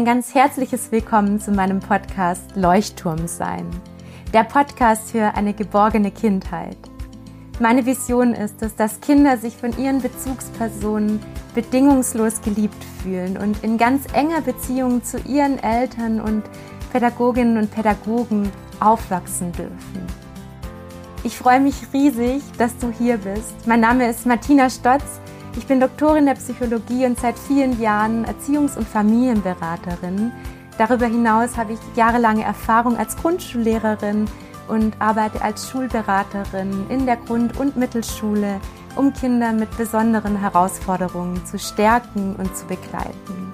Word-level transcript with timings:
Ein 0.00 0.06
ganz 0.06 0.34
herzliches 0.34 0.90
Willkommen 0.92 1.38
zu 1.40 1.50
meinem 1.50 1.80
Podcast 1.80 2.56
Leuchtturm 2.56 3.28
sein. 3.28 3.68
Der 4.32 4.44
Podcast 4.44 5.10
für 5.10 5.34
eine 5.34 5.52
geborgene 5.52 6.10
Kindheit. 6.10 6.78
Meine 7.58 7.84
Vision 7.84 8.32
ist 8.32 8.62
es, 8.62 8.74
dass 8.74 9.02
Kinder 9.02 9.36
sich 9.36 9.58
von 9.58 9.76
ihren 9.76 10.00
Bezugspersonen 10.00 11.20
bedingungslos 11.54 12.40
geliebt 12.40 12.82
fühlen 13.02 13.36
und 13.36 13.62
in 13.62 13.76
ganz 13.76 14.10
enger 14.14 14.40
Beziehung 14.40 15.04
zu 15.04 15.18
ihren 15.28 15.62
Eltern 15.62 16.22
und 16.22 16.44
Pädagoginnen 16.92 17.58
und 17.58 17.70
Pädagogen 17.70 18.50
aufwachsen 18.80 19.52
dürfen. 19.52 20.06
Ich 21.24 21.36
freue 21.36 21.60
mich 21.60 21.74
riesig, 21.92 22.42
dass 22.56 22.74
du 22.78 22.90
hier 22.90 23.18
bist. 23.18 23.66
Mein 23.66 23.80
Name 23.80 24.08
ist 24.08 24.24
Martina 24.24 24.70
Stotz 24.70 25.20
ich 25.56 25.66
bin 25.66 25.80
Doktorin 25.80 26.26
der 26.26 26.34
Psychologie 26.34 27.06
und 27.06 27.18
seit 27.18 27.38
vielen 27.38 27.80
Jahren 27.80 28.24
Erziehungs- 28.24 28.76
und 28.76 28.86
Familienberaterin. 28.86 30.32
Darüber 30.78 31.06
hinaus 31.06 31.56
habe 31.56 31.72
ich 31.72 31.78
jahrelange 31.96 32.44
Erfahrung 32.44 32.96
als 32.96 33.16
Grundschullehrerin 33.16 34.26
und 34.68 34.94
arbeite 35.00 35.42
als 35.42 35.68
Schulberaterin 35.68 36.86
in 36.88 37.04
der 37.06 37.16
Grund- 37.16 37.58
und 37.58 37.76
Mittelschule, 37.76 38.60
um 38.96 39.12
Kinder 39.12 39.52
mit 39.52 39.76
besonderen 39.76 40.36
Herausforderungen 40.38 41.44
zu 41.44 41.58
stärken 41.58 42.36
und 42.36 42.56
zu 42.56 42.66
begleiten. 42.66 43.52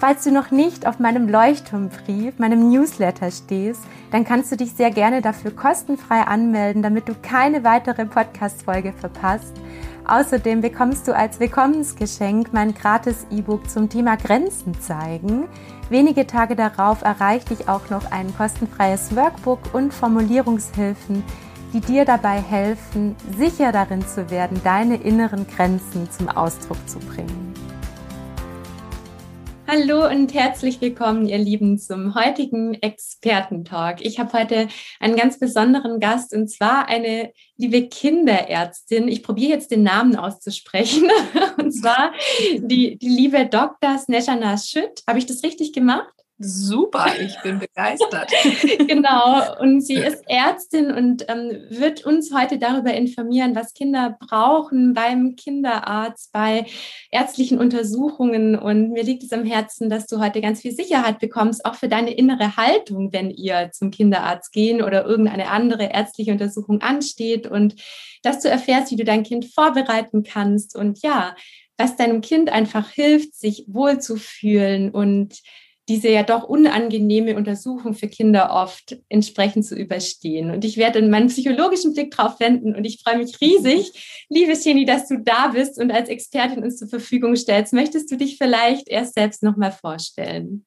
Falls 0.00 0.24
du 0.24 0.30
noch 0.30 0.52
nicht 0.52 0.86
auf 0.86 1.00
meinem 1.00 1.28
Leuchtturmbrief, 1.28 2.38
meinem 2.38 2.70
Newsletter 2.70 3.30
stehst, 3.30 3.82
dann 4.12 4.24
kannst 4.24 4.50
du 4.52 4.56
dich 4.56 4.72
sehr 4.72 4.90
gerne 4.90 5.22
dafür 5.22 5.50
kostenfrei 5.50 6.22
anmelden, 6.22 6.82
damit 6.82 7.08
du 7.08 7.14
keine 7.20 7.64
weitere 7.64 8.06
Podcast-Folge 8.06 8.92
verpasst 8.92 9.54
Außerdem 10.08 10.62
bekommst 10.62 11.06
du 11.06 11.14
als 11.14 11.38
Willkommensgeschenk 11.38 12.54
mein 12.54 12.72
gratis 12.72 13.26
E-Book 13.30 13.68
zum 13.68 13.90
Thema 13.90 14.16
Grenzen 14.16 14.80
zeigen. 14.80 15.48
Wenige 15.90 16.26
Tage 16.26 16.56
darauf 16.56 17.02
erreicht 17.02 17.50
dich 17.50 17.68
auch 17.68 17.90
noch 17.90 18.10
ein 18.10 18.34
kostenfreies 18.34 19.14
Workbook 19.14 19.74
und 19.74 19.92
Formulierungshilfen, 19.92 21.22
die 21.74 21.80
dir 21.80 22.06
dabei 22.06 22.40
helfen, 22.40 23.16
sicher 23.36 23.70
darin 23.70 24.00
zu 24.06 24.30
werden, 24.30 24.58
deine 24.64 24.96
inneren 24.96 25.46
Grenzen 25.46 26.10
zum 26.10 26.30
Ausdruck 26.30 26.78
zu 26.88 26.98
bringen. 27.00 27.47
Hallo 29.70 30.08
und 30.08 30.32
herzlich 30.32 30.80
willkommen, 30.80 31.28
ihr 31.28 31.36
Lieben, 31.36 31.78
zum 31.78 32.14
heutigen 32.14 32.72
Expertentalk. 32.72 34.00
Ich 34.00 34.18
habe 34.18 34.32
heute 34.32 34.68
einen 34.98 35.14
ganz 35.14 35.38
besonderen 35.38 36.00
Gast 36.00 36.34
und 36.34 36.48
zwar 36.48 36.88
eine 36.88 37.34
liebe 37.58 37.86
Kinderärztin. 37.86 39.08
Ich 39.08 39.22
probiere 39.22 39.50
jetzt 39.50 39.70
den 39.70 39.82
Namen 39.82 40.16
auszusprechen 40.16 41.10
und 41.58 41.72
zwar 41.72 42.14
die, 42.60 42.96
die 42.96 43.08
liebe 43.10 43.44
Dr. 43.44 43.98
Snejana 43.98 44.56
Schütt. 44.56 45.02
Habe 45.06 45.18
ich 45.18 45.26
das 45.26 45.42
richtig 45.42 45.74
gemacht? 45.74 46.14
Super, 46.40 47.06
ich 47.20 47.36
bin 47.42 47.58
begeistert. 47.58 48.30
genau, 48.86 49.58
und 49.60 49.80
sie 49.80 49.96
ist 49.96 50.22
Ärztin 50.28 50.92
und 50.92 51.24
ähm, 51.28 51.64
wird 51.68 52.06
uns 52.06 52.32
heute 52.32 52.58
darüber 52.58 52.94
informieren, 52.94 53.56
was 53.56 53.74
Kinder 53.74 54.16
brauchen 54.20 54.94
beim 54.94 55.34
Kinderarzt, 55.34 56.30
bei 56.32 56.66
ärztlichen 57.10 57.58
Untersuchungen. 57.58 58.54
Und 58.56 58.92
mir 58.92 59.02
liegt 59.02 59.24
es 59.24 59.32
am 59.32 59.44
Herzen, 59.44 59.90
dass 59.90 60.06
du 60.06 60.20
heute 60.20 60.40
ganz 60.40 60.60
viel 60.60 60.70
Sicherheit 60.70 61.18
bekommst, 61.18 61.64
auch 61.64 61.74
für 61.74 61.88
deine 61.88 62.14
innere 62.14 62.56
Haltung, 62.56 63.12
wenn 63.12 63.30
ihr 63.30 63.70
zum 63.72 63.90
Kinderarzt 63.90 64.52
gehen 64.52 64.80
oder 64.80 65.06
irgendeine 65.06 65.50
andere 65.50 65.92
ärztliche 65.92 66.30
Untersuchung 66.30 66.82
ansteht 66.82 67.48
und 67.48 67.74
dass 68.22 68.40
du 68.42 68.48
erfährst, 68.48 68.92
wie 68.92 68.96
du 68.96 69.04
dein 69.04 69.24
Kind 69.24 69.46
vorbereiten 69.46 70.22
kannst 70.22 70.76
und 70.76 71.02
ja, 71.02 71.34
was 71.76 71.96
deinem 71.96 72.20
Kind 72.20 72.50
einfach 72.50 72.90
hilft, 72.90 73.34
sich 73.34 73.64
wohlzufühlen 73.66 74.90
und 74.90 75.40
diese 75.88 76.08
ja 76.10 76.22
doch 76.22 76.44
unangenehme 76.44 77.34
Untersuchung 77.34 77.94
für 77.94 78.08
Kinder 78.08 78.50
oft 78.52 78.98
entsprechend 79.08 79.64
zu 79.64 79.74
überstehen. 79.74 80.50
Und 80.50 80.64
ich 80.64 80.76
werde 80.76 81.00
meinen 81.02 81.28
psychologischen 81.28 81.94
Blick 81.94 82.10
drauf 82.10 82.38
wenden 82.40 82.74
und 82.76 82.84
ich 82.84 83.00
freue 83.02 83.18
mich 83.18 83.40
riesig, 83.40 84.26
liebe 84.28 84.52
Jenny, 84.52 84.84
dass 84.84 85.08
du 85.08 85.18
da 85.18 85.48
bist 85.48 85.80
und 85.80 85.90
als 85.90 86.08
Expertin 86.08 86.62
uns 86.62 86.76
zur 86.76 86.88
Verfügung 86.88 87.34
stellst. 87.36 87.72
Möchtest 87.72 88.10
du 88.12 88.16
dich 88.16 88.36
vielleicht 88.36 88.88
erst 88.88 89.14
selbst 89.14 89.42
nochmal 89.42 89.72
vorstellen? 89.72 90.64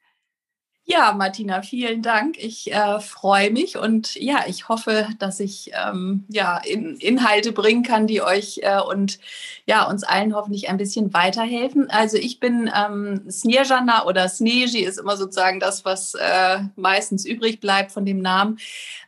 Ja, 0.85 1.13
Martina, 1.13 1.61
vielen 1.61 2.01
Dank. 2.01 2.37
Ich 2.37 2.73
äh, 2.73 2.99
freue 2.99 3.51
mich 3.51 3.77
und 3.77 4.15
ja, 4.15 4.45
ich 4.47 4.67
hoffe, 4.67 5.07
dass 5.19 5.39
ich 5.39 5.71
ähm, 5.73 6.25
ja 6.27 6.57
in, 6.57 6.97
Inhalte 6.97 7.51
bringen 7.51 7.83
kann, 7.83 8.07
die 8.07 8.21
euch 8.21 8.59
äh, 8.63 8.81
und 8.81 9.19
ja 9.67 9.87
uns 9.87 10.03
allen 10.03 10.35
hoffentlich 10.35 10.69
ein 10.69 10.77
bisschen 10.77 11.13
weiterhelfen. 11.13 11.89
Also 11.91 12.17
ich 12.17 12.39
bin 12.39 12.69
ähm, 12.75 13.29
Snejana 13.29 14.05
oder 14.05 14.27
Sneji 14.27 14.83
ist 14.83 14.97
immer 14.97 15.17
sozusagen 15.17 15.59
das, 15.59 15.85
was 15.85 16.15
äh, 16.15 16.59
meistens 16.75 17.25
übrig 17.25 17.59
bleibt 17.59 17.91
von 17.91 18.05
dem 18.05 18.19
Namen. 18.19 18.57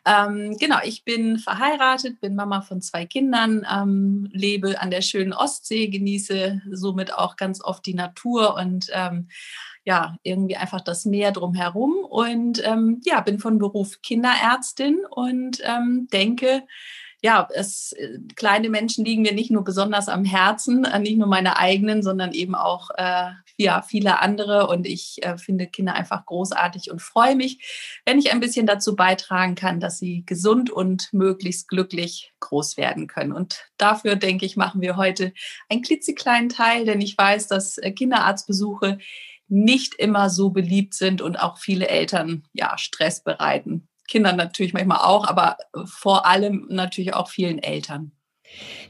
Ähm, 0.06 0.56
genau, 0.60 0.78
ich 0.84 1.04
bin 1.04 1.40
verheiratet, 1.40 2.22
bin 2.22 2.36
Mama 2.36 2.62
von 2.62 2.82
zwei 2.82 3.06
Kindern, 3.06 3.66
ähm, 3.70 4.30
lebe 4.32 4.80
an 4.80 4.92
der 4.92 5.02
schönen 5.02 5.34
Ostsee, 5.34 5.88
genieße 5.88 6.62
somit 6.72 7.14
auch 7.14 7.36
ganz 7.36 7.64
oft 7.64 7.86
die 7.86 7.96
Natur 7.96 8.56
und 8.56 8.88
ähm, 8.94 9.28
ja, 9.86 10.18
irgendwie 10.24 10.56
einfach 10.56 10.82
das 10.82 11.06
Meer 11.06 11.32
drumherum 11.32 11.94
und 12.10 12.66
ähm, 12.66 13.02
ja, 13.04 13.22
bin 13.22 13.40
von 13.40 13.58
Beruf 13.58 14.02
Kinderärztin 14.02 15.06
und 15.10 15.60
ähm, 15.64 16.08
denke, 16.12 16.64
ja, 17.24 17.48
es, 17.54 17.94
äh, 17.94 18.20
kleine 18.36 18.70
Menschen 18.70 19.06
liegen 19.06 19.22
mir 19.22 19.34
nicht 19.34 19.50
nur 19.50 19.64
besonders 19.64 20.10
am 20.10 20.26
Herzen, 20.26 20.84
äh, 20.84 21.00
nicht 21.00 21.18
nur 21.18 21.28
meine 21.28 21.58
eigenen, 21.58 22.04
sondern 22.04 22.34
eben 22.34 22.54
auch 22.54 22.90
äh, 22.98 23.30
ja, 23.56 23.82
viele 23.82 24.20
andere. 24.20 24.68
Und 24.68 24.86
ich 24.86 25.24
äh, 25.24 25.38
finde 25.38 25.68
Kinder 25.68 25.96
einfach 25.96 26.26
großartig 26.26 26.92
und 26.92 27.02
freue 27.02 27.38
mich, 27.38 28.02
wenn 28.06 28.20
ich 28.20 28.34
ein 28.34 28.42
bisschen 28.42 28.68
dazu 28.68 28.98
beitragen 28.98 29.56
kann, 29.56 29.80
dass 29.80 30.00
sie 30.00 30.26
gesund 30.26 30.70
und 30.70 31.14
möglichst 31.14 31.70
glücklich 31.70 32.34
groß 32.42 32.76
werden 32.76 33.08
können. 33.08 33.32
Und 33.32 33.70
dafür, 33.78 34.18
denke 34.18 34.46
ich, 34.46 34.58
machen 34.58 34.82
wir 34.82 34.98
heute 34.98 35.32
einen 35.70 35.82
klitzekleinen 35.82 36.50
Teil, 36.50 36.84
denn 36.84 37.00
ich 37.00 37.18
weiß, 37.18 37.48
dass 37.48 37.78
äh, 37.78 37.92
Kinderarztbesuche 37.92 38.98
nicht 39.54 39.94
immer 39.96 40.30
so 40.30 40.50
beliebt 40.50 40.96
sind 40.96 41.22
und 41.22 41.38
auch 41.38 41.60
viele 41.60 41.88
Eltern 41.88 42.44
ja 42.54 42.78
Stress 42.78 43.24
bereiten. 43.24 43.88
Kinder 44.08 44.34
natürlich 44.34 44.74
manchmal 44.74 45.00
auch, 45.00 45.28
aber 45.28 45.58
vor 45.86 46.26
allem 46.26 46.66
natürlich 46.70 47.14
auch 47.14 47.30
vielen 47.30 47.60
Eltern. 47.60 48.12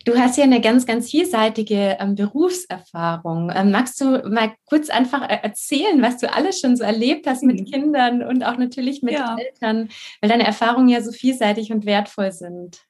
Du 0.06 0.18
hast 0.18 0.38
ja 0.38 0.44
eine 0.44 0.59
ganz, 0.59 0.85
ganz 0.85 1.09
vielseitige 1.09 1.97
ähm, 2.00 2.16
Berufserfahrung. 2.16 3.51
Ähm, 3.53 3.72
magst 3.72 4.00
du 4.01 4.22
mal 4.29 4.53
kurz 4.66 4.90
einfach 4.90 5.22
äh, 5.22 5.40
erzählen, 5.41 6.01
was 6.01 6.18
du 6.18 6.31
alles 6.31 6.59
schon 6.59 6.75
so 6.75 6.84
erlebt 6.84 7.28
hast 7.28 7.44
mit 7.44 7.62
mhm. 7.62 7.66
Kindern 7.66 8.24
und 8.24 8.44
auch 8.44 8.57
natürlich 8.57 9.01
mit 9.01 9.13
ja. 9.13 9.38
Eltern, 9.38 9.90
weil 10.22 10.30
deine 10.30 10.45
Erfahrungen 10.45 10.90
ja 10.90 11.01
so 11.01 11.12
vielseitig 11.12 11.72
und 11.72 11.85
wertvoll 11.85 12.31
sind? 12.31 12.81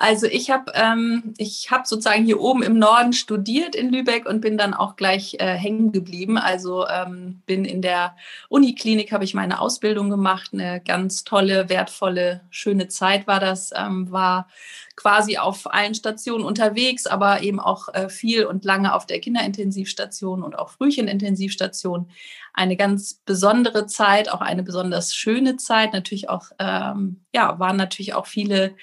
Also 0.00 0.28
ich 0.28 0.50
habe 0.50 0.70
ähm, 0.76 1.34
habe 1.70 1.82
sozusagen 1.84 2.24
hier 2.24 2.40
oben 2.40 2.62
im 2.62 2.78
Norden 2.78 3.12
studiert 3.12 3.74
in 3.74 3.90
Lübeck 3.90 4.26
und 4.26 4.40
bin 4.40 4.56
dann 4.56 4.72
auch 4.72 4.94
gleich 4.94 5.34
äh, 5.40 5.54
hängen 5.54 5.90
geblieben. 5.90 6.38
Also 6.38 6.86
ähm, 6.86 7.42
bin 7.46 7.64
in 7.64 7.82
der 7.82 8.14
Uniklinik 8.48 9.10
habe 9.10 9.24
ich 9.24 9.34
meine 9.34 9.60
Ausbildung 9.60 10.08
gemacht. 10.08 10.50
Eine 10.52 10.80
ganz 10.80 11.24
tolle, 11.24 11.68
wertvolle, 11.68 12.42
schöne 12.50 12.86
Zeit 12.86 13.26
war 13.26 13.40
das. 13.40 13.72
Ähm, 13.74 14.12
war 14.12 14.46
quasi 14.94 15.36
auf 15.36 15.72
allen 15.72 15.94
Stationen 15.94 16.44
unterwegs, 16.44 17.06
aber 17.06 17.42
eben 17.42 17.58
auch 17.58 17.88
äh, 17.92 18.08
viel 18.08 18.44
und 18.46 18.64
lange 18.64 18.94
auf 18.94 19.06
der 19.06 19.20
Kinderintensivstation 19.20 20.44
und 20.44 20.58
auch 20.58 20.70
Frühchenintensivstation. 20.70 22.10
Eine 22.52 22.76
ganz 22.76 23.14
besondere 23.24 23.86
Zeit, 23.86 24.28
auch 24.28 24.40
eine 24.40 24.64
besonders 24.64 25.14
schöne 25.14 25.56
Zeit. 25.56 25.92
Natürlich 25.92 26.28
auch, 26.28 26.46
ähm, 26.58 27.20
ja, 27.32 27.60
waren 27.60 27.76
natürlich 27.76 28.14
auch 28.14 28.26
viele 28.26 28.74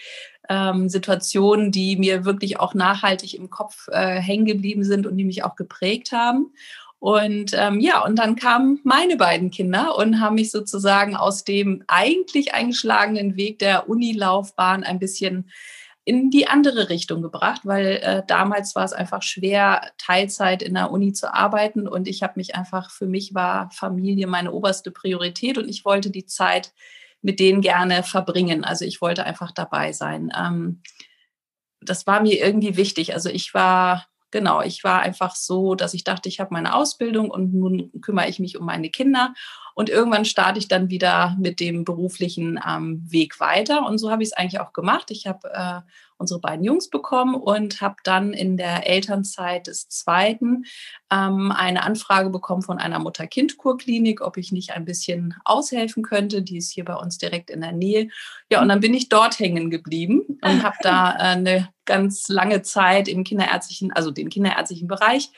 ähm, 0.49 0.89
Situationen, 0.89 1.71
die 1.71 1.97
mir 1.97 2.25
wirklich 2.25 2.59
auch 2.59 2.73
nachhaltig 2.73 3.33
im 3.33 3.49
Kopf 3.49 3.87
äh, 3.89 4.19
hängen 4.19 4.45
geblieben 4.45 4.83
sind 4.83 5.07
und 5.07 5.17
die 5.17 5.25
mich 5.25 5.43
auch 5.43 5.55
geprägt 5.55 6.11
haben. 6.11 6.51
Und 6.99 7.51
ähm, 7.53 7.79
ja, 7.79 8.03
und 8.03 8.17
dann 8.17 8.35
kamen 8.35 8.79
meine 8.83 9.17
beiden 9.17 9.51
Kinder 9.51 9.97
und 9.97 10.19
haben 10.19 10.35
mich 10.35 10.49
sozusagen 10.49 11.15
aus 11.15 11.43
dem 11.43 11.83
eigentlich 11.87 12.53
eingeschlagenen 12.53 13.35
Weg 13.35 13.59
der 13.59 13.89
Unilaufbahn 13.89 14.83
ein 14.83 14.97
bisschen 14.97 15.49
in 16.05 16.29
die 16.29 16.47
andere 16.47 16.89
Richtung 16.89 17.23
gebracht, 17.23 17.61
weil 17.63 17.99
äh, 18.01 18.23
damals 18.25 18.75
war 18.75 18.85
es 18.85 18.93
einfach 18.93 19.23
schwer, 19.23 19.91
Teilzeit 19.97 20.61
in 20.61 20.75
der 20.75 20.91
Uni 20.91 21.13
zu 21.13 21.33
arbeiten 21.33 21.87
und 21.87 22.07
ich 22.07 22.21
habe 22.21 22.33
mich 22.37 22.55
einfach, 22.55 22.91
für 22.91 23.07
mich 23.07 23.33
war 23.33 23.69
Familie 23.71 24.27
meine 24.27 24.51
oberste 24.51 24.91
Priorität 24.91 25.57
und 25.57 25.67
ich 25.67 25.83
wollte 25.83 26.11
die 26.11 26.27
Zeit 26.27 26.73
mit 27.25 27.39
denen 27.39 27.61
gerne 27.61 28.03
verbringen. 28.03 28.63
Also 28.63 28.85
ich 28.85 29.01
wollte 29.01 29.25
einfach 29.25 29.51
dabei 29.51 29.93
sein. 29.93 30.31
Ähm, 30.37 30.83
das 31.81 32.05
war 32.05 32.21
mir 32.21 32.39
irgendwie 32.39 32.77
wichtig. 32.77 33.15
Also 33.15 33.29
ich 33.29 33.55
war, 33.55 34.05
genau, 34.29 34.61
ich 34.61 34.83
war 34.83 35.01
einfach 35.01 35.35
so, 35.35 35.73
dass 35.73 35.95
ich 35.95 36.03
dachte, 36.03 36.29
ich 36.29 36.39
habe 36.39 36.53
meine 36.53 36.75
Ausbildung 36.75 37.31
und 37.31 37.51
nun 37.51 37.91
kümmere 38.01 38.29
ich 38.29 38.37
mich 38.37 38.59
um 38.59 38.65
meine 38.67 38.91
Kinder. 38.91 39.33
Und 39.73 39.89
irgendwann 39.89 40.23
starte 40.23 40.59
ich 40.59 40.67
dann 40.67 40.91
wieder 40.91 41.35
mit 41.39 41.59
dem 41.59 41.83
beruflichen 41.83 42.59
ähm, 42.65 43.03
Weg 43.09 43.39
weiter. 43.39 43.87
Und 43.87 43.97
so 43.97 44.11
habe 44.11 44.21
ich 44.21 44.29
es 44.29 44.33
eigentlich 44.33 44.61
auch 44.61 44.71
gemacht. 44.71 45.09
Ich 45.09 45.25
habe 45.25 45.51
äh, 45.51 45.81
unsere 46.17 46.39
beiden 46.39 46.63
Jungs 46.63 46.89
bekommen 46.89 47.35
und 47.35 47.81
habe 47.81 47.95
dann 48.03 48.33
in 48.33 48.57
der 48.57 48.87
Elternzeit 48.87 49.67
des 49.67 49.89
zweiten 49.89 50.65
ähm, 51.11 51.51
eine 51.51 51.83
Anfrage 51.83 52.29
bekommen 52.29 52.61
von 52.61 52.77
einer 52.77 52.99
Mutter-Kind-Kurklinik, 52.99 54.21
ob 54.21 54.37
ich 54.37 54.51
nicht 54.51 54.71
ein 54.71 54.85
bisschen 54.85 55.35
aushelfen 55.43 56.03
könnte. 56.03 56.41
Die 56.41 56.57
ist 56.57 56.71
hier 56.71 56.85
bei 56.85 56.95
uns 56.95 57.17
direkt 57.17 57.49
in 57.49 57.61
der 57.61 57.73
Nähe. 57.73 58.09
Ja, 58.49 58.61
und 58.61 58.69
dann 58.69 58.79
bin 58.79 58.93
ich 58.93 59.09
dort 59.09 59.39
hängen 59.39 59.69
geblieben 59.69 60.21
und 60.41 60.63
habe 60.63 60.77
da 60.81 61.11
äh, 61.15 61.35
eine 61.35 61.69
ganz 61.85 62.29
lange 62.29 62.61
Zeit 62.61 63.07
im 63.07 63.23
kinderärztlichen, 63.23 63.91
also 63.91 64.11
den 64.11 64.29
kinderärztlichen 64.29 64.87
Bereich 64.87 65.29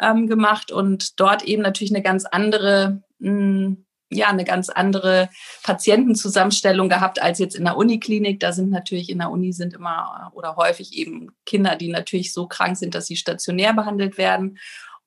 ähm, 0.00 0.26
gemacht 0.26 0.72
und 0.72 1.20
dort 1.20 1.42
eben 1.42 1.62
natürlich 1.62 1.92
eine 1.92 2.02
ganz 2.02 2.24
andere 2.24 3.02
mh, 3.18 3.30
hm, 3.30 3.86
ja 4.10 4.28
eine 4.28 4.44
ganz 4.44 4.68
andere 4.68 5.28
Patientenzusammenstellung 5.62 6.88
gehabt 6.88 7.22
als 7.22 7.38
jetzt 7.38 7.54
in 7.54 7.64
der 7.64 7.76
Uniklinik. 7.76 8.40
Da 8.40 8.52
sind 8.52 8.70
natürlich 8.70 9.08
in 9.08 9.18
der 9.18 9.30
Uni 9.30 9.52
sind 9.52 9.74
immer 9.74 10.30
oder 10.34 10.56
häufig 10.56 10.94
eben 10.94 11.30
Kinder, 11.46 11.76
die 11.76 11.88
natürlich 11.88 12.32
so 12.32 12.46
krank 12.46 12.76
sind, 12.76 12.94
dass 12.94 13.06
sie 13.06 13.16
stationär 13.16 13.72
behandelt 13.72 14.18
werden. 14.18 14.58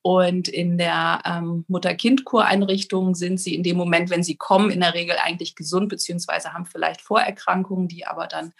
Und 0.06 0.48
in 0.48 0.76
der 0.76 1.22
ähm, 1.24 1.64
Mutter-Kind-Kureinrichtung 1.66 3.14
sind 3.14 3.40
sie 3.40 3.54
in 3.54 3.62
dem 3.62 3.78
Moment, 3.78 4.10
wenn 4.10 4.22
sie 4.22 4.36
kommen, 4.36 4.70
in 4.70 4.80
der 4.80 4.92
Regel 4.92 5.16
eigentlich 5.16 5.56
gesund, 5.56 5.88
beziehungsweise 5.88 6.52
haben 6.52 6.66
vielleicht 6.66 7.00
Vorerkrankungen, 7.00 7.88
die 7.88 8.06
aber 8.06 8.26
dann 8.26 8.52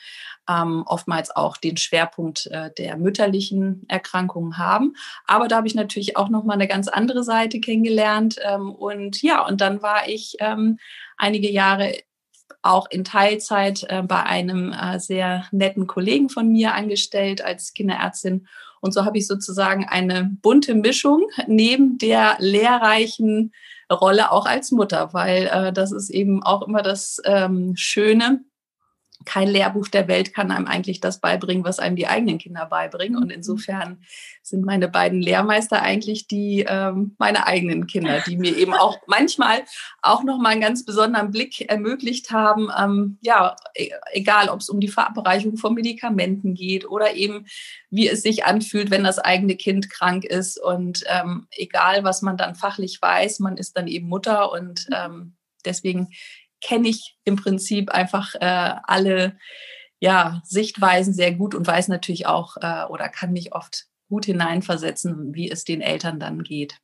ähm, 0.49 0.85
oftmals 0.87 1.37
auch 1.37 1.59
den 1.59 1.77
Schwerpunkt 1.77 2.47
äh, 2.47 2.71
der 2.79 2.97
mütterlichen 2.97 3.85
Erkrankungen 3.89 4.57
haben. 4.57 4.97
Aber 5.27 5.47
da 5.47 5.57
habe 5.57 5.67
ich 5.67 5.75
natürlich 5.75 6.17
auch 6.17 6.31
nochmal 6.31 6.55
eine 6.55 6.67
ganz 6.67 6.89
andere 6.89 7.23
Seite 7.23 7.61
kennengelernt. 7.61 8.37
Ähm, 8.43 8.73
und 8.73 9.21
ja, 9.21 9.47
und 9.47 9.61
dann 9.61 9.83
war 9.83 10.09
ich 10.09 10.37
ähm, 10.41 10.79
einige 11.19 11.51
Jahre 11.51 11.93
auch 12.63 12.89
in 12.89 13.05
Teilzeit 13.05 13.85
äh, 13.91 14.01
bei 14.03 14.23
einem 14.23 14.73
äh, 14.73 14.99
sehr 14.99 15.45
netten 15.53 15.87
Kollegen 15.87 16.31
von 16.31 16.49
mir 16.49 16.73
angestellt 16.73 17.43
als 17.45 17.75
Kinderärztin 17.75 18.47
und 18.85 18.93
so 18.93 19.07
habe 19.07 19.17
ich 19.17 19.27
sozusagen 19.27 19.87
eine 19.87 20.31
bunte 20.43 20.75
Mischung 20.75 21.27
neben 21.47 21.97
der 21.97 22.37
lehrreichen 22.39 23.53
Rolle 23.91 24.31
auch 24.31 24.45
als 24.45 24.73
Mutter, 24.73 25.15
weil 25.15 25.47
äh, 25.47 25.73
das 25.73 25.91
ist 25.91 26.11
eben 26.11 26.43
auch 26.43 26.61
immer 26.67 26.83
das 26.83 27.19
ähm, 27.25 27.73
Schöne, 27.77 28.45
kein 29.25 29.49
Lehrbuch 29.49 29.89
der 29.89 30.09
Welt 30.09 30.35
kann 30.35 30.51
einem 30.51 30.67
eigentlich 30.67 31.01
das 31.01 31.21
beibringen, 31.21 31.65
was 31.65 31.79
einem 31.79 31.97
die 31.97 32.07
eigenen 32.07 32.39
Kinder 32.39 32.67
beibringen. 32.67 33.17
Und 33.17 33.27
mhm. 33.27 33.31
insofern 33.31 34.03
sind 34.43 34.65
meine 34.65 34.89
beiden 34.89 35.21
Lehrmeister 35.21 35.83
eigentlich 35.83 36.27
die 36.27 36.65
ähm, 36.69 37.15
meine 37.19 37.47
eigenen 37.47 37.87
Kinder, 37.87 38.21
die 38.27 38.37
mir 38.37 38.57
eben 38.57 38.75
auch 38.75 38.99
manchmal 39.07 39.63
auch 40.03 40.23
noch 40.23 40.39
mal 40.39 40.51
einen 40.51 40.61
ganz 40.61 40.85
besonderen 40.85 41.31
Blick 41.31 41.69
ermöglicht 41.69 42.31
haben. 42.31 42.69
Ähm, 42.79 43.19
ja, 43.23 43.57
e-, 43.75 43.91
egal, 44.13 44.49
ob 44.49 44.61
es 44.61 44.69
um 44.69 44.81
die 44.81 44.89
Verabreichung 44.89 45.57
von 45.57 45.75
Medikamenten 45.75 46.55
geht 46.55 46.89
oder 46.89 47.15
eben 47.15 47.47
wie 47.91 48.09
es 48.09 48.23
sich 48.23 48.45
anfühlt, 48.45 48.91
wenn 48.91 49.05
das 49.05 49.19
eigene 49.19 49.57
Kind 49.57 49.89
krank 49.89 50.25
ist. 50.25 50.61
Und 50.61 51.05
ähm, 51.07 51.47
egal, 51.51 52.05
was 52.05 52.23
man 52.23 52.37
dann 52.37 52.55
fachlich 52.55 53.01
weiß, 53.01 53.39
man 53.39 53.57
ist 53.57 53.77
dann 53.77 53.87
eben 53.87 54.09
Mutter 54.09 54.53
und 54.53 54.89
mhm. 54.89 54.95
ähm, 54.97 55.37
deswegen 55.65 56.09
kenne 56.65 56.89
ich 56.89 57.17
im 57.25 57.37
Prinzip 57.37 57.91
einfach 57.91 58.35
äh, 58.37 58.75
alle 58.83 59.37
ja, 60.01 60.41
Sichtweisen 60.45 61.15
sehr 61.15 61.33
gut 61.33 61.55
und 61.55 61.67
weiß 61.67 61.89
natürlich 61.89 62.27
auch 62.27 62.57
äh, 62.57 62.85
oder 62.87 63.09
kann 63.09 63.33
mich 63.33 63.55
oft 63.55 63.87
gut 64.09 64.25
hineinversetzen, 64.25 65.35
wie 65.35 65.51
es 65.51 65.65
den 65.65 65.81
Eltern 65.81 66.19
dann 66.19 66.43
geht. 66.43 66.79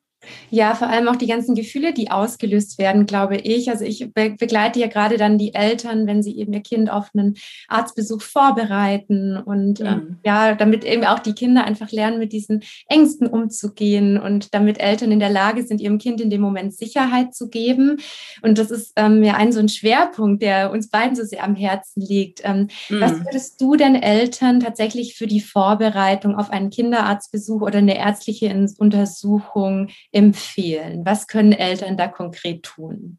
Ja, 0.51 0.75
vor 0.75 0.89
allem 0.89 1.09
auch 1.09 1.17
die 1.17 1.27
ganzen 1.27 1.55
Gefühle, 1.55 1.95
die 1.95 2.11
ausgelöst 2.11 2.79
werden, 2.79 3.07
glaube 3.07 3.37
ich. 3.37 3.71
Also 3.71 3.85
ich 3.85 4.13
be 4.13 4.35
begleite 4.39 4.79
ja 4.79 4.87
gerade 4.87 5.17
dann 5.17 5.39
die 5.39 5.55
Eltern, 5.55 6.07
wenn 6.07 6.23
sie 6.23 6.37
eben 6.37 6.53
ihr 6.53 6.63
Kind 6.63 6.91
auf 6.91 7.11
einen 7.15 7.37
Arztbesuch 7.69 8.21
vorbereiten 8.21 9.37
und 9.37 9.81
mhm. 9.81 9.87
äh, 9.87 10.01
ja, 10.27 10.55
damit 10.55 10.85
eben 10.85 11.05
auch 11.05 11.21
die 11.21 11.35
Kinder 11.35 11.65
einfach 11.65 11.91
lernen, 11.91 12.19
mit 12.19 12.33
diesen 12.33 12.63
Ängsten 12.89 13.27
umzugehen 13.27 14.19
und 14.19 14.53
damit 14.55 14.79
Eltern 14.79 15.13
in 15.13 15.21
der 15.21 15.31
Lage 15.31 15.63
sind, 15.63 15.81
ihrem 15.81 15.99
Kind 15.99 16.21
in 16.21 16.31
dem 16.31 16.41
Moment 16.41 16.75
Sicherheit 16.75 17.35
zu 17.35 17.49
geben. 17.49 17.99
Und 18.43 18.59
das 18.59 18.71
ist 18.71 18.93
ähm, 18.97 19.23
ja 19.23 19.35
ein 19.35 19.53
so 19.53 19.61
ein 19.61 19.69
Schwerpunkt, 19.69 20.43
der 20.43 20.71
uns 20.71 20.91
beiden 20.91 21.17
so 21.17 21.25
sehr 21.25 21.45
am 21.45 21.55
Herzen 21.55 22.03
liegt. 22.03 22.41
Ähm, 22.45 22.69
mhm. 22.89 23.01
Was 23.01 23.13
würdest 23.25 23.61
du 23.61 23.77
denn 23.77 23.95
Eltern 23.95 24.61
tatsächlich 24.61 25.15
für 25.15 25.27
die 25.27 25.41
Vorbereitung 25.41 26.35
auf 26.35 26.51
einen 26.51 26.71
Kinderarztbesuch 26.71 27.63
oder 27.63 27.79
eine 27.79 27.97
ärztliche 27.97 28.51
Untersuchung 28.79 29.89
empfehlen? 30.13 31.05
Was 31.05 31.27
können 31.27 31.53
Eltern 31.53 31.97
da 31.97 32.09
konkret 32.09 32.63
tun? 32.63 33.19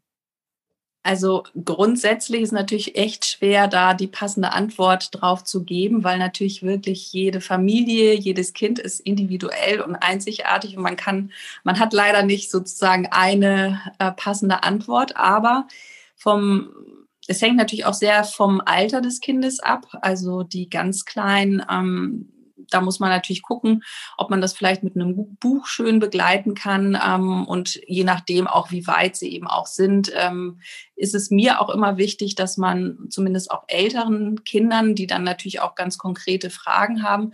Also 1.04 1.42
grundsätzlich 1.64 2.42
ist 2.42 2.52
natürlich 2.52 2.96
echt 2.96 3.24
schwer, 3.24 3.66
da 3.66 3.92
die 3.92 4.06
passende 4.06 4.52
Antwort 4.52 5.08
drauf 5.10 5.42
zu 5.42 5.64
geben, 5.64 6.04
weil 6.04 6.18
natürlich 6.18 6.62
wirklich 6.62 7.12
jede 7.12 7.40
Familie, 7.40 8.14
jedes 8.14 8.52
Kind 8.52 8.78
ist 8.78 9.00
individuell 9.00 9.80
und 9.80 9.96
einzigartig 9.96 10.76
und 10.76 10.84
man 10.84 10.96
kann, 10.96 11.32
man 11.64 11.80
hat 11.80 11.92
leider 11.92 12.22
nicht 12.22 12.52
sozusagen 12.52 13.08
eine 13.10 13.80
äh, 13.98 14.12
passende 14.12 14.62
Antwort, 14.62 15.16
aber 15.16 15.66
vom 16.14 16.72
es 17.28 17.40
hängt 17.40 17.56
natürlich 17.56 17.84
auch 17.84 17.94
sehr 17.94 18.24
vom 18.24 18.60
Alter 18.64 19.00
des 19.00 19.20
Kindes 19.20 19.60
ab. 19.60 19.86
Also 20.02 20.42
die 20.42 20.68
ganz 20.68 21.04
kleinen 21.04 21.64
ähm, 21.70 22.32
da 22.72 22.80
muss 22.80 23.00
man 23.00 23.10
natürlich 23.10 23.42
gucken, 23.42 23.82
ob 24.16 24.30
man 24.30 24.40
das 24.40 24.52
vielleicht 24.52 24.82
mit 24.82 24.96
einem 24.96 25.36
Buch 25.36 25.66
schön 25.66 25.98
begleiten 25.98 26.54
kann. 26.54 26.98
Ähm, 27.04 27.44
und 27.46 27.80
je 27.86 28.04
nachdem 28.04 28.46
auch, 28.46 28.70
wie 28.70 28.86
weit 28.86 29.16
sie 29.16 29.32
eben 29.32 29.46
auch 29.46 29.66
sind, 29.66 30.12
ähm, 30.14 30.60
ist 30.96 31.14
es 31.14 31.30
mir 31.30 31.60
auch 31.60 31.70
immer 31.70 31.96
wichtig, 31.96 32.34
dass 32.34 32.56
man 32.56 32.98
zumindest 33.10 33.50
auch 33.50 33.64
älteren 33.68 34.44
Kindern, 34.44 34.94
die 34.94 35.06
dann 35.06 35.24
natürlich 35.24 35.60
auch 35.60 35.74
ganz 35.74 35.98
konkrete 35.98 36.50
Fragen 36.50 37.02
haben, 37.02 37.32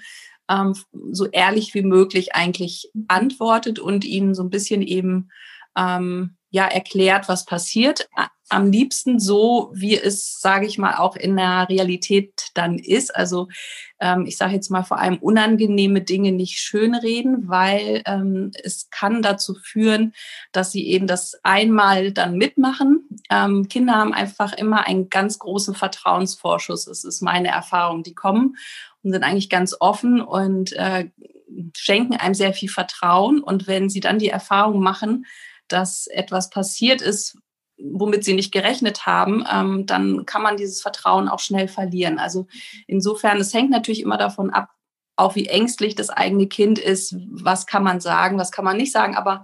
ähm, 0.49 0.75
so 1.13 1.27
ehrlich 1.27 1.75
wie 1.75 1.83
möglich 1.83 2.35
eigentlich 2.35 2.91
antwortet 3.09 3.79
und 3.79 4.05
ihnen 4.05 4.35
so 4.35 4.43
ein 4.43 4.51
bisschen 4.51 4.83
eben 4.83 5.31
ähm, 5.77 6.37
ja 6.51 6.67
erklärt, 6.67 7.29
was 7.29 7.45
passiert 7.45 8.09
am 8.49 8.71
liebsten 8.71 9.21
so, 9.21 9.71
wie 9.75 9.97
es, 9.97 10.41
sage 10.41 10.67
ich 10.67 10.79
mal, 10.79 10.95
auch 10.97 11.17
in 11.17 11.37
der 11.37 11.69
Realität 11.69 12.33
dann 12.55 12.79
ist. 12.79 13.15
Also 13.15 13.49
ähm, 14.01 14.25
ich 14.27 14.37
sage 14.39 14.55
jetzt 14.55 14.71
mal 14.71 14.85
vor 14.85 14.99
allem 14.99 15.19
unangenehme 15.19 16.01
Dinge 16.01 16.33
nicht 16.33 16.59
schönreden, 16.59 17.49
weil 17.49 18.03
ähm, 18.07 18.53
es 18.63 18.89
kann 18.91 19.21
dazu 19.21 19.55
führen, 19.55 20.15
dass 20.53 20.73
sie 20.73 20.87
eben 20.87 21.07
das 21.07 21.39
einmal 21.43 22.13
dann 22.13 22.37
mitmachen. 22.37 23.07
Ähm, 23.31 23.69
Kinder 23.69 23.97
haben 23.97 24.15
einfach 24.15 24.55
immer 24.55 24.87
einen 24.87 25.11
ganz 25.11 25.39
großen 25.39 25.75
Vertrauensvorschuss. 25.75 26.87
Das 26.87 27.05
ist 27.05 27.21
meine 27.21 27.49
Erfahrung. 27.49 28.03
Die 28.03 28.15
kommen 28.15 28.57
und 29.03 29.13
sind 29.13 29.25
eigentlich 29.25 29.51
ganz 29.51 29.77
offen 29.79 30.23
und 30.23 30.73
äh, 30.73 31.11
schenken 31.77 32.15
einem 32.15 32.35
sehr 32.35 32.55
viel 32.55 32.71
Vertrauen. 32.71 33.43
Und 33.43 33.67
wenn 33.67 33.91
sie 33.91 34.01
dann 34.01 34.19
die 34.19 34.29
Erfahrung 34.29 34.81
machen, 34.81 35.27
dass 35.69 36.07
etwas 36.09 36.51
passiert 36.51 37.01
ist, 37.01 37.39
womit 37.79 38.25
sie 38.25 38.35
nicht 38.35 38.53
gerechnet 38.53 39.07
haben, 39.07 39.45
ähm, 39.51 39.87
dann 39.87 40.27
kann 40.27 40.43
man 40.43 40.57
dieses 40.57 40.83
Vertrauen 40.83 41.29
auch 41.29 41.39
schnell 41.39 41.69
verlieren. 41.69 42.19
Also 42.19 42.47
insofern, 42.87 43.39
es 43.39 43.55
hängt 43.55 43.71
natürlich 43.71 44.03
immer 44.03 44.19
davon 44.19 44.51
ab, 44.51 44.71
auch 45.19 45.35
wie 45.35 45.47
ängstlich 45.47 45.95
das 45.95 46.11
eigene 46.11 46.47
Kind 46.47 46.79
ist, 46.79 47.17
was 47.31 47.67
kann 47.67 47.83
man 47.83 48.01
sagen, 48.01 48.39
was 48.39 48.53
kann 48.53 48.65
man 48.65 48.77
nicht 48.77 48.93
sagen. 48.93 49.17
Aber 49.17 49.43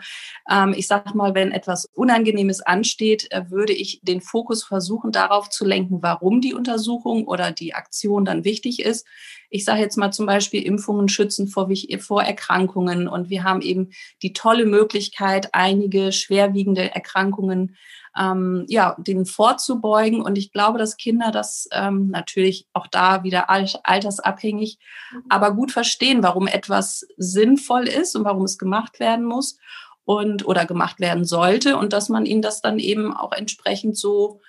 ähm, 0.51 0.75
ich 0.77 0.87
sage 0.87 1.17
mal, 1.17 1.35
wenn 1.35 1.53
etwas 1.53 1.87
Unangenehmes 1.95 2.61
ansteht, 2.61 3.31
äh, 3.31 3.51
würde 3.51 3.73
ich 3.73 4.01
den 4.03 4.21
Fokus 4.21 4.63
versuchen, 4.63 5.11
darauf 5.11 5.51
zu 5.51 5.65
lenken, 5.65 6.03
warum 6.03 6.41
die 6.41 6.55
Untersuchung 6.55 7.27
oder 7.27 7.51
die 7.51 7.75
Aktion 7.75 8.25
dann 8.25 8.45
wichtig 8.45 8.81
ist. 8.81 9.07
Ich 9.51 9.65
sage 9.65 9.81
jetzt 9.81 9.97
mal 9.97 10.13
zum 10.13 10.27
Beispiel, 10.27 10.63
Impfungen 10.63 11.09
schützen 11.09 11.49
vor, 11.49 11.69
vor 11.99 12.23
Erkrankungen. 12.23 13.09
Und 13.09 13.29
wir 13.29 13.45
haben 13.45 13.61
eben 13.61 13.91
die 14.23 14.33
tolle 14.33 14.67
Möglichkeit, 14.67 15.51
einige 15.53 16.13
schwerwiegende 16.13 16.95
Erkrankungen 16.95 17.77
ähm, 18.19 18.65
ja, 18.69 18.97
denen 18.99 19.27
vorzubeugen. 19.27 20.21
Und 20.23 20.37
ich 20.39 20.53
glaube, 20.53 20.79
dass 20.79 20.97
Kinder 20.97 21.31
das 21.31 21.69
ähm, 21.73 22.09
natürlich 22.09 22.67
auch 22.73 22.87
da 22.87 23.25
wieder 23.25 23.51
altersabhängig, 23.51 24.79
mhm. 25.13 25.23
aber 25.29 25.55
gut 25.55 25.73
verstehen, 25.73 26.23
warum 26.23 26.47
etwas 26.47 27.07
sinnvoll 27.17 27.89
ist 27.89 28.17
und 28.17 28.25
warum 28.25 28.45
es 28.45 28.59
gemacht 28.59 29.01
werden 29.01 29.25
muss 29.25 29.59
und 30.05 30.47
oder 30.47 30.67
gemacht 30.67 31.01
werden 31.01 31.25
sollte 31.25 31.77
und 31.77 31.93
dass 31.93 32.09
man 32.09 32.27
ihnen 32.27 32.43
das 32.43 32.61
dann 32.61 32.79
eben 32.79 33.15
auch 33.15 33.33
entsprechend 33.33 33.97
so 33.97 34.41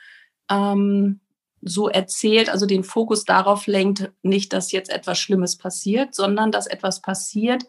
ähm, 0.49 1.21
so 1.67 1.89
erzählt, 1.89 2.49
also 2.49 2.67
den 2.67 2.83
Fokus 2.83 3.25
darauf 3.25 3.65
lenkt, 3.65 4.11
nicht, 4.21 4.53
dass 4.53 4.71
jetzt 4.71 4.91
etwas 4.91 5.17
Schlimmes 5.17 5.57
passiert, 5.57 6.13
sondern 6.13 6.51
dass 6.51 6.67
etwas 6.67 7.01
passiert, 7.01 7.63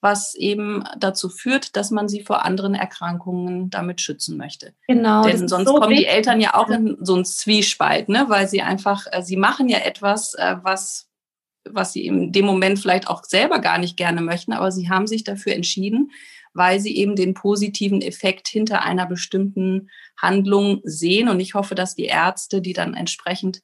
was 0.00 0.34
eben 0.34 0.84
dazu 0.98 1.28
führt, 1.28 1.76
dass 1.76 1.90
man 1.90 2.08
sie 2.08 2.22
vor 2.22 2.44
anderen 2.44 2.74
Erkrankungen 2.74 3.70
damit 3.70 4.00
schützen 4.00 4.36
möchte. 4.36 4.74
Genau. 4.86 5.24
Denn 5.24 5.48
sonst 5.48 5.66
so 5.66 5.74
kommen 5.74 5.90
wichtig. 5.90 6.06
die 6.06 6.12
Eltern 6.12 6.40
ja 6.40 6.54
auch 6.54 6.68
in 6.68 6.96
so 7.00 7.14
einen 7.14 7.24
Zwiespalt, 7.24 8.08
ne? 8.08 8.26
weil 8.28 8.48
sie 8.48 8.62
einfach, 8.62 9.06
äh, 9.10 9.22
sie 9.22 9.36
machen 9.36 9.68
ja 9.68 9.78
etwas, 9.78 10.34
äh, 10.34 10.56
was, 10.62 11.08
was 11.68 11.92
sie 11.92 12.06
in 12.06 12.30
dem 12.30 12.44
Moment 12.44 12.78
vielleicht 12.78 13.08
auch 13.08 13.24
selber 13.24 13.58
gar 13.58 13.78
nicht 13.78 13.96
gerne 13.96 14.20
möchten, 14.20 14.52
aber 14.52 14.70
sie 14.70 14.88
haben 14.88 15.06
sich 15.06 15.24
dafür 15.24 15.54
entschieden, 15.54 16.12
weil 16.52 16.78
sie 16.80 16.96
eben 16.96 17.16
den 17.16 17.34
positiven 17.34 18.00
Effekt 18.00 18.48
hinter 18.48 18.82
einer 18.82 19.06
bestimmten 19.06 19.90
Handlung 20.16 20.80
sehen. 20.84 21.28
Und 21.28 21.40
ich 21.40 21.54
hoffe, 21.54 21.74
dass 21.74 21.94
die 21.94 22.06
Ärzte, 22.06 22.62
die 22.62 22.72
dann 22.72 22.94
entsprechend 22.94 23.62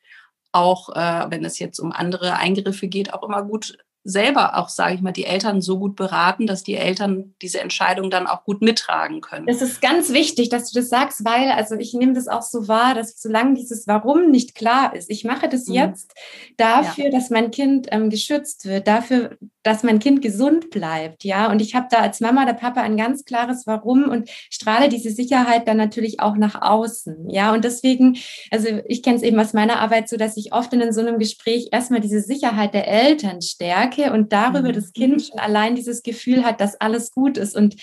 auch, 0.52 0.90
äh, 0.90 1.30
wenn 1.30 1.44
es 1.44 1.58
jetzt 1.58 1.78
um 1.78 1.92
andere 1.92 2.36
Eingriffe 2.36 2.88
geht, 2.88 3.14
auch 3.14 3.22
immer 3.22 3.42
gut 3.42 3.78
selber 4.04 4.58
auch, 4.58 4.68
sage 4.68 4.94
ich 4.94 5.00
mal, 5.00 5.12
die 5.12 5.24
Eltern 5.24 5.60
so 5.60 5.78
gut 5.78 5.94
beraten, 5.94 6.46
dass 6.46 6.64
die 6.64 6.74
Eltern 6.74 7.34
diese 7.40 7.60
Entscheidung 7.60 8.10
dann 8.10 8.26
auch 8.26 8.44
gut 8.44 8.60
mittragen 8.60 9.20
können. 9.20 9.46
Das 9.46 9.62
ist 9.62 9.80
ganz 9.80 10.12
wichtig, 10.12 10.48
dass 10.48 10.70
du 10.70 10.80
das 10.80 10.88
sagst, 10.88 11.24
weil, 11.24 11.50
also 11.52 11.76
ich 11.76 11.94
nehme 11.94 12.12
das 12.12 12.26
auch 12.26 12.42
so 12.42 12.66
wahr, 12.66 12.94
dass 12.94 13.20
solange 13.20 13.54
dieses 13.54 13.86
Warum 13.86 14.30
nicht 14.30 14.56
klar 14.56 14.94
ist, 14.94 15.08
ich 15.08 15.24
mache 15.24 15.48
das 15.48 15.66
mhm. 15.66 15.74
jetzt 15.74 16.14
dafür, 16.56 17.06
ja. 17.06 17.10
dass 17.10 17.30
mein 17.30 17.52
Kind 17.52 17.86
ähm, 17.90 18.10
geschützt 18.10 18.66
wird, 18.66 18.88
dafür, 18.88 19.36
dass 19.62 19.84
mein 19.84 20.00
Kind 20.00 20.22
gesund 20.22 20.70
bleibt, 20.70 21.22
ja. 21.22 21.48
Und 21.48 21.62
ich 21.62 21.76
habe 21.76 21.86
da 21.88 21.98
als 21.98 22.18
Mama 22.18 22.42
oder 22.42 22.54
Papa 22.54 22.80
ein 22.80 22.96
ganz 22.96 23.24
klares 23.24 23.66
Warum 23.66 24.08
und 24.08 24.28
strahle 24.50 24.88
diese 24.88 25.10
Sicherheit 25.10 25.68
dann 25.68 25.76
natürlich 25.76 26.18
auch 26.18 26.36
nach 26.36 26.60
außen, 26.60 27.30
ja. 27.30 27.52
Und 27.52 27.64
deswegen, 27.64 28.18
also 28.50 28.66
ich 28.86 29.04
kenne 29.04 29.16
es 29.16 29.22
eben 29.22 29.38
aus 29.38 29.52
meiner 29.52 29.78
Arbeit 29.78 30.08
so, 30.08 30.16
dass 30.16 30.36
ich 30.36 30.52
oft 30.52 30.72
in 30.72 30.92
so 30.92 31.00
einem 31.00 31.20
Gespräch 31.20 31.68
erstmal 31.70 32.00
diese 32.00 32.20
Sicherheit 32.20 32.74
der 32.74 32.88
Eltern 32.88 33.40
stärke 33.40 33.91
und 34.12 34.32
darüber 34.32 34.70
mhm. 34.70 34.72
das 34.72 34.92
Kind 34.92 35.22
schon 35.22 35.38
allein 35.38 35.74
dieses 35.74 36.02
Gefühl 36.02 36.44
hat, 36.44 36.60
dass 36.60 36.80
alles 36.80 37.12
gut 37.12 37.36
ist 37.36 37.56
und 37.56 37.76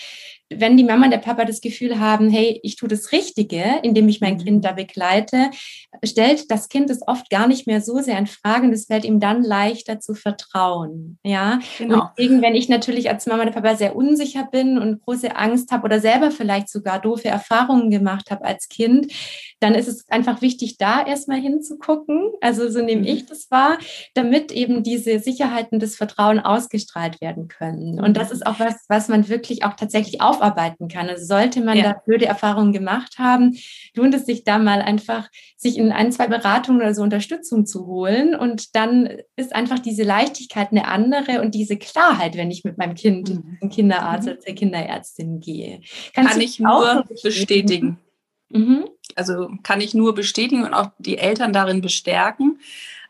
wenn 0.49 0.77
die 0.77 0.83
Mama 0.83 1.05
und 1.05 1.11
der 1.11 1.19
Papa 1.19 1.45
das 1.45 1.61
Gefühl 1.61 1.99
haben, 1.99 2.29
hey, 2.29 2.59
ich 2.63 2.75
tue 2.75 2.89
das 2.89 3.11
Richtige, 3.11 3.63
indem 3.83 4.09
ich 4.09 4.21
mein 4.21 4.35
mhm. 4.35 4.43
Kind 4.43 4.65
da 4.65 4.71
begleite, 4.71 5.51
stellt 6.03 6.49
das 6.49 6.69
Kind 6.69 6.89
es 6.89 7.07
oft 7.07 7.29
gar 7.29 7.47
nicht 7.47 7.67
mehr 7.67 7.81
so 7.81 7.99
sehr 7.99 8.17
in 8.17 8.27
Frage 8.27 8.65
und 8.67 8.73
es 8.73 8.85
fällt 8.85 9.05
ihm 9.05 9.19
dann 9.19 9.43
leichter 9.43 9.99
zu 9.99 10.15
vertrauen. 10.15 11.19
Ja, 11.23 11.59
genau. 11.77 12.01
Und 12.01 12.09
deswegen, 12.17 12.41
wenn 12.41 12.55
ich 12.55 12.69
natürlich 12.69 13.09
als 13.09 13.25
Mama 13.27 13.43
und 13.43 13.53
Papa 13.53 13.75
sehr 13.75 13.95
unsicher 13.95 14.47
bin 14.51 14.79
und 14.79 15.01
große 15.01 15.35
Angst 15.35 15.71
habe 15.71 15.85
oder 15.85 15.99
selber 15.99 16.31
vielleicht 16.31 16.69
sogar 16.69 16.99
doofe 16.99 17.27
Erfahrungen 17.27 17.91
gemacht 17.91 18.31
habe 18.31 18.45
als 18.45 18.69
Kind, 18.69 19.11
dann 19.59 19.75
ist 19.75 19.87
es 19.87 20.09
einfach 20.09 20.41
wichtig, 20.41 20.77
da 20.77 21.05
erstmal 21.05 21.39
hinzugucken. 21.39 22.31
Also 22.41 22.69
so 22.69 22.81
nehme 22.81 23.01
mhm. 23.01 23.07
ich 23.07 23.25
das 23.25 23.51
wahr, 23.51 23.77
damit 24.13 24.51
eben 24.51 24.83
diese 24.83 25.19
Sicherheiten 25.19 25.79
des 25.79 25.95
Vertrauen 25.95 26.39
ausgestrahlt 26.39 27.21
werden 27.21 27.47
können. 27.47 27.99
Und 27.99 28.17
das 28.17 28.31
ist 28.31 28.45
auch 28.45 28.59
was, 28.59 28.75
was 28.87 29.09
man 29.09 29.27
wirklich 29.29 29.63
auch 29.63 29.73
tatsächlich 29.73 30.21
auf 30.21 30.38
aufarbeiten 30.39 30.87
kann. 30.87 31.09
Also 31.09 31.25
sollte 31.25 31.61
man 31.61 31.77
ja. 31.77 31.83
da 31.83 32.01
blöde 32.05 32.25
Erfahrungen 32.25 32.73
gemacht 32.73 33.17
haben, 33.17 33.57
lohnt 33.95 34.13
es 34.13 34.25
sich 34.25 34.43
da 34.43 34.57
mal 34.57 34.81
einfach, 34.81 35.29
sich 35.57 35.77
in 35.77 35.91
ein, 35.91 36.11
zwei 36.11 36.27
Beratungen 36.27 36.81
oder 36.81 36.93
so 36.93 37.03
Unterstützung 37.03 37.65
zu 37.65 37.85
holen. 37.85 38.35
Und 38.35 38.75
dann 38.75 39.09
ist 39.35 39.53
einfach 39.55 39.79
diese 39.79 40.03
Leichtigkeit 40.03 40.71
eine 40.71 40.87
andere 40.87 41.41
und 41.41 41.55
diese 41.55 41.77
Klarheit, 41.77 42.37
wenn 42.37 42.51
ich 42.51 42.63
mit 42.63 42.77
meinem 42.77 42.95
Kind 42.95 43.29
mhm. 43.29 43.57
zum 43.59 43.69
Kinderarzt 43.69 44.27
mhm. 44.27 44.33
oder 44.33 44.39
zur 44.39 44.55
Kinderärztin 44.55 45.39
gehe. 45.39 45.81
Kannst 46.13 46.31
kann 46.31 46.41
ich 46.41 46.59
nur 46.59 47.05
bestätigen. 47.23 47.99
Mhm. 48.49 48.89
Also 49.15 49.49
kann 49.63 49.81
ich 49.81 49.93
nur 49.93 50.15
bestätigen 50.15 50.63
und 50.63 50.73
auch 50.73 50.91
die 50.97 51.17
Eltern 51.17 51.53
darin 51.53 51.81
bestärken. 51.81 52.59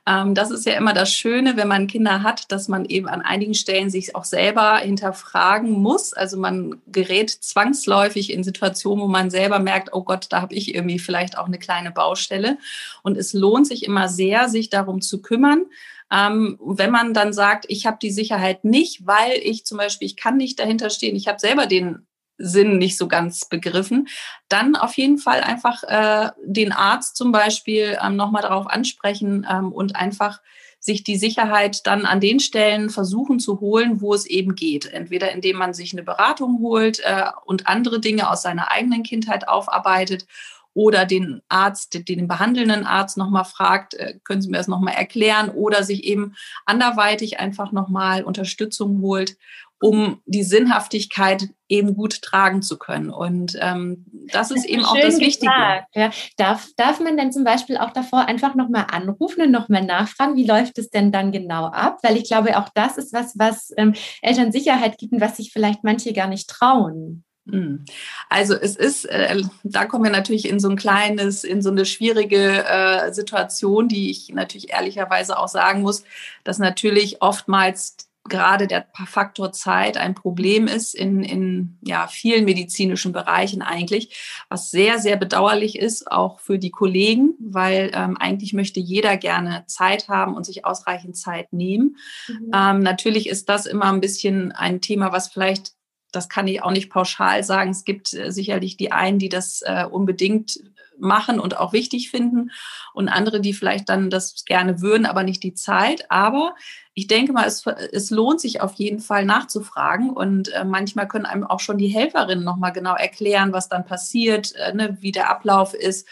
Ähm, 0.10 0.34
das 0.34 0.50
ist 0.50 0.66
ja 0.66 0.74
immer 0.74 0.94
das 0.94 1.14
Schöne, 1.14 1.56
wenn 1.56 1.68
man 1.68 1.86
Kinder 1.86 2.24
hat, 2.24 2.52
dass 2.52 2.68
man 2.68 2.86
eben 2.86 3.08
an 3.08 3.22
einigen 3.22 3.54
Stellen 3.54 3.92
sich 3.92 4.16
auch 4.16 4.24
selber 4.24 4.78
hinterfragen 4.78 5.72
muss. 5.72 6.14
Also 6.14 6.38
man 6.38 6.82
gerät 6.88 7.30
zwangsläufig 7.30 8.34
in 8.34 8.44
Situationen, 8.44 9.04
wo 9.04 9.08
man 9.08 9.30
selber 9.30 9.60
merkt, 9.60 9.94
oh 9.94 10.04
Gott, 10.04 10.28
da 10.32 10.42
habe 10.42 10.56
ich 10.56 10.74
irgendwie 10.74 10.98
vielleicht 10.98 11.38
auch 11.38 11.46
eine 11.46 11.60
kleine 11.60 11.92
Baustelle. 11.92 12.58
Und 13.04 13.18
es 13.18 13.34
lohnt 13.34 13.68
sich 13.68 13.84
immer 13.84 14.10
sehr, 14.10 14.50
sich 14.50 14.72
darum 14.72 15.02
zu 15.02 15.22
kümmern. 15.22 15.66
Ähm, 16.12 16.58
wenn 16.60 16.90
man 16.90 17.14
dann 17.14 17.32
sagt, 17.32 17.66
ich 17.68 17.86
habe 17.86 18.00
die 18.02 18.10
Sicherheit 18.10 18.66
nicht, 18.66 19.06
weil 19.06 19.34
ich 19.44 19.64
zum 19.64 19.78
Beispiel, 19.78 20.08
ich 20.08 20.16
kann 20.16 20.38
nicht 20.38 20.58
dahinter 20.58 20.90
stehen, 20.90 21.16
ich 21.16 21.28
habe 21.28 21.40
selber 21.40 21.68
den 21.68 22.08
Sinn 22.40 22.78
nicht 22.78 22.98
so 22.98 23.08
ganz 23.08 23.48
begriffen, 23.48 24.08
dann 24.48 24.76
auf 24.76 24.96
jeden 24.96 25.18
Fall 25.18 25.42
einfach 25.42 25.84
äh, 25.84 26.32
den 26.44 26.72
Arzt 26.72 27.16
zum 27.16 27.32
Beispiel 27.32 27.98
ähm, 28.04 28.16
nochmal 28.16 28.42
darauf 28.42 28.68
ansprechen 28.68 29.46
ähm, 29.50 29.72
und 29.72 29.96
einfach 29.96 30.40
sich 30.80 31.04
die 31.04 31.18
Sicherheit 31.18 31.86
dann 31.86 32.06
an 32.06 32.22
den 32.22 32.40
Stellen 32.40 32.90
versuchen 32.90 33.40
zu 33.40 33.60
holen, 33.60 34.00
wo 34.00 34.14
es 34.14 34.26
eben 34.26 34.56
geht. 34.56 34.86
Entweder 34.86 35.32
indem 35.32 35.58
man 35.58 35.74
sich 35.74 35.92
eine 35.92 36.04
Beratung 36.04 36.60
holt 36.62 37.00
äh, 37.04 37.26
und 37.46 37.68
andere 37.68 38.00
Dinge 38.00 38.30
aus 38.30 38.42
seiner 38.42 38.72
eigenen 38.72 39.04
Kindheit 39.04 39.48
aufarbeitet 39.48 40.26
oder 40.74 41.06
den 41.06 41.42
Arzt, 41.50 42.08
den 42.08 42.28
behandelnden 42.28 42.86
Arzt 42.86 43.18
nochmal 43.18 43.44
fragt, 43.44 43.96
äh, 43.96 44.20
können 44.24 44.42
Sie 44.42 44.50
mir 44.50 44.58
das 44.58 44.70
nochmal 44.70 44.94
erklären 44.94 45.50
oder 45.50 45.84
sich 45.84 46.06
eben 46.06 46.36
anderweitig 46.66 47.40
einfach 47.40 47.74
nochmal 47.74 48.24
Unterstützung 48.24 49.02
holt 49.02 49.36
um 49.82 50.22
die 50.26 50.44
Sinnhaftigkeit 50.44 51.50
eben 51.70 51.96
gut 51.96 52.22
tragen 52.22 52.62
zu 52.62 52.78
können. 52.78 53.10
Und 53.10 53.58
ähm, 53.62 54.06
das, 54.32 54.50
das 54.50 54.58
ist 54.58 54.66
eben 54.66 54.84
auch 54.84 54.98
das 55.00 55.20
Wichtige. 55.20 55.52
Ja. 55.94 56.12
Darf, 56.38 56.68
darf 56.76 57.00
man 57.00 57.16
denn 57.16 57.32
zum 57.32 57.44
Beispiel 57.44 57.78
auch 57.78 57.92
davor 57.92 58.26
einfach 58.26 58.56
nochmal 58.56 58.88
anrufen 58.92 59.44
und 59.44 59.52
nochmal 59.52 59.86
nachfragen, 59.86 60.36
wie 60.36 60.46
läuft 60.46 60.78
es 60.80 60.90
denn 60.90 61.12
dann 61.12 61.32
genau 61.32 61.66
ab? 61.66 62.00
Weil 62.04 62.18
ich 62.18 62.28
glaube, 62.28 62.58
auch 62.58 62.70
das 62.74 62.98
ist 62.98 63.14
was, 63.14 63.38
was 63.38 63.72
ähm, 63.78 63.94
Eltern 64.22 64.52
Sicherheit 64.52 64.98
gibt 64.98 65.14
und 65.14 65.22
was 65.22 65.38
sich 65.38 65.54
vielleicht 65.54 65.84
manche 65.84 66.12
gar 66.12 66.28
nicht 66.28 66.50
trauen. 66.50 67.24
Hm. 67.50 67.86
Also 68.30 68.56
es 68.56 68.76
ist, 68.76 69.06
äh, 69.06 69.42
da 69.64 69.86
kommen 69.86 70.04
wir 70.04 70.12
natürlich 70.12 70.48
in 70.48 70.60
so 70.60 70.70
ein 70.70 70.76
kleines, 70.76 71.44
in 71.44 71.62
so 71.62 71.70
eine 71.70 71.86
schwierige 71.86 72.66
äh, 72.66 73.14
Situation, 73.14 73.88
die 73.88 74.12
ich 74.12 74.30
natürlich 74.34 74.72
ehrlicherweise 74.72 75.38
auch 75.38 75.48
sagen 75.48 75.82
muss, 75.82 76.04
dass 76.44 76.60
natürlich 76.60 77.22
oftmals 77.22 78.09
gerade 78.26 78.68
der 78.68 78.86
Faktor 79.06 79.52
Zeit 79.52 79.98
ein 79.98 80.14
Problem 80.14 80.68
ist 80.68 80.94
in, 80.94 81.24
in 81.24 81.78
ja, 81.82 82.08
vielen 82.08 82.46
medizinischen 82.46 83.12
Bereichen 83.12 83.62
eigentlich, 83.62 84.44
was 84.50 84.72
sehr, 84.72 85.00
sehr 85.00 85.16
bedauerlich 85.16 85.78
ist, 85.78 86.12
auch 86.12 86.40
für 86.40 86.60
die 86.60 86.72
Kollegen, 86.72 87.36
weil 87.40 87.92
ähm, 87.94 88.18
eigentlich 88.18 88.54
möchte 88.54 88.80
jeder 88.80 89.18
gerne 89.18 89.64
Zeit 89.68 90.10
haben 90.10 90.36
und 90.36 90.46
sich 90.46 90.66
ausreichend 90.66 91.18
Zeit 91.18 91.54
nehmen. 91.54 91.98
Mhm. 92.28 92.52
Ähm, 92.54 92.80
natürlich 92.80 93.28
ist 93.28 93.50
das 93.50 93.66
immer 93.66 93.92
ein 93.92 94.02
bisschen 94.02 94.52
ein 94.52 94.82
Thema, 94.82 95.12
was 95.12 95.30
vielleicht 95.30 95.79
das 96.12 96.30
kann 96.30 96.48
ich 96.48 96.64
auch 96.64 96.72
nicht 96.72 96.90
pauschal 96.90 97.44
sagen. 97.44 97.72
Es 97.72 97.86
gibt 97.86 98.14
äh, 98.14 98.32
sicherlich 98.32 98.78
die 98.78 98.92
einen, 98.92 99.20
die 99.20 99.30
das 99.30 99.62
äh, 99.64 99.86
unbedingt 99.86 100.60
machen 100.98 101.40
und 101.40 101.58
auch 101.58 101.72
wichtig 101.72 102.12
finden 102.12 102.52
und 102.94 103.08
andere, 103.08 103.40
die 103.40 103.54
vielleicht 103.54 103.88
dann 103.88 104.10
das 104.10 104.44
gerne 104.46 104.82
würden, 104.82 105.06
aber 105.06 105.24
nicht 105.24 105.42
die 105.44 105.54
Zeit. 105.54 106.12
Aber 106.12 106.56
ich 106.94 107.08
denke 107.08 107.32
mal, 107.32 107.46
es, 107.46 107.66
es 107.66 108.10
lohnt 108.10 108.42
sich 108.42 108.60
auf 108.60 108.74
jeden 108.74 109.00
Fall 109.00 109.24
nachzufragen 109.24 110.10
und 110.10 110.50
äh, 110.50 110.66
manchmal 110.66 111.08
können 111.08 111.26
einem 111.26 111.46
auch 111.46 111.62
schon 111.62 111.78
die 111.78 111.88
Helferinnen 111.88 112.44
nochmal 112.44 112.74
genau 112.74 112.96
erklären, 112.96 113.54
was 113.54 113.70
dann 113.70 113.86
passiert, 113.86 114.54
ne, 114.74 114.98
wie 115.00 115.14
der 115.14 115.30
Ablauf 115.30 115.74
ist. 115.74 116.06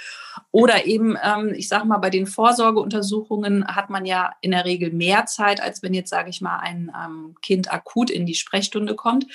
Oder 0.51 0.85
eben, 0.85 1.17
ähm, 1.21 1.53
ich 1.55 1.67
sage 1.67 1.85
mal, 1.85 1.97
bei 1.97 2.09
den 2.09 2.27
Vorsorgeuntersuchungen 2.27 3.67
hat 3.67 3.89
man 3.89 4.05
ja 4.05 4.31
in 4.41 4.51
der 4.51 4.65
Regel 4.65 4.91
mehr 4.91 5.25
Zeit, 5.25 5.61
als 5.61 5.83
wenn 5.83 5.93
jetzt, 5.93 6.09
sage 6.09 6.29
ich 6.29 6.41
mal, 6.41 6.57
ein 6.59 6.91
ähm, 6.95 7.35
Kind 7.41 7.71
akut 7.71 8.09
in 8.09 8.25
die 8.25 8.35
Sprechstunde 8.35 8.95
kommt. 8.95 9.25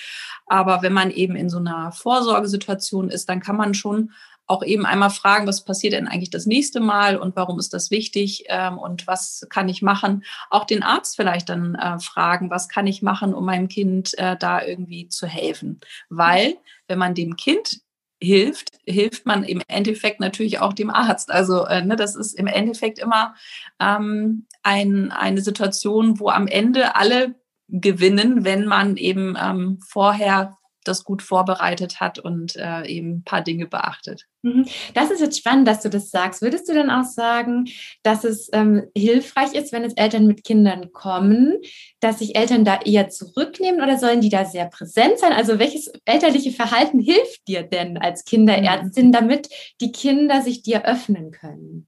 Aber 0.47 0.83
wenn 0.83 0.93
man 0.93 1.11
eben 1.11 1.37
in 1.37 1.51
so 1.51 1.59
einer 1.59 1.93
Vorsorgesituation 1.93 3.11
ist, 3.11 3.29
dann 3.29 3.41
kann 3.41 3.57
man 3.57 3.75
schon 3.75 4.13
auch 4.47 4.63
eben 4.63 4.85
einmal 4.85 5.11
fragen, 5.11 5.47
was 5.47 5.65
passiert 5.65 5.95
denn 5.95 6.09
eigentlich 6.09 6.31
das 6.31 6.47
nächste 6.47 6.81
Mal 6.81 7.17
und 7.17 7.37
warum 7.37 7.59
ist 7.59 7.73
das 7.73 7.91
wichtig 7.91 8.45
ähm, 8.49 8.77
und 8.77 9.07
was 9.07 9.47
kann 9.49 9.69
ich 9.69 9.83
machen. 9.83 10.25
Auch 10.51 10.65
den 10.65 10.83
Arzt 10.83 11.17
vielleicht 11.17 11.49
dann 11.49 11.75
äh, 11.75 11.99
fragen, 12.01 12.51
was 12.51 12.69
kann 12.69 12.87
ich 12.87 13.03
machen, 13.03 13.35
um 13.35 13.47
meinem 13.47 13.69
Kind 13.69 14.17
äh, 14.19 14.37
da 14.37 14.63
irgendwie 14.63 15.09
zu 15.09 15.27
helfen. 15.27 15.81
Weil 16.11 16.57
wenn 16.87 16.99
man 16.99 17.15
dem 17.15 17.37
Kind 17.37 17.81
hilft, 18.23 18.71
hilft 18.87 19.27
man 19.27 19.43
im 19.45 19.61
Endeffekt 19.69 20.21
natürlich 20.21 20.61
auch 20.61 20.73
dem 20.73 20.91
Arzt. 20.91 21.31
Also 21.31 21.67
äh, 21.67 21.85
ne, 21.85 21.97
das 21.97 22.15
ist 22.15 22.35
im 22.35 22.47
Endeffekt 22.47 22.99
immer 22.99 23.35
ähm, 23.81 24.47
ein, 24.63 25.11
eine 25.11 25.41
Situation, 25.41 26.21
wo 26.21 26.29
am 26.29 26.47
Ende 26.47 26.95
alle 26.95 27.35
gewinnen, 27.69 28.45
wenn 28.45 28.67
man 28.67 28.97
eben 28.97 29.37
ähm, 29.41 29.79
vorher 29.87 30.57
das 30.85 31.05
gut 31.05 31.23
vorbereitet 31.23 32.01
hat 32.01 32.19
und 32.19 32.57
äh, 32.57 32.87
eben 32.87 33.19
ein 33.19 33.25
paar 33.25 33.43
Dinge 33.43 33.67
beachtet. 33.67 34.27
Mhm. 34.43 34.67
Das 34.95 35.11
ist 35.11 35.21
jetzt 35.21 35.39
spannend, 35.39 35.69
dass 35.69 35.83
du 35.83 35.89
das 35.89 36.11
sagst. 36.11 36.43
Würdest 36.43 36.69
du 36.69 36.75
dann 36.75 36.91
auch 36.91 37.05
sagen, 37.05 37.69
dass 38.03 38.25
es 38.25 38.49
ähm, 38.53 38.85
hilfreich 38.97 39.55
ist, 39.55 39.73
wenn 39.73 39.85
es 39.85 39.95
Eltern 39.95 40.27
mit 40.27 40.45
Kindern 40.45 40.93
kommen, 40.93 41.59
dass 42.01 42.19
sich 42.19 42.37
Eltern 42.37 42.65
da 42.65 42.81
eher 42.81 43.09
zurücknehmen 43.09 43.81
oder 43.81 43.99
sollen 43.99 44.21
die 44.21 44.31
da 44.31 44.45
sehr 44.45 44.67
präsent 44.67 45.19
sein? 45.19 45.33
Also 45.33 45.59
welches 45.59 45.93
elterliche 46.05 46.53
Verhalten 46.53 46.99
hilft 46.99 47.47
dir 47.49 47.63
denn 47.63 47.99
als 47.99 48.25
Kinderärztin, 48.25 49.09
mhm. 49.09 49.13
damit 49.13 49.49
die 49.81 49.93
Kinder 49.93 50.43
sich 50.43 50.63
dir 50.63 50.85
öffnen 50.85 51.31
können? 51.31 51.87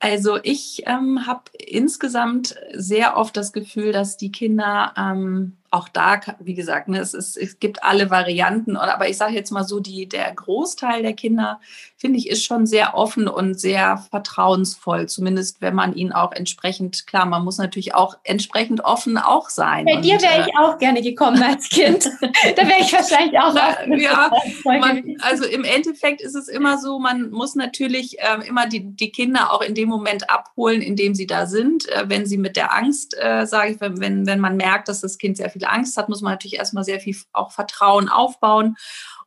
Also 0.00 0.38
ich 0.42 0.84
ähm, 0.86 1.26
habe 1.26 1.50
insgesamt 1.58 2.54
sehr 2.72 3.16
oft 3.16 3.36
das 3.36 3.52
Gefühl, 3.52 3.92
dass 3.92 4.16
die 4.16 4.30
Kinder 4.30 4.94
ähm, 4.96 5.57
auch 5.70 5.88
da, 5.88 6.20
wie 6.40 6.54
gesagt, 6.54 6.88
ne, 6.88 6.98
es, 6.98 7.12
ist, 7.12 7.36
es 7.36 7.58
gibt 7.60 7.82
alle 7.82 8.10
Varianten, 8.10 8.76
aber 8.76 9.08
ich 9.08 9.16
sage 9.16 9.34
jetzt 9.34 9.50
mal 9.50 9.64
so, 9.64 9.80
die, 9.80 10.08
der 10.08 10.32
Großteil 10.32 11.02
der 11.02 11.12
Kinder, 11.12 11.60
finde 11.96 12.18
ich, 12.18 12.28
ist 12.28 12.44
schon 12.44 12.66
sehr 12.66 12.94
offen 12.94 13.28
und 13.28 13.60
sehr 13.60 13.98
vertrauensvoll, 14.10 15.08
zumindest 15.08 15.60
wenn 15.60 15.74
man 15.74 15.94
ihn 15.94 16.12
auch 16.12 16.32
entsprechend, 16.32 17.06
klar, 17.06 17.26
man 17.26 17.44
muss 17.44 17.58
natürlich 17.58 17.94
auch 17.94 18.16
entsprechend 18.24 18.84
offen 18.84 19.18
auch 19.18 19.50
sein. 19.50 19.84
Bei 19.84 20.00
dir 20.00 20.20
wäre 20.22 20.42
ich 20.42 20.48
äh, 20.48 20.58
auch 20.58 20.78
gerne 20.78 21.02
gekommen 21.02 21.42
als 21.42 21.68
Kind. 21.68 22.04
da 22.20 22.68
wäre 22.68 22.80
ich 22.80 22.92
wahrscheinlich 22.92 23.38
auch. 23.38 23.54
Ja, 23.98 24.30
man, 24.64 25.16
also 25.20 25.44
im 25.44 25.64
Endeffekt 25.64 26.22
ist 26.22 26.34
es 26.34 26.48
immer 26.48 26.78
so, 26.78 26.98
man 26.98 27.30
muss 27.30 27.56
natürlich 27.56 28.18
äh, 28.20 28.46
immer 28.46 28.66
die, 28.66 28.80
die 28.80 29.10
Kinder 29.10 29.52
auch 29.52 29.60
in 29.60 29.74
dem 29.74 29.88
Moment 29.88 30.30
abholen, 30.30 30.80
in 30.80 30.96
dem 30.96 31.14
sie 31.14 31.26
da 31.26 31.46
sind. 31.46 31.88
Äh, 31.88 32.04
wenn 32.08 32.24
sie 32.24 32.38
mit 32.38 32.56
der 32.56 32.74
Angst, 32.74 33.16
äh, 33.20 33.44
sage 33.44 33.72
ich, 33.72 33.80
wenn, 33.80 34.26
wenn 34.26 34.40
man 34.40 34.56
merkt, 34.56 34.88
dass 34.88 35.00
das 35.00 35.18
Kind 35.18 35.36
sehr 35.36 35.50
viel 35.50 35.57
Angst 35.64 35.96
hat, 35.96 36.08
muss 36.08 36.22
man 36.22 36.32
natürlich 36.32 36.56
erstmal 36.56 36.84
sehr 36.84 37.00
viel 37.00 37.16
auch 37.32 37.52
Vertrauen 37.52 38.08
aufbauen. 38.08 38.76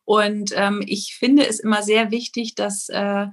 Und 0.05 0.51
ähm, 0.55 0.83
ich 0.85 1.15
finde 1.17 1.47
es 1.47 1.59
immer 1.59 1.83
sehr 1.83 2.11
wichtig, 2.11 2.55
dass 2.55 2.89
äh, 2.89 3.27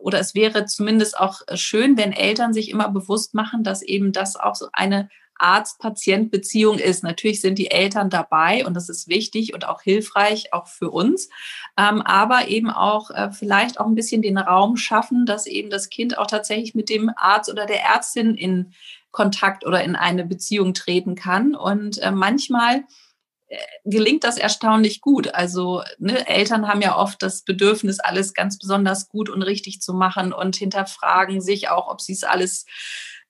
oder 0.00 0.20
es 0.20 0.34
wäre 0.34 0.66
zumindest 0.66 1.18
auch 1.18 1.40
schön, 1.54 1.96
wenn 1.96 2.12
Eltern 2.12 2.52
sich 2.52 2.70
immer 2.70 2.88
bewusst 2.88 3.34
machen, 3.34 3.64
dass 3.64 3.82
eben 3.82 4.12
das 4.12 4.36
auch 4.36 4.54
so 4.54 4.68
eine 4.72 5.08
Arzt-Patient-Beziehung 5.42 6.78
ist. 6.78 7.02
Natürlich 7.02 7.40
sind 7.40 7.58
die 7.58 7.70
Eltern 7.70 8.10
dabei 8.10 8.64
und 8.64 8.74
das 8.74 8.88
ist 8.88 9.08
wichtig 9.08 9.54
und 9.54 9.66
auch 9.66 9.82
hilfreich, 9.82 10.52
auch 10.52 10.68
für 10.68 10.90
uns. 10.90 11.28
Ähm, 11.76 12.00
aber 12.02 12.48
eben 12.48 12.70
auch 12.70 13.10
äh, 13.10 13.32
vielleicht 13.32 13.80
auch 13.80 13.86
ein 13.86 13.96
bisschen 13.96 14.22
den 14.22 14.38
Raum 14.38 14.76
schaffen, 14.76 15.26
dass 15.26 15.46
eben 15.46 15.68
das 15.68 15.90
Kind 15.90 16.16
auch 16.16 16.28
tatsächlich 16.28 16.74
mit 16.74 16.88
dem 16.88 17.10
Arzt 17.16 17.50
oder 17.50 17.66
der 17.66 17.82
Ärztin 17.82 18.36
in 18.36 18.72
Kontakt 19.12 19.64
oder 19.64 19.84
in 19.84 19.94
eine 19.94 20.24
Beziehung 20.24 20.74
treten 20.74 21.14
kann. 21.14 21.54
Und 21.54 21.98
äh, 21.98 22.10
manchmal 22.10 22.84
äh, 23.46 23.58
gelingt 23.84 24.24
das 24.24 24.38
erstaunlich 24.38 25.00
gut. 25.00 25.34
Also 25.34 25.82
ne, 25.98 26.26
Eltern 26.26 26.66
haben 26.66 26.80
ja 26.80 26.96
oft 26.96 27.22
das 27.22 27.42
Bedürfnis, 27.42 28.00
alles 28.00 28.34
ganz 28.34 28.58
besonders 28.58 29.08
gut 29.08 29.28
und 29.28 29.42
richtig 29.42 29.80
zu 29.80 29.92
machen 29.92 30.32
und 30.32 30.56
hinterfragen 30.56 31.40
sich 31.40 31.68
auch, 31.68 31.88
ob 31.88 32.00
sie 32.00 32.14
es 32.14 32.24
alles 32.24 32.64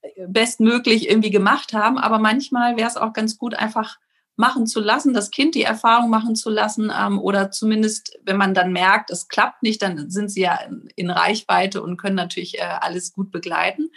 äh, 0.00 0.08
bestmöglich 0.28 1.10
irgendwie 1.10 1.30
gemacht 1.30 1.72
haben. 1.72 1.98
Aber 1.98 2.18
manchmal 2.18 2.76
wäre 2.76 2.88
es 2.88 2.96
auch 2.96 3.12
ganz 3.12 3.36
gut, 3.36 3.54
einfach 3.54 3.98
machen 4.36 4.66
zu 4.66 4.80
lassen, 4.80 5.12
das 5.12 5.30
Kind 5.30 5.54
die 5.54 5.62
Erfahrung 5.62 6.08
machen 6.08 6.34
zu 6.34 6.48
lassen 6.48 6.90
ähm, 6.96 7.18
oder 7.18 7.50
zumindest, 7.50 8.18
wenn 8.24 8.38
man 8.38 8.54
dann 8.54 8.72
merkt, 8.72 9.10
es 9.10 9.28
klappt 9.28 9.62
nicht, 9.62 9.82
dann 9.82 10.10
sind 10.10 10.30
sie 10.30 10.42
ja 10.42 10.58
in, 10.96 11.10
Reichweite 11.10 11.82
und 11.82 11.98
können 11.98 12.16
natürlich 12.16 12.58
äh, 12.58 12.62
alles 12.62 13.12
gut 13.12 13.30
begleiten. 13.30 13.90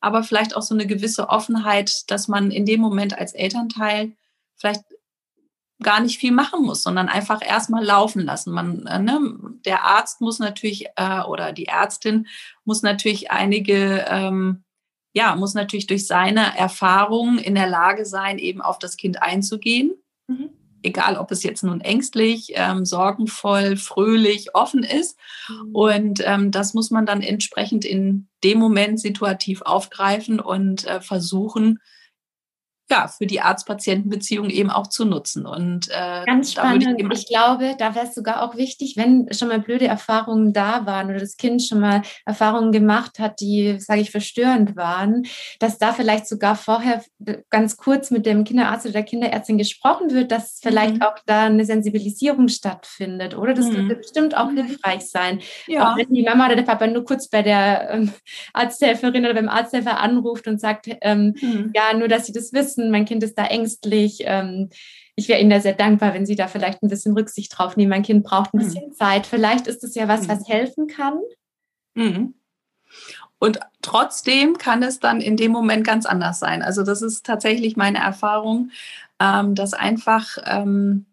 Aber 0.00 0.22
vielleicht 0.22 0.56
auch 0.56 0.62
so 0.62 0.74
eine 0.74 0.86
gewisse 0.86 1.28
Offenheit, 1.28 2.10
dass 2.10 2.28
man 2.28 2.50
in 2.50 2.64
dem 2.64 2.80
Moment 2.80 3.18
als 3.18 3.34
Elternteil 3.34 4.16
vielleicht 4.56 4.84
gar 5.82 6.00
nicht 6.00 6.18
viel 6.18 6.32
machen 6.32 6.62
muss, 6.62 6.82
sondern 6.82 7.08
einfach 7.08 7.46
erstmal 7.46 7.84
laufen 7.84 8.22
lassen. 8.22 8.52
Man, 8.52 8.86
äh, 8.86 8.98
ne, 8.98 9.20
der 9.64 9.84
Arzt 9.84 10.20
muss 10.20 10.38
natürlich 10.38 10.86
äh, 10.96 11.20
oder 11.20 11.52
die 11.52 11.66
Ärztin 11.66 12.26
muss 12.64 12.82
natürlich 12.82 13.30
einige 13.30 14.06
ähm, 14.08 14.64
ja, 15.14 15.36
muss 15.36 15.54
natürlich 15.54 15.86
durch 15.86 16.06
seine 16.06 16.58
Erfahrungen 16.58 17.38
in 17.38 17.54
der 17.54 17.68
Lage 17.68 18.04
sein, 18.04 18.38
eben 18.38 18.60
auf 18.60 18.78
das 18.80 18.96
Kind 18.96 19.22
einzugehen. 19.22 19.92
Mhm. 20.26 20.50
Egal, 20.82 21.16
ob 21.16 21.30
es 21.30 21.42
jetzt 21.44 21.62
nun 21.62 21.80
ängstlich, 21.80 22.52
ähm, 22.54 22.84
sorgenvoll, 22.84 23.76
fröhlich, 23.76 24.54
offen 24.54 24.82
ist. 24.82 25.16
Mhm. 25.48 25.74
Und 25.74 26.22
ähm, 26.26 26.50
das 26.50 26.74
muss 26.74 26.90
man 26.90 27.06
dann 27.06 27.22
entsprechend 27.22 27.84
in 27.84 28.28
dem 28.42 28.58
Moment 28.58 29.00
situativ 29.00 29.62
aufgreifen 29.62 30.40
und 30.40 30.84
äh, 30.86 31.00
versuchen, 31.00 31.78
ja, 32.90 33.08
für 33.08 33.26
die 33.26 33.40
Arzt-Patienten-Beziehung 33.40 34.50
eben 34.50 34.70
auch 34.70 34.88
zu 34.88 35.06
nutzen. 35.06 35.46
Und 35.46 35.88
äh, 35.90 36.24
ganz 36.26 36.52
spannend. 36.52 36.86
Ich, 36.98 37.18
ich, 37.20 37.26
glaube, 37.28 37.74
da 37.78 37.94
wäre 37.94 38.06
es 38.06 38.14
sogar 38.14 38.42
auch 38.42 38.56
wichtig, 38.56 38.94
wenn 38.96 39.26
schon 39.32 39.48
mal 39.48 39.58
blöde 39.58 39.86
Erfahrungen 39.86 40.52
da 40.52 40.84
waren 40.84 41.08
oder 41.08 41.18
das 41.18 41.38
Kind 41.38 41.62
schon 41.62 41.80
mal 41.80 42.02
Erfahrungen 42.26 42.72
gemacht 42.72 43.18
hat, 43.18 43.40
die, 43.40 43.78
sage 43.78 44.02
ich, 44.02 44.10
verstörend 44.10 44.76
waren, 44.76 45.22
dass 45.60 45.78
da 45.78 45.92
vielleicht 45.94 46.28
sogar 46.28 46.56
vorher 46.56 47.02
ganz 47.48 47.78
kurz 47.78 48.10
mit 48.10 48.26
dem 48.26 48.44
Kinderarzt 48.44 48.84
oder 48.84 48.92
der 48.92 49.04
Kinderärztin 49.04 49.56
gesprochen 49.56 50.10
wird, 50.10 50.30
dass 50.30 50.60
vielleicht 50.62 50.96
mhm. 50.96 51.02
auch 51.02 51.16
da 51.24 51.44
eine 51.44 51.64
Sensibilisierung 51.64 52.48
stattfindet. 52.48 53.34
Oder 53.36 53.54
das 53.54 53.66
mhm. 53.66 53.74
könnte 53.76 53.96
bestimmt 53.96 54.36
auch 54.36 54.50
mhm. 54.50 54.66
hilfreich 54.66 55.08
sein. 55.08 55.40
Ja. 55.66 55.92
Auch 55.92 55.96
wenn 55.96 56.12
die 56.12 56.22
Mama 56.22 56.46
oder 56.46 56.56
der 56.56 56.64
Papa 56.64 56.86
nur 56.86 57.04
kurz 57.06 57.28
bei 57.28 57.40
der 57.40 57.88
ähm, 57.90 58.12
Arzthelferin 58.52 59.24
oder 59.24 59.34
beim 59.34 59.48
Arzthelfer 59.48 60.00
anruft 60.00 60.46
und 60.46 60.60
sagt, 60.60 60.88
ähm, 61.00 61.34
mhm. 61.40 61.70
ja, 61.74 61.96
nur 61.96 62.08
dass 62.08 62.26
sie 62.26 62.32
das 62.32 62.52
wissen 62.52 62.73
wissen, 62.76 62.90
mein 62.90 63.04
Kind 63.04 63.22
ist 63.22 63.38
da 63.38 63.46
ängstlich. 63.46 64.18
Ähm, 64.24 64.70
ich 65.16 65.28
wäre 65.28 65.40
Ihnen 65.40 65.50
da 65.50 65.60
sehr 65.60 65.74
dankbar, 65.74 66.14
wenn 66.14 66.26
Sie 66.26 66.36
da 66.36 66.48
vielleicht 66.48 66.82
ein 66.82 66.88
bisschen 66.88 67.14
Rücksicht 67.14 67.56
drauf 67.56 67.76
nehmen. 67.76 67.90
Mein 67.90 68.02
Kind 68.02 68.24
braucht 68.24 68.52
ein 68.52 68.58
mhm. 68.58 68.64
bisschen 68.64 68.88
mhm. 68.88 68.94
Zeit. 68.94 69.26
Vielleicht 69.26 69.66
ist 69.66 69.84
es 69.84 69.94
ja 69.94 70.08
was, 70.08 70.28
was 70.28 70.40
mhm. 70.40 70.52
helfen 70.52 70.86
kann. 70.86 71.20
Mhm. 71.94 72.34
Und 73.38 73.60
trotzdem 73.82 74.58
kann 74.58 74.82
es 74.82 75.00
dann 75.00 75.20
in 75.20 75.36
dem 75.36 75.52
Moment 75.52 75.84
ganz 75.84 76.06
anders 76.06 76.38
sein. 76.38 76.62
Also 76.62 76.82
das 76.82 77.02
ist 77.02 77.26
tatsächlich 77.26 77.76
meine 77.76 77.98
Erfahrung, 77.98 78.70
ähm, 79.20 79.54
dass 79.54 79.74
einfach 79.74 80.38
ähm, 80.46 81.06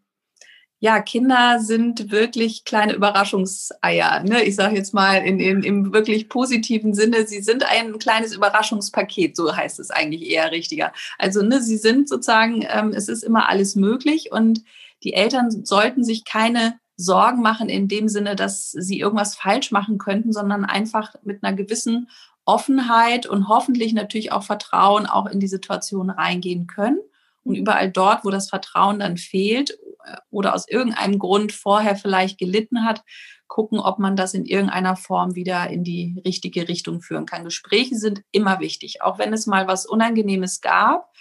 ja, 0.83 0.99
Kinder 0.99 1.59
sind 1.59 2.09
wirklich 2.09 2.65
kleine 2.65 2.93
Überraschungseier. 2.93 4.23
Ne? 4.23 4.43
Ich 4.43 4.55
sage 4.55 4.75
jetzt 4.75 4.95
mal 4.95 5.17
in, 5.17 5.39
in, 5.39 5.61
im 5.61 5.93
wirklich 5.93 6.27
positiven 6.27 6.95
Sinne, 6.95 7.27
sie 7.27 7.41
sind 7.41 7.63
ein 7.63 7.99
kleines 7.99 8.33
Überraschungspaket, 8.33 9.35
so 9.35 9.55
heißt 9.55 9.79
es 9.79 9.91
eigentlich 9.91 10.27
eher 10.27 10.51
richtiger. 10.51 10.91
Also 11.19 11.43
ne, 11.43 11.61
sie 11.61 11.77
sind 11.77 12.09
sozusagen, 12.09 12.65
ähm, 12.67 12.93
es 12.95 13.09
ist 13.09 13.23
immer 13.23 13.47
alles 13.47 13.75
möglich 13.75 14.31
und 14.31 14.63
die 15.03 15.13
Eltern 15.13 15.51
sollten 15.63 16.03
sich 16.03 16.25
keine 16.25 16.79
Sorgen 16.97 17.43
machen 17.43 17.69
in 17.69 17.87
dem 17.87 18.07
Sinne, 18.07 18.35
dass 18.35 18.71
sie 18.71 18.99
irgendwas 18.99 19.35
falsch 19.35 19.69
machen 19.69 19.99
könnten, 19.99 20.33
sondern 20.33 20.65
einfach 20.65 21.13
mit 21.21 21.43
einer 21.43 21.55
gewissen 21.55 22.09
Offenheit 22.43 23.27
und 23.27 23.49
hoffentlich 23.49 23.93
natürlich 23.93 24.31
auch 24.31 24.43
Vertrauen 24.43 25.05
auch 25.05 25.27
in 25.27 25.39
die 25.39 25.47
Situation 25.47 26.09
reingehen 26.09 26.65
können. 26.65 26.97
Und 27.43 27.55
überall 27.55 27.89
dort, 27.91 28.25
wo 28.25 28.31
das 28.31 28.49
Vertrauen 28.49 28.99
dann 28.99 29.17
fehlt 29.17 29.77
oder 30.29 30.53
aus 30.53 30.67
irgendeinem 30.67 31.19
Grund 31.19 31.51
vorher 31.51 31.95
vielleicht 31.95 32.37
gelitten 32.37 32.85
hat, 32.85 33.03
gucken, 33.47 33.79
ob 33.79 33.99
man 33.99 34.15
das 34.15 34.33
in 34.33 34.45
irgendeiner 34.45 34.95
Form 34.95 35.35
wieder 35.35 35.69
in 35.69 35.83
die 35.83 36.21
richtige 36.25 36.67
Richtung 36.69 37.01
führen 37.01 37.25
kann. 37.25 37.43
Gespräche 37.43 37.97
sind 37.97 38.23
immer 38.31 38.59
wichtig. 38.59 39.01
Auch 39.01 39.19
wenn 39.19 39.33
es 39.33 39.45
mal 39.45 39.67
was 39.67 39.85
Unangenehmes 39.85 40.61
gab, 40.61 41.11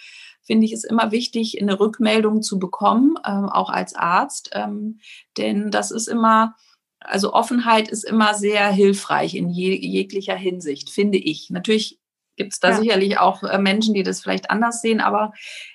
finde 0.41 0.65
ich 0.65 0.71
es 0.71 0.83
immer 0.83 1.11
wichtig, 1.11 1.61
eine 1.61 1.79
Rückmeldung 1.79 2.41
zu 2.41 2.57
bekommen, 2.57 3.15
ähm, 3.25 3.49
auch 3.49 3.69
als 3.69 3.95
Arzt. 3.95 4.51
Ähm, 4.53 4.99
denn 5.37 5.71
das 5.71 5.91
ist 5.91 6.07
immer, 6.07 6.55
also 6.99 7.33
Offenheit 7.33 7.89
ist 7.89 8.05
immer 8.05 8.33
sehr 8.33 8.71
hilfreich 8.71 9.35
in 9.35 9.49
je, 9.49 9.75
jeglicher 9.75 10.35
Hinsicht, 10.35 10.89
finde 10.89 11.17
ich. 11.17 11.49
Natürlich 11.49 11.99
gibt 12.37 12.53
es 12.53 12.59
da 12.59 12.69
ja. 12.69 12.77
sicherlich 12.77 13.19
auch 13.19 13.43
äh, 13.43 13.57
Menschen, 13.57 13.93
die 13.93 14.03
das 14.03 14.21
vielleicht 14.21 14.49
anders 14.49 14.81
sehen, 14.81 15.01
aber 15.01 15.33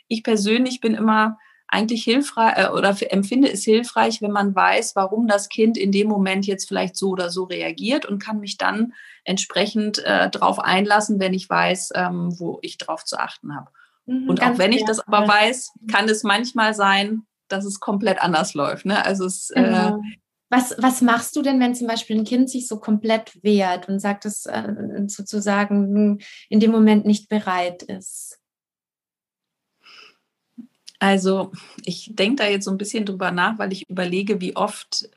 ich 0.08 0.22
persönlich 0.22 0.80
bin 0.80 0.94
immer 0.94 1.38
eigentlich 1.76 2.04
hilfreich 2.04 2.54
äh, 2.56 2.68
oder 2.68 2.96
empfinde 3.10 3.52
es 3.52 3.64
hilfreich, 3.64 4.22
wenn 4.22 4.32
man 4.32 4.54
weiß, 4.54 4.96
warum 4.96 5.28
das 5.28 5.48
Kind 5.48 5.76
in 5.76 5.92
dem 5.92 6.08
Moment 6.08 6.46
jetzt 6.46 6.66
vielleicht 6.68 6.96
so 6.96 7.10
oder 7.10 7.30
so 7.30 7.44
reagiert 7.44 8.06
und 8.06 8.18
kann 8.18 8.40
mich 8.40 8.56
dann 8.56 8.94
entsprechend 9.24 9.98
äh, 10.04 10.30
darauf 10.30 10.58
einlassen, 10.58 11.20
wenn 11.20 11.34
ich 11.34 11.48
weiß, 11.48 11.90
ähm, 11.94 12.34
wo 12.38 12.58
ich 12.62 12.78
drauf 12.78 13.04
zu 13.04 13.18
achten 13.18 13.54
habe. 13.54 13.70
Mhm, 14.06 14.28
und 14.28 14.42
auch 14.42 14.56
wenn 14.56 14.72
ich 14.72 14.84
das 14.84 15.00
aber 15.00 15.28
weiß, 15.28 15.72
kann 15.90 16.08
es 16.08 16.22
manchmal 16.22 16.74
sein, 16.74 17.26
dass 17.48 17.64
es 17.64 17.78
komplett 17.78 18.22
anders 18.22 18.54
läuft. 18.54 18.86
Ne? 18.86 19.04
Also 19.04 19.26
es, 19.26 19.50
äh, 19.50 19.62
genau. 19.62 20.00
was, 20.48 20.74
was 20.78 21.02
machst 21.02 21.36
du 21.36 21.42
denn, 21.42 21.60
wenn 21.60 21.74
zum 21.74 21.88
Beispiel 21.88 22.16
ein 22.16 22.24
Kind 22.24 22.48
sich 22.48 22.66
so 22.66 22.80
komplett 22.80 23.38
wehrt 23.42 23.88
und 23.88 24.00
sagt, 24.00 24.24
es 24.24 24.46
äh, 24.46 24.72
sozusagen 25.08 26.20
in 26.48 26.60
dem 26.60 26.70
Moment 26.70 27.04
nicht 27.04 27.28
bereit 27.28 27.82
ist? 27.82 28.38
Also 30.98 31.52
ich 31.84 32.10
denke 32.14 32.42
da 32.42 32.48
jetzt 32.48 32.64
so 32.64 32.70
ein 32.70 32.78
bisschen 32.78 33.04
drüber 33.04 33.30
nach, 33.30 33.58
weil 33.58 33.72
ich 33.72 33.88
überlege, 33.88 34.40
wie 34.40 34.56
oft 34.56 35.08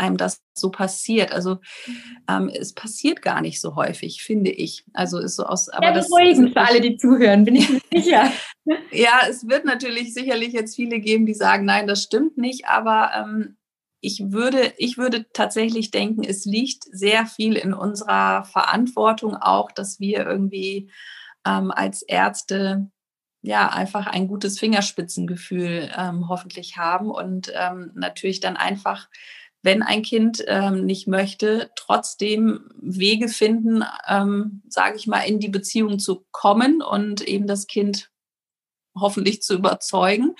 einem 0.00 0.16
das 0.16 0.40
so 0.54 0.70
passiert. 0.70 1.32
Also 1.32 1.56
mhm. 1.86 2.16
ähm, 2.28 2.50
es 2.52 2.72
passiert 2.72 3.22
gar 3.22 3.40
nicht 3.40 3.60
so 3.60 3.76
häufig, 3.76 4.22
finde 4.22 4.50
ich. 4.50 4.84
Also 4.94 5.18
ist 5.18 5.36
so 5.36 5.44
aus. 5.44 5.68
Aber 5.68 5.88
ja, 5.88 5.92
das 5.92 6.08
beruhigend 6.08 6.52
für 6.52 6.60
alle, 6.60 6.80
die 6.80 6.96
zuhören, 6.96 7.44
bin 7.44 7.56
ich 7.56 7.68
mir 7.68 7.80
sicher. 7.92 8.32
ja, 8.90 9.20
es 9.28 9.46
wird 9.46 9.64
natürlich 9.64 10.14
sicherlich 10.14 10.52
jetzt 10.52 10.76
viele 10.76 11.00
geben, 11.00 11.26
die 11.26 11.34
sagen, 11.34 11.66
nein, 11.66 11.86
das 11.86 12.02
stimmt 12.02 12.38
nicht. 12.38 12.66
Aber 12.66 13.10
ähm, 13.14 13.56
ich 14.00 14.32
würde, 14.32 14.72
ich 14.78 14.96
würde 14.96 15.26
tatsächlich 15.32 15.90
denken, 15.90 16.24
es 16.24 16.46
liegt 16.46 16.84
sehr 16.90 17.26
viel 17.26 17.56
in 17.56 17.74
unserer 17.74 18.44
Verantwortung 18.44 19.36
auch, 19.36 19.70
dass 19.70 20.00
wir 20.00 20.26
irgendwie 20.26 20.90
ähm, 21.46 21.70
als 21.70 22.02
Ärzte 22.02 22.90
ja 23.42 23.68
einfach 23.70 24.06
ein 24.06 24.28
gutes 24.28 24.58
Fingerspitzengefühl 24.58 25.90
ähm, 25.96 26.28
hoffentlich 26.28 26.76
haben 26.76 27.10
und 27.10 27.52
ähm, 27.54 27.92
natürlich 27.94 28.40
dann 28.40 28.56
einfach, 28.56 29.08
wenn 29.62 29.82
ein 29.82 30.02
Kind 30.02 30.44
ähm, 30.46 30.84
nicht 30.84 31.06
möchte, 31.06 31.70
trotzdem 31.74 32.70
Wege 32.80 33.28
finden, 33.28 33.84
ähm, 34.08 34.62
sage 34.68 34.96
ich 34.96 35.06
mal, 35.06 35.20
in 35.20 35.40
die 35.40 35.48
Beziehung 35.48 35.98
zu 35.98 36.26
kommen 36.30 36.82
und 36.82 37.22
eben 37.22 37.46
das 37.46 37.66
Kind 37.66 38.09
hoffentlich 38.98 39.42
zu 39.42 39.54
überzeugen. 39.54 40.34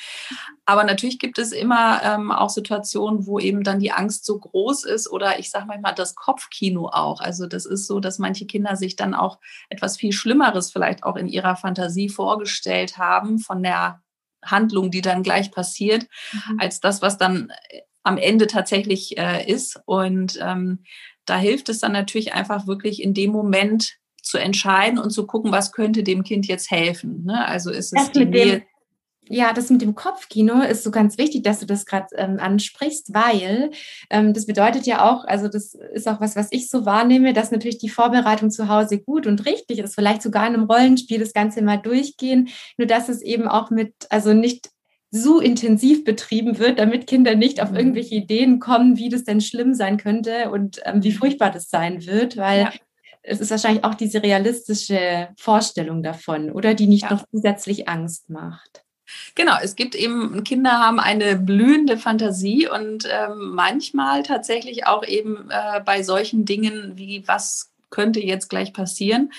Aber 0.64 0.84
natürlich 0.84 1.18
gibt 1.18 1.38
es 1.38 1.52
immer 1.52 2.02
ähm, 2.02 2.30
auch 2.30 2.50
Situationen, 2.50 3.26
wo 3.26 3.38
eben 3.38 3.62
dann 3.62 3.78
die 3.78 3.92
Angst 3.92 4.24
so 4.24 4.38
groß 4.38 4.84
ist 4.84 5.10
oder 5.10 5.38
ich 5.38 5.50
sage 5.50 5.66
manchmal 5.66 5.94
das 5.94 6.14
Kopfkino 6.14 6.88
auch. 6.88 7.20
Also 7.20 7.46
das 7.46 7.66
ist 7.66 7.86
so, 7.86 8.00
dass 8.00 8.18
manche 8.18 8.46
Kinder 8.46 8.76
sich 8.76 8.96
dann 8.96 9.14
auch 9.14 9.38
etwas 9.68 9.96
viel 9.96 10.12
Schlimmeres 10.12 10.72
vielleicht 10.72 11.04
auch 11.04 11.16
in 11.16 11.28
ihrer 11.28 11.56
Fantasie 11.56 12.08
vorgestellt 12.08 12.98
haben 12.98 13.38
von 13.38 13.62
der 13.62 14.02
Handlung, 14.44 14.90
die 14.90 15.02
dann 15.02 15.22
gleich 15.22 15.50
passiert, 15.50 16.06
mhm. 16.32 16.60
als 16.60 16.80
das, 16.80 17.02
was 17.02 17.18
dann 17.18 17.50
äh, 17.70 17.80
am 18.02 18.16
Ende 18.16 18.46
tatsächlich 18.46 19.18
äh, 19.18 19.46
ist. 19.50 19.80
Und 19.84 20.38
ähm, 20.40 20.84
da 21.26 21.36
hilft 21.36 21.68
es 21.68 21.80
dann 21.80 21.92
natürlich 21.92 22.32
einfach 22.32 22.66
wirklich 22.66 23.02
in 23.02 23.14
dem 23.14 23.30
Moment 23.30 23.99
zu 24.22 24.38
entscheiden 24.38 24.98
und 24.98 25.10
zu 25.10 25.26
gucken, 25.26 25.52
was 25.52 25.72
könnte 25.72 26.02
dem 26.02 26.22
Kind 26.22 26.46
jetzt 26.46 26.70
helfen. 26.70 27.24
Ne? 27.24 27.46
Also 27.46 27.70
ist 27.70 27.92
es 27.92 28.12
die 28.12 28.24
Nähe. 28.24 28.62
Ja, 29.32 29.52
das 29.52 29.70
mit 29.70 29.80
dem 29.80 29.94
Kopfkino 29.94 30.60
ist 30.60 30.82
so 30.82 30.90
ganz 30.90 31.16
wichtig, 31.16 31.44
dass 31.44 31.60
du 31.60 31.66
das 31.66 31.86
gerade 31.86 32.08
ähm, 32.16 32.38
ansprichst, 32.40 33.14
weil 33.14 33.70
ähm, 34.10 34.34
das 34.34 34.44
bedeutet 34.44 34.86
ja 34.86 35.08
auch, 35.08 35.24
also 35.24 35.46
das 35.46 35.74
ist 35.74 36.08
auch 36.08 36.20
was, 36.20 36.34
was 36.34 36.48
ich 36.50 36.68
so 36.68 36.84
wahrnehme, 36.84 37.32
dass 37.32 37.52
natürlich 37.52 37.78
die 37.78 37.90
Vorbereitung 37.90 38.50
zu 38.50 38.66
Hause 38.66 38.98
gut 38.98 39.28
und 39.28 39.46
richtig 39.46 39.78
ist, 39.78 39.94
vielleicht 39.94 40.22
sogar 40.22 40.48
in 40.48 40.54
einem 40.54 40.64
Rollenspiel 40.64 41.20
das 41.20 41.32
Ganze 41.32 41.62
mal 41.62 41.76
durchgehen, 41.76 42.48
nur 42.76 42.88
dass 42.88 43.08
es 43.08 43.22
eben 43.22 43.46
auch 43.46 43.70
mit, 43.70 43.94
also 44.10 44.32
nicht 44.32 44.70
so 45.12 45.38
intensiv 45.38 46.02
betrieben 46.02 46.58
wird, 46.58 46.80
damit 46.80 47.06
Kinder 47.06 47.36
nicht 47.36 47.62
auf 47.62 47.70
mhm. 47.70 47.76
irgendwelche 47.76 48.16
Ideen 48.16 48.58
kommen, 48.58 48.96
wie 48.96 49.10
das 49.10 49.22
denn 49.22 49.40
schlimm 49.40 49.74
sein 49.74 49.96
könnte 49.96 50.50
und 50.50 50.80
ähm, 50.84 51.04
wie 51.04 51.12
furchtbar 51.12 51.52
das 51.52 51.70
sein 51.70 52.04
wird, 52.04 52.36
weil 52.36 52.62
ja 52.62 52.72
es 53.22 53.40
ist 53.40 53.50
wahrscheinlich 53.50 53.84
auch 53.84 53.94
diese 53.94 54.22
realistische 54.22 55.28
Vorstellung 55.36 56.02
davon, 56.02 56.50
oder 56.50 56.74
die 56.74 56.86
nicht 56.86 57.04
ja. 57.04 57.12
noch 57.12 57.24
zusätzlich 57.30 57.88
Angst 57.88 58.30
macht. 58.30 58.84
Genau, 59.34 59.54
es 59.60 59.76
gibt 59.76 59.94
eben, 59.94 60.44
Kinder 60.44 60.72
haben 60.72 61.00
eine 61.00 61.36
blühende 61.36 61.96
Fantasie 61.96 62.68
und 62.68 63.08
ähm, 63.10 63.54
manchmal 63.54 64.22
tatsächlich 64.22 64.86
auch 64.86 65.04
eben 65.04 65.50
äh, 65.50 65.80
bei 65.84 66.02
solchen 66.02 66.44
Dingen 66.44 66.92
wie, 66.96 67.26
was 67.26 67.72
könnte 67.90 68.20
jetzt 68.20 68.48
gleich 68.48 68.72
passieren, 68.72 69.32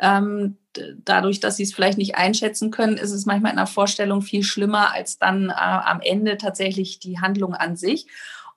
ähm, 0.00 0.56
dadurch, 1.04 1.40
dass 1.40 1.56
sie 1.56 1.64
es 1.64 1.74
vielleicht 1.74 1.98
nicht 1.98 2.14
einschätzen 2.14 2.70
können, 2.70 2.96
ist 2.96 3.10
es 3.10 3.26
manchmal 3.26 3.50
in 3.50 3.56
der 3.56 3.66
Vorstellung 3.66 4.22
viel 4.22 4.42
schlimmer 4.42 4.92
als 4.92 5.18
dann 5.18 5.50
äh, 5.50 5.54
am 5.54 6.00
Ende 6.00 6.36
tatsächlich 6.36 6.98
die 7.00 7.20
Handlung 7.20 7.54
an 7.54 7.76
sich. 7.76 8.06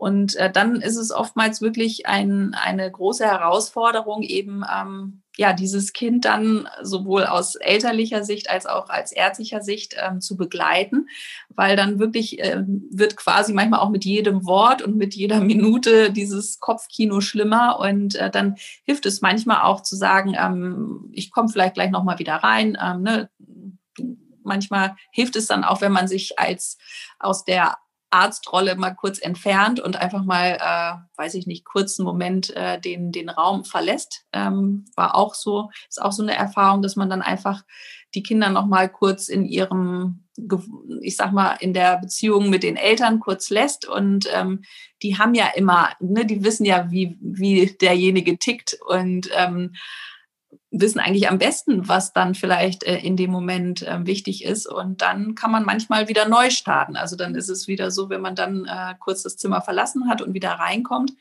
Und 0.01 0.35
äh, 0.37 0.51
dann 0.51 0.77
ist 0.77 0.97
es 0.97 1.11
oftmals 1.11 1.61
wirklich 1.61 2.07
ein, 2.07 2.55
eine 2.55 2.89
große 2.89 3.23
Herausforderung, 3.23 4.23
eben 4.23 4.63
ähm, 4.67 5.21
ja, 5.37 5.53
dieses 5.53 5.93
Kind 5.93 6.25
dann 6.25 6.67
sowohl 6.81 7.27
aus 7.27 7.53
elterlicher 7.53 8.23
Sicht 8.23 8.49
als 8.49 8.65
auch 8.65 8.89
als 8.89 9.11
ärztlicher 9.11 9.61
Sicht 9.61 9.95
ähm, 10.03 10.19
zu 10.19 10.37
begleiten, 10.37 11.07
weil 11.49 11.75
dann 11.75 11.99
wirklich 11.99 12.39
äh, 12.39 12.63
wird 12.65 13.15
quasi 13.15 13.53
manchmal 13.53 13.79
auch 13.79 13.91
mit 13.91 14.03
jedem 14.03 14.43
Wort 14.47 14.81
und 14.81 14.97
mit 14.97 15.13
jeder 15.13 15.39
Minute 15.39 16.11
dieses 16.11 16.59
Kopfkino 16.59 17.21
schlimmer 17.21 17.77
und 17.79 18.15
äh, 18.15 18.31
dann 18.31 18.55
hilft 18.83 19.05
es 19.05 19.21
manchmal 19.21 19.61
auch 19.61 19.83
zu 19.83 19.95
sagen, 19.95 20.35
ähm, 20.35 21.11
ich 21.11 21.29
komme 21.29 21.49
vielleicht 21.49 21.75
gleich 21.75 21.91
nochmal 21.91 22.17
wieder 22.17 22.37
rein. 22.37 22.75
Ähm, 22.81 23.03
ne? 23.03 23.29
Manchmal 24.43 24.95
hilft 25.11 25.35
es 25.35 25.45
dann 25.45 25.63
auch, 25.63 25.81
wenn 25.81 25.91
man 25.91 26.07
sich 26.07 26.39
als 26.39 26.79
aus 27.19 27.45
der 27.45 27.77
Arztrolle 28.12 28.76
mal 28.76 28.91
kurz 28.91 29.19
entfernt 29.19 29.80
und 29.80 29.95
einfach 29.95 30.24
mal, 30.24 30.58
äh, 30.60 31.19
weiß 31.19 31.34
ich 31.36 31.47
nicht, 31.47 31.65
kurzen 31.65 32.04
Moment 32.04 32.56
äh, 32.56 32.80
den, 32.80 33.12
den 33.12 33.30
Raum 33.30 33.63
verlässt. 33.63 34.26
Ähm, 34.34 34.86
war 34.95 35.15
auch 35.15 35.34
so, 35.34 35.69
ist 35.89 36.02
auch 36.02 36.12
so 36.12 36.21
eine 36.21 36.36
Erfahrung, 36.36 36.82
dass 36.82 36.95
man 36.95 37.10
dann 37.10 37.21
einfach 37.21 37.63
die 38.13 38.24
Kinder 38.24 38.50
noch 38.50 38.65
mal 38.65 38.89
kurz 38.89 39.30
in 39.30 39.45
ihrem, 39.45 40.26
ich 41.02 41.15
sag 41.15 41.32
mal, 41.32 41.56
in 41.62 41.74
der 41.74 41.97
Beziehung 41.97 42.50
mit 42.50 42.63
den 42.63 42.76
Eltern 42.76 43.19
kurz 43.19 43.50
lässt. 43.50 43.88
Und 43.88 44.28
ähm, 44.34 44.63
die 45.02 45.17
haben 45.17 45.34
ja 45.34 45.47
immer, 45.56 45.89
ne, 46.00 46.26
die 46.26 46.43
wissen 46.43 46.65
ja, 46.65 46.91
wie, 46.91 47.17
wie 47.21 47.78
derjenige 47.80 48.38
tickt. 48.38 48.78
Und 48.86 49.30
ähm, 49.34 49.74
wissen 50.71 50.99
eigentlich 50.99 51.29
am 51.29 51.38
besten, 51.38 51.88
was 51.88 52.13
dann 52.13 52.34
vielleicht 52.34 52.84
äh, 52.84 52.97
in 52.97 53.17
dem 53.17 53.29
Moment 53.29 53.81
äh, 53.81 54.05
wichtig 54.05 54.45
ist. 54.45 54.67
Und 54.67 55.01
dann 55.01 55.36
kann 55.36 55.51
man 55.51 55.65
manchmal 55.65 56.07
wieder 56.07 56.27
neu 56.27 56.49
starten. 56.49 56.95
Also 56.95 57.17
dann 57.17 57.36
ist 57.36 57.49
es 57.49 57.67
wieder 57.67 57.91
so, 57.91 58.10
wenn 58.10 58.21
man 58.21 58.36
dann 58.36 58.65
äh, 58.65 58.95
kurz 58.99 59.23
das 59.23 59.38
Zimmer 59.38 59.62
verlassen 59.62 60.10
hat 60.10 60.21
und 60.21 60.34
wieder 60.34 60.51
reinkommt. 60.51 61.13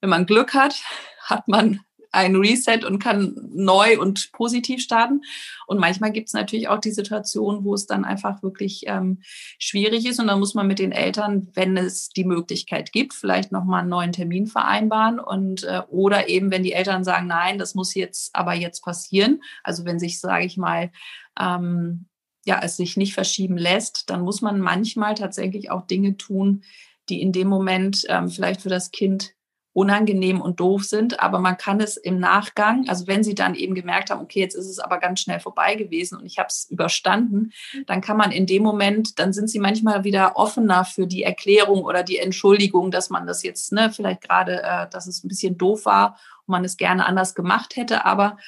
Wenn 0.00 0.10
man 0.10 0.26
Glück 0.26 0.54
hat, 0.54 0.82
hat 1.20 1.46
man 1.46 1.80
ein 2.16 2.36
Reset 2.36 2.84
und 2.84 2.98
kann 2.98 3.34
neu 3.52 4.00
und 4.00 4.32
positiv 4.32 4.82
starten. 4.82 5.22
Und 5.66 5.78
manchmal 5.78 6.12
gibt 6.12 6.28
es 6.28 6.34
natürlich 6.34 6.68
auch 6.68 6.80
die 6.80 6.90
Situation, 6.90 7.64
wo 7.64 7.74
es 7.74 7.86
dann 7.86 8.04
einfach 8.04 8.42
wirklich 8.42 8.84
ähm, 8.86 9.20
schwierig 9.58 10.06
ist. 10.06 10.18
Und 10.18 10.26
dann 10.28 10.38
muss 10.38 10.54
man 10.54 10.66
mit 10.66 10.78
den 10.78 10.92
Eltern, 10.92 11.48
wenn 11.54 11.76
es 11.76 12.08
die 12.08 12.24
Möglichkeit 12.24 12.92
gibt, 12.92 13.14
vielleicht 13.14 13.52
nochmal 13.52 13.80
einen 13.80 13.90
neuen 13.90 14.12
Termin 14.12 14.46
vereinbaren. 14.46 15.20
Und 15.20 15.64
äh, 15.64 15.82
oder 15.88 16.28
eben, 16.28 16.50
wenn 16.50 16.62
die 16.62 16.72
Eltern 16.72 17.04
sagen, 17.04 17.26
nein, 17.26 17.58
das 17.58 17.74
muss 17.74 17.94
jetzt 17.94 18.34
aber 18.34 18.54
jetzt 18.54 18.82
passieren. 18.82 19.42
Also 19.62 19.84
wenn 19.84 19.98
sich, 19.98 20.20
sage 20.20 20.46
ich 20.46 20.56
mal, 20.56 20.90
ähm, 21.38 22.06
ja, 22.46 22.60
es 22.62 22.76
sich 22.76 22.96
nicht 22.96 23.12
verschieben 23.12 23.58
lässt, 23.58 24.08
dann 24.08 24.22
muss 24.22 24.40
man 24.40 24.60
manchmal 24.60 25.14
tatsächlich 25.14 25.70
auch 25.70 25.86
Dinge 25.86 26.16
tun, 26.16 26.62
die 27.08 27.20
in 27.20 27.32
dem 27.32 27.48
Moment 27.48 28.04
ähm, 28.08 28.28
vielleicht 28.28 28.62
für 28.62 28.68
das 28.68 28.90
Kind 28.90 29.35
unangenehm 29.76 30.40
und 30.40 30.58
doof 30.58 30.84
sind, 30.84 31.20
aber 31.20 31.38
man 31.38 31.58
kann 31.58 31.80
es 31.80 31.98
im 31.98 32.18
Nachgang, 32.18 32.88
also 32.88 33.06
wenn 33.06 33.22
sie 33.22 33.34
dann 33.34 33.54
eben 33.54 33.74
gemerkt 33.74 34.08
haben, 34.08 34.22
okay, 34.22 34.40
jetzt 34.40 34.54
ist 34.54 34.70
es 34.70 34.78
aber 34.78 34.96
ganz 34.96 35.20
schnell 35.20 35.38
vorbei 35.38 35.74
gewesen 35.74 36.16
und 36.16 36.24
ich 36.24 36.38
habe 36.38 36.46
es 36.48 36.66
überstanden, 36.70 37.52
dann 37.86 38.00
kann 38.00 38.16
man 38.16 38.32
in 38.32 38.46
dem 38.46 38.62
Moment, 38.62 39.18
dann 39.18 39.34
sind 39.34 39.50
sie 39.50 39.58
manchmal 39.58 40.02
wieder 40.02 40.36
offener 40.36 40.86
für 40.86 41.06
die 41.06 41.24
Erklärung 41.24 41.84
oder 41.84 42.02
die 42.02 42.16
Entschuldigung, 42.16 42.90
dass 42.90 43.10
man 43.10 43.26
das 43.26 43.42
jetzt, 43.42 43.70
ne, 43.70 43.92
vielleicht 43.92 44.22
gerade, 44.22 44.62
äh, 44.62 44.88
dass 44.88 45.06
es 45.06 45.22
ein 45.22 45.28
bisschen 45.28 45.58
doof 45.58 45.84
war 45.84 46.18
und 46.46 46.52
man 46.52 46.64
es 46.64 46.78
gerne 46.78 47.04
anders 47.04 47.34
gemacht 47.34 47.76
hätte, 47.76 48.06
aber 48.06 48.38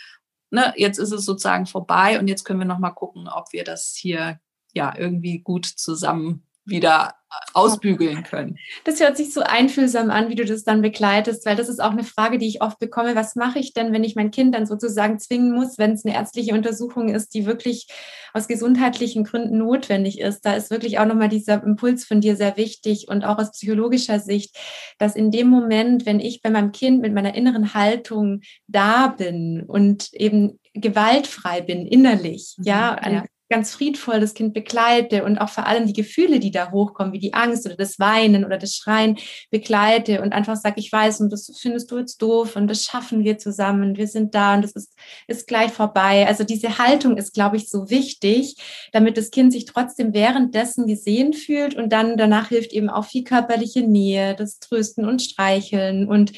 ne, 0.50 0.72
jetzt 0.76 0.96
ist 0.96 1.12
es 1.12 1.26
sozusagen 1.26 1.66
vorbei 1.66 2.18
und 2.18 2.28
jetzt 2.28 2.44
können 2.44 2.60
wir 2.60 2.64
noch 2.64 2.78
mal 2.78 2.92
gucken, 2.92 3.28
ob 3.28 3.52
wir 3.52 3.64
das 3.64 3.94
hier 3.94 4.40
ja 4.72 4.94
irgendwie 4.96 5.40
gut 5.40 5.66
zusammen 5.66 6.47
wieder 6.68 7.14
ausbügeln 7.52 8.22
können. 8.22 8.58
Das 8.84 9.00
hört 9.00 9.16
sich 9.16 9.34
so 9.34 9.42
einfühlsam 9.42 10.10
an, 10.10 10.30
wie 10.30 10.34
du 10.34 10.44
das 10.44 10.64
dann 10.64 10.80
begleitest, 10.80 11.44
weil 11.44 11.56
das 11.56 11.68
ist 11.68 11.80
auch 11.80 11.90
eine 11.90 12.04
Frage, 12.04 12.38
die 12.38 12.48
ich 12.48 12.62
oft 12.62 12.78
bekomme. 12.78 13.14
Was 13.14 13.36
mache 13.36 13.58
ich 13.58 13.74
denn, 13.74 13.92
wenn 13.92 14.04
ich 14.04 14.16
mein 14.16 14.30
Kind 14.30 14.54
dann 14.54 14.66
sozusagen 14.66 15.18
zwingen 15.18 15.52
muss, 15.52 15.78
wenn 15.78 15.92
es 15.92 16.04
eine 16.04 16.14
ärztliche 16.14 16.54
Untersuchung 16.54 17.08
ist, 17.08 17.34
die 17.34 17.46
wirklich 17.46 17.88
aus 18.32 18.48
gesundheitlichen 18.48 19.24
Gründen 19.24 19.58
notwendig 19.58 20.20
ist? 20.20 20.40
Da 20.46 20.54
ist 20.54 20.70
wirklich 20.70 20.98
auch 20.98 21.06
nochmal 21.06 21.28
dieser 21.28 21.62
Impuls 21.62 22.04
von 22.04 22.20
dir 22.20 22.36
sehr 22.36 22.56
wichtig 22.56 23.08
und 23.08 23.24
auch 23.24 23.38
aus 23.38 23.52
psychologischer 23.52 24.20
Sicht, 24.20 24.56
dass 24.98 25.14
in 25.14 25.30
dem 25.30 25.48
Moment, 25.48 26.06
wenn 26.06 26.20
ich 26.20 26.40
bei 26.40 26.50
meinem 26.50 26.72
Kind 26.72 27.02
mit 27.02 27.12
meiner 27.12 27.34
inneren 27.34 27.74
Haltung 27.74 28.40
da 28.68 29.08
bin 29.08 29.64
und 29.66 30.12
eben 30.14 30.58
gewaltfrei 30.72 31.60
bin 31.60 31.86
innerlich, 31.86 32.54
mhm, 32.56 32.64
ja, 32.64 32.96
ja 33.10 33.24
ganz 33.48 33.72
friedvoll 33.72 34.20
das 34.20 34.34
Kind 34.34 34.52
begleite 34.52 35.24
und 35.24 35.38
auch 35.38 35.48
vor 35.48 35.66
allem 35.66 35.86
die 35.86 35.92
Gefühle, 35.92 36.38
die 36.38 36.50
da 36.50 36.70
hochkommen, 36.70 37.12
wie 37.12 37.18
die 37.18 37.34
Angst 37.34 37.66
oder 37.66 37.76
das 37.76 37.98
Weinen 37.98 38.44
oder 38.44 38.58
das 38.58 38.74
Schreien 38.74 39.18
begleite 39.50 40.20
und 40.22 40.32
einfach 40.32 40.56
sage, 40.56 40.80
ich 40.80 40.92
weiß 40.92 41.20
und 41.20 41.32
das 41.32 41.50
findest 41.60 41.90
du 41.90 41.98
jetzt 41.98 42.20
doof 42.20 42.56
und 42.56 42.68
das 42.68 42.84
schaffen 42.84 43.24
wir 43.24 43.38
zusammen, 43.38 43.96
wir 43.96 44.06
sind 44.06 44.34
da 44.34 44.54
und 44.54 44.62
das 44.62 44.72
ist, 44.72 44.94
ist 45.26 45.46
gleich 45.46 45.72
vorbei. 45.72 46.26
Also 46.26 46.44
diese 46.44 46.78
Haltung 46.78 47.16
ist, 47.16 47.34
glaube 47.34 47.56
ich, 47.56 47.70
so 47.70 47.90
wichtig, 47.90 48.56
damit 48.92 49.16
das 49.16 49.30
Kind 49.30 49.52
sich 49.52 49.64
trotzdem 49.64 50.12
währenddessen 50.12 50.86
gesehen 50.86 51.32
fühlt 51.32 51.74
und 51.74 51.90
dann 51.90 52.16
danach 52.16 52.48
hilft 52.48 52.72
eben 52.72 52.90
auch 52.90 53.04
viel 53.04 53.24
körperliche 53.24 53.82
Nähe, 53.82 54.34
das 54.34 54.58
Trösten 54.58 55.06
und 55.06 55.22
Streicheln 55.22 56.08
und 56.08 56.32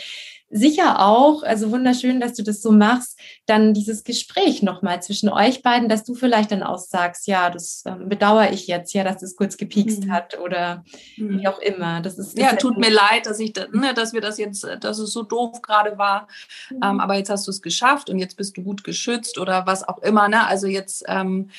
sicher 0.50 1.00
auch, 1.00 1.44
also 1.44 1.70
wunderschön, 1.70 2.20
dass 2.20 2.34
du 2.34 2.42
das 2.42 2.60
so 2.60 2.72
machst, 2.72 3.18
dann 3.46 3.72
dieses 3.72 4.02
Gespräch 4.02 4.62
nochmal 4.62 5.00
zwischen 5.00 5.28
euch 5.28 5.62
beiden, 5.62 5.88
dass 5.88 6.04
du 6.04 6.14
vielleicht 6.14 6.50
dann 6.50 6.64
auch 6.64 6.78
sagst, 6.78 7.28
ja, 7.28 7.50
das 7.50 7.84
ähm, 7.86 8.08
bedauere 8.08 8.52
ich 8.52 8.66
jetzt, 8.66 8.92
ja, 8.92 9.04
dass 9.04 9.18
das 9.18 9.36
kurz 9.36 9.56
gepiekst 9.56 10.04
mhm. 10.04 10.12
hat 10.12 10.38
oder 10.38 10.84
mhm. 11.16 11.40
wie 11.40 11.46
auch 11.46 11.60
immer. 11.60 12.00
Das 12.00 12.18
ist, 12.18 12.36
ja, 12.36 12.56
tut 12.56 12.78
mir 12.78 12.90
leid, 12.90 13.26
dass 13.26 13.38
ich, 13.38 13.54
ne, 13.72 13.94
dass 13.94 14.12
wir 14.12 14.20
das 14.20 14.38
jetzt, 14.38 14.66
dass 14.80 14.98
es 14.98 15.12
so 15.12 15.22
doof 15.22 15.62
gerade 15.62 15.98
war, 15.98 16.26
mhm. 16.70 16.80
ähm, 16.82 17.00
aber 17.00 17.14
jetzt 17.14 17.30
hast 17.30 17.46
du 17.46 17.50
es 17.52 17.62
geschafft 17.62 18.10
und 18.10 18.18
jetzt 18.18 18.36
bist 18.36 18.56
du 18.56 18.62
gut 18.62 18.82
geschützt 18.82 19.38
oder 19.38 19.66
was 19.66 19.86
auch 19.88 19.98
immer, 19.98 20.28
ne? 20.28 20.46
Also 20.46 20.66
jetzt 20.66 21.04
ähm, 21.06 21.50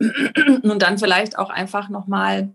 und 0.62 0.80
dann 0.80 0.96
vielleicht 0.98 1.38
auch 1.38 1.50
einfach 1.50 1.88
nochmal 1.88 2.54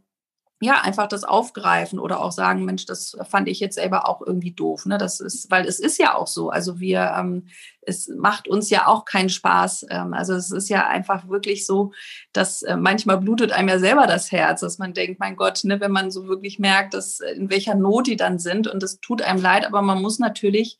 ja, 0.63 0.81
einfach 0.81 1.07
das 1.07 1.23
aufgreifen 1.23 1.99
oder 1.99 2.21
auch 2.21 2.31
sagen, 2.31 2.65
Mensch, 2.65 2.85
das 2.85 3.17
fand 3.29 3.47
ich 3.47 3.59
jetzt 3.59 3.75
selber 3.75 4.07
auch 4.07 4.21
irgendwie 4.21 4.51
doof. 4.51 4.85
Ne? 4.85 4.97
Das 4.97 5.19
ist, 5.19 5.51
weil 5.51 5.67
es 5.67 5.79
ist 5.79 5.99
ja 5.99 6.15
auch 6.15 6.27
so. 6.27 6.49
Also 6.49 6.79
wir, 6.79 7.13
ähm, 7.17 7.47
es 7.81 8.07
macht 8.07 8.47
uns 8.47 8.69
ja 8.69 8.87
auch 8.87 9.05
keinen 9.05 9.29
Spaß. 9.29 9.87
Ähm, 9.89 10.13
also 10.13 10.33
es 10.33 10.51
ist 10.51 10.69
ja 10.69 10.87
einfach 10.87 11.27
wirklich 11.27 11.65
so, 11.65 11.91
dass 12.31 12.63
äh, 12.63 12.77
manchmal 12.77 13.17
blutet 13.17 13.51
einem 13.51 13.69
ja 13.69 13.79
selber 13.79 14.07
das 14.07 14.31
Herz, 14.31 14.61
dass 14.61 14.77
man 14.77 14.93
denkt, 14.93 15.19
mein 15.19 15.35
Gott, 15.35 15.63
ne, 15.63 15.79
wenn 15.79 15.91
man 15.91 16.11
so 16.11 16.27
wirklich 16.27 16.59
merkt, 16.59 16.93
dass 16.93 17.19
äh, 17.19 17.31
in 17.31 17.49
welcher 17.49 17.75
Not 17.75 18.07
die 18.07 18.15
dann 18.15 18.39
sind 18.39 18.67
und 18.67 18.81
es 18.83 18.99
tut 18.99 19.21
einem 19.21 19.41
leid, 19.41 19.65
aber 19.65 19.81
man 19.81 20.01
muss 20.01 20.19
natürlich 20.19 20.77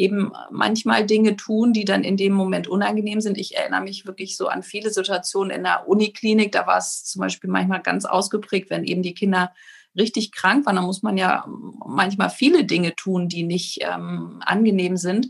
eben 0.00 0.32
manchmal 0.50 1.04
Dinge 1.04 1.36
tun, 1.36 1.72
die 1.72 1.84
dann 1.84 2.02
in 2.02 2.16
dem 2.16 2.32
Moment 2.32 2.66
unangenehm 2.66 3.20
sind. 3.20 3.36
Ich 3.36 3.56
erinnere 3.56 3.82
mich 3.82 4.06
wirklich 4.06 4.36
so 4.36 4.48
an 4.48 4.62
viele 4.62 4.90
Situationen 4.90 5.54
in 5.54 5.62
der 5.64 5.86
Uniklinik. 5.86 6.52
Da 6.52 6.66
war 6.66 6.78
es 6.78 7.04
zum 7.04 7.20
Beispiel 7.20 7.50
manchmal 7.50 7.82
ganz 7.82 8.06
ausgeprägt, 8.06 8.70
wenn 8.70 8.84
eben 8.84 9.02
die 9.02 9.14
Kinder 9.14 9.52
richtig 9.96 10.32
krank 10.32 10.64
waren. 10.66 10.76
Da 10.76 10.82
muss 10.82 11.02
man 11.02 11.18
ja 11.18 11.44
manchmal 11.86 12.30
viele 12.30 12.64
Dinge 12.64 12.96
tun, 12.96 13.28
die 13.28 13.42
nicht 13.42 13.80
ähm, 13.82 14.40
angenehm 14.44 14.96
sind. 14.96 15.28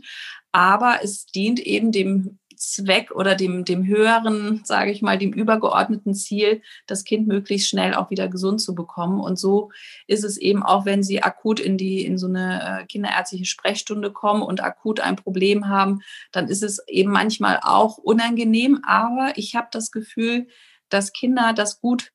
Aber 0.53 0.99
es 1.03 1.25
dient 1.25 1.59
eben 1.59 1.91
dem 1.91 2.39
Zweck 2.61 3.09
oder 3.11 3.33
dem, 3.33 3.65
dem 3.65 3.87
höheren, 3.87 4.61
sage 4.63 4.91
ich 4.91 5.01
mal, 5.01 5.17
dem 5.17 5.33
übergeordneten 5.33 6.13
Ziel, 6.13 6.61
das 6.85 7.03
Kind 7.03 7.27
möglichst 7.27 7.67
schnell 7.67 7.95
auch 7.95 8.11
wieder 8.11 8.27
gesund 8.27 8.61
zu 8.61 8.75
bekommen. 8.75 9.19
Und 9.19 9.39
so 9.39 9.71
ist 10.05 10.23
es 10.23 10.37
eben 10.37 10.61
auch, 10.61 10.85
wenn 10.85 11.01
Sie 11.01 11.23
akut 11.23 11.59
in 11.59 11.77
die, 11.77 12.05
in 12.05 12.19
so 12.19 12.27
eine 12.27 12.81
äh, 12.81 12.85
kinderärztliche 12.85 13.45
Sprechstunde 13.45 14.11
kommen 14.11 14.43
und 14.43 14.63
akut 14.63 14.99
ein 14.99 15.15
Problem 15.15 15.69
haben, 15.69 16.01
dann 16.31 16.47
ist 16.47 16.61
es 16.61 16.87
eben 16.87 17.11
manchmal 17.11 17.59
auch 17.63 17.97
unangenehm. 17.97 18.81
Aber 18.85 19.33
ich 19.37 19.55
habe 19.55 19.69
das 19.71 19.91
Gefühl, 19.91 20.47
dass 20.89 21.13
Kinder 21.13 21.53
das 21.53 21.81
gut 21.81 22.11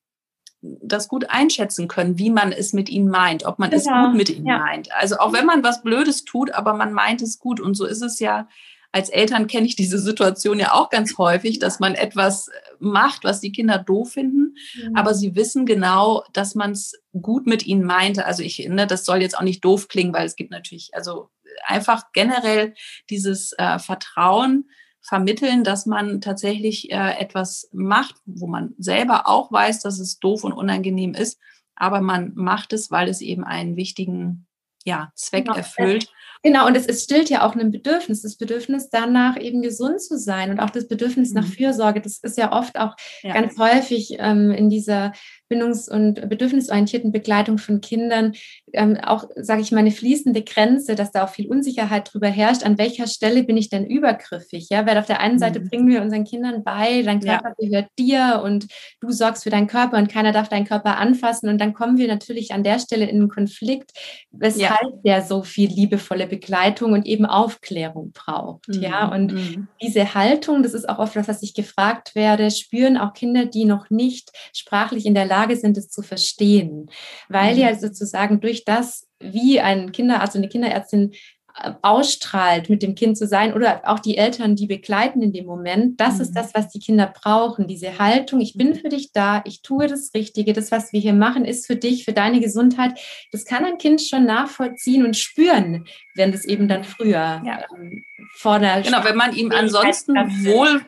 das 0.62 1.06
gut 1.06 1.30
einschätzen 1.30 1.86
können, 1.86 2.18
wie 2.18 2.30
man 2.30 2.50
es 2.50 2.72
mit 2.72 2.88
ihnen 2.88 3.08
meint, 3.08 3.44
ob 3.44 3.58
man 3.58 3.70
genau. 3.70 3.82
es 3.82 4.06
gut 4.06 4.16
mit 4.16 4.30
ihnen 4.30 4.46
ja. 4.46 4.58
meint. 4.58 4.90
Also 4.92 5.18
auch 5.18 5.32
wenn 5.32 5.46
man 5.46 5.62
was 5.62 5.82
Blödes 5.82 6.24
tut, 6.24 6.50
aber 6.50 6.72
man 6.72 6.92
meint 6.92 7.22
es 7.22 7.38
gut. 7.38 7.60
Und 7.60 7.74
so 7.74 7.84
ist 7.84 8.02
es 8.02 8.18
ja 8.18 8.48
als 8.96 9.10
Eltern 9.10 9.46
kenne 9.46 9.66
ich 9.66 9.76
diese 9.76 9.98
Situation 9.98 10.58
ja 10.58 10.72
auch 10.72 10.88
ganz 10.88 11.18
häufig, 11.18 11.58
dass 11.58 11.80
man 11.80 11.94
etwas 11.94 12.48
macht, 12.78 13.24
was 13.24 13.42
die 13.42 13.52
Kinder 13.52 13.76
doof 13.76 14.12
finden, 14.12 14.56
mhm. 14.74 14.96
aber 14.96 15.12
sie 15.12 15.36
wissen 15.36 15.66
genau, 15.66 16.24
dass 16.32 16.54
man 16.54 16.70
es 16.70 16.94
gut 17.12 17.46
mit 17.46 17.66
ihnen 17.66 17.84
meinte. 17.84 18.24
Also 18.24 18.42
ich, 18.42 18.66
ne, 18.70 18.86
das 18.86 19.04
soll 19.04 19.20
jetzt 19.20 19.36
auch 19.36 19.42
nicht 19.42 19.62
doof 19.62 19.88
klingen, 19.88 20.14
weil 20.14 20.24
es 20.24 20.34
gibt 20.34 20.50
natürlich, 20.50 20.94
also 20.94 21.28
einfach 21.66 22.04
generell 22.14 22.72
dieses 23.10 23.52
äh, 23.58 23.78
Vertrauen 23.78 24.70
vermitteln, 25.02 25.62
dass 25.62 25.84
man 25.84 26.22
tatsächlich 26.22 26.90
äh, 26.90 27.20
etwas 27.20 27.68
macht, 27.74 28.14
wo 28.24 28.46
man 28.46 28.72
selber 28.78 29.28
auch 29.28 29.52
weiß, 29.52 29.80
dass 29.80 29.98
es 29.98 30.20
doof 30.20 30.42
und 30.42 30.54
unangenehm 30.54 31.12
ist, 31.12 31.38
aber 31.74 32.00
man 32.00 32.32
macht 32.34 32.72
es, 32.72 32.90
weil 32.90 33.08
es 33.08 33.20
eben 33.20 33.44
einen 33.44 33.76
wichtigen 33.76 34.46
ja, 34.86 35.12
Zweck 35.16 35.44
genau. 35.44 35.58
erfüllt. 35.58 36.10
Genau, 36.46 36.68
und 36.68 36.76
es, 36.76 36.86
es 36.86 37.02
stillt 37.02 37.28
ja 37.28 37.44
auch 37.44 37.56
ein 37.56 37.72
Bedürfnis, 37.72 38.22
das 38.22 38.36
Bedürfnis 38.36 38.88
danach 38.88 39.36
eben 39.36 39.62
gesund 39.62 40.00
zu 40.00 40.16
sein 40.16 40.52
und 40.52 40.60
auch 40.60 40.70
das 40.70 40.86
Bedürfnis 40.86 41.30
mhm. 41.30 41.40
nach 41.40 41.44
Fürsorge. 41.48 42.00
Das 42.00 42.18
ist 42.18 42.38
ja 42.38 42.52
oft 42.52 42.78
auch 42.78 42.94
ja. 43.24 43.34
ganz 43.34 43.58
häufig 43.58 44.14
ähm, 44.20 44.52
in 44.52 44.70
dieser 44.70 45.10
bindungs- 45.48 45.88
und 45.88 46.28
bedürfnisorientierten 46.28 47.12
Begleitung 47.12 47.58
von 47.58 47.80
Kindern 47.80 48.32
ähm, 48.72 48.96
auch, 48.98 49.28
sage 49.36 49.62
ich 49.62 49.72
mal, 49.72 49.78
eine 49.78 49.90
fließende 49.90 50.42
Grenze, 50.42 50.94
dass 50.94 51.10
da 51.10 51.24
auch 51.24 51.28
viel 51.28 51.48
Unsicherheit 51.48 52.12
drüber 52.12 52.28
herrscht. 52.28 52.64
An 52.64 52.78
welcher 52.78 53.06
Stelle 53.06 53.44
bin 53.44 53.56
ich 53.56 53.70
denn 53.70 53.86
übergriffig? 53.86 54.68
Ja, 54.70 54.86
weil 54.86 54.98
auf 54.98 55.06
der 55.06 55.20
einen 55.20 55.38
Seite 55.38 55.60
mhm. 55.60 55.68
bringen 55.68 55.88
wir 55.88 56.02
unseren 56.02 56.24
Kindern 56.24 56.64
bei, 56.64 57.02
dein 57.02 57.20
Körper 57.20 57.54
ja. 57.58 57.68
gehört 57.68 57.90
dir 57.98 58.42
und 58.44 58.66
du 59.00 59.10
sorgst 59.10 59.44
für 59.44 59.50
deinen 59.50 59.66
Körper 59.66 59.96
und 59.96 60.10
keiner 60.10 60.32
darf 60.32 60.48
deinen 60.48 60.66
Körper 60.66 60.98
anfassen. 60.98 61.48
Und 61.48 61.58
dann 61.58 61.74
kommen 61.74 61.96
wir 61.96 62.08
natürlich 62.08 62.52
an 62.52 62.64
der 62.64 62.78
Stelle 62.78 63.06
in 63.06 63.20
einen 63.20 63.28
Konflikt, 63.28 63.92
weshalb 64.30 64.82
ja. 64.82 65.00
der 65.04 65.22
so 65.22 65.42
viel 65.42 65.70
liebevolle 65.70 66.26
Begleitung 66.26 66.92
und 66.92 67.06
eben 67.06 67.24
Aufklärung 67.24 68.12
braucht. 68.12 68.68
Mhm. 68.68 68.82
Ja, 68.82 69.08
und 69.08 69.32
mhm. 69.32 69.68
diese 69.80 70.14
Haltung, 70.14 70.62
das 70.62 70.74
ist 70.74 70.88
auch 70.88 70.98
oft 70.98 71.16
was, 71.16 71.28
was 71.28 71.42
ich 71.42 71.54
gefragt 71.54 72.14
werde, 72.14 72.50
spüren 72.50 72.96
auch 72.96 73.12
Kinder, 73.12 73.46
die 73.46 73.64
noch 73.64 73.90
nicht 73.90 74.30
sprachlich 74.52 75.06
in 75.06 75.14
der 75.14 75.24
Lage 75.24 75.35
Lage 75.36 75.56
sind, 75.56 75.76
es 75.76 75.88
zu 75.90 76.02
verstehen, 76.02 76.90
weil 77.28 77.54
mhm. 77.54 77.60
ja 77.60 77.74
sozusagen 77.74 78.40
durch 78.40 78.64
das, 78.64 79.06
wie 79.20 79.60
ein 79.60 79.92
Kinderarzt 79.92 80.34
und 80.34 80.42
eine 80.42 80.48
Kinderärztin 80.48 81.12
äh, 81.58 81.72
ausstrahlt, 81.82 82.70
mit 82.70 82.82
dem 82.82 82.94
Kind 82.94 83.16
zu 83.18 83.26
sein 83.26 83.52
oder 83.54 83.82
auch 83.84 83.98
die 83.98 84.16
Eltern, 84.16 84.56
die 84.56 84.66
begleiten 84.66 85.22
in 85.22 85.32
dem 85.32 85.46
Moment, 85.46 86.00
das 86.00 86.16
mhm. 86.16 86.20
ist 86.22 86.32
das, 86.32 86.54
was 86.54 86.68
die 86.68 86.80
Kinder 86.80 87.12
brauchen. 87.22 87.66
Diese 87.66 87.98
Haltung, 87.98 88.40
ich 88.40 88.54
bin 88.56 88.74
für 88.74 88.88
dich 88.88 89.12
da, 89.12 89.42
ich 89.44 89.62
tue 89.62 89.86
das 89.86 90.12
Richtige, 90.14 90.52
das, 90.52 90.70
was 90.70 90.92
wir 90.92 91.00
hier 91.00 91.14
machen, 91.14 91.44
ist 91.44 91.66
für 91.66 91.76
dich, 91.76 92.04
für 92.04 92.12
deine 92.12 92.40
Gesundheit. 92.40 92.98
Das 93.32 93.44
kann 93.44 93.64
ein 93.64 93.78
Kind 93.78 94.00
schon 94.00 94.24
nachvollziehen 94.24 95.04
und 95.04 95.16
spüren, 95.16 95.86
wenn 96.14 96.32
das 96.32 96.44
eben 96.44 96.68
dann 96.68 96.84
früher 96.84 97.42
ja. 97.44 97.64
ähm, 97.76 98.04
vor 98.34 98.58
der 98.58 98.80
Genau, 98.82 99.04
wenn 99.04 99.16
man 99.16 99.34
ihm 99.34 99.50
ansonsten 99.50 100.14
wohl 100.44 100.82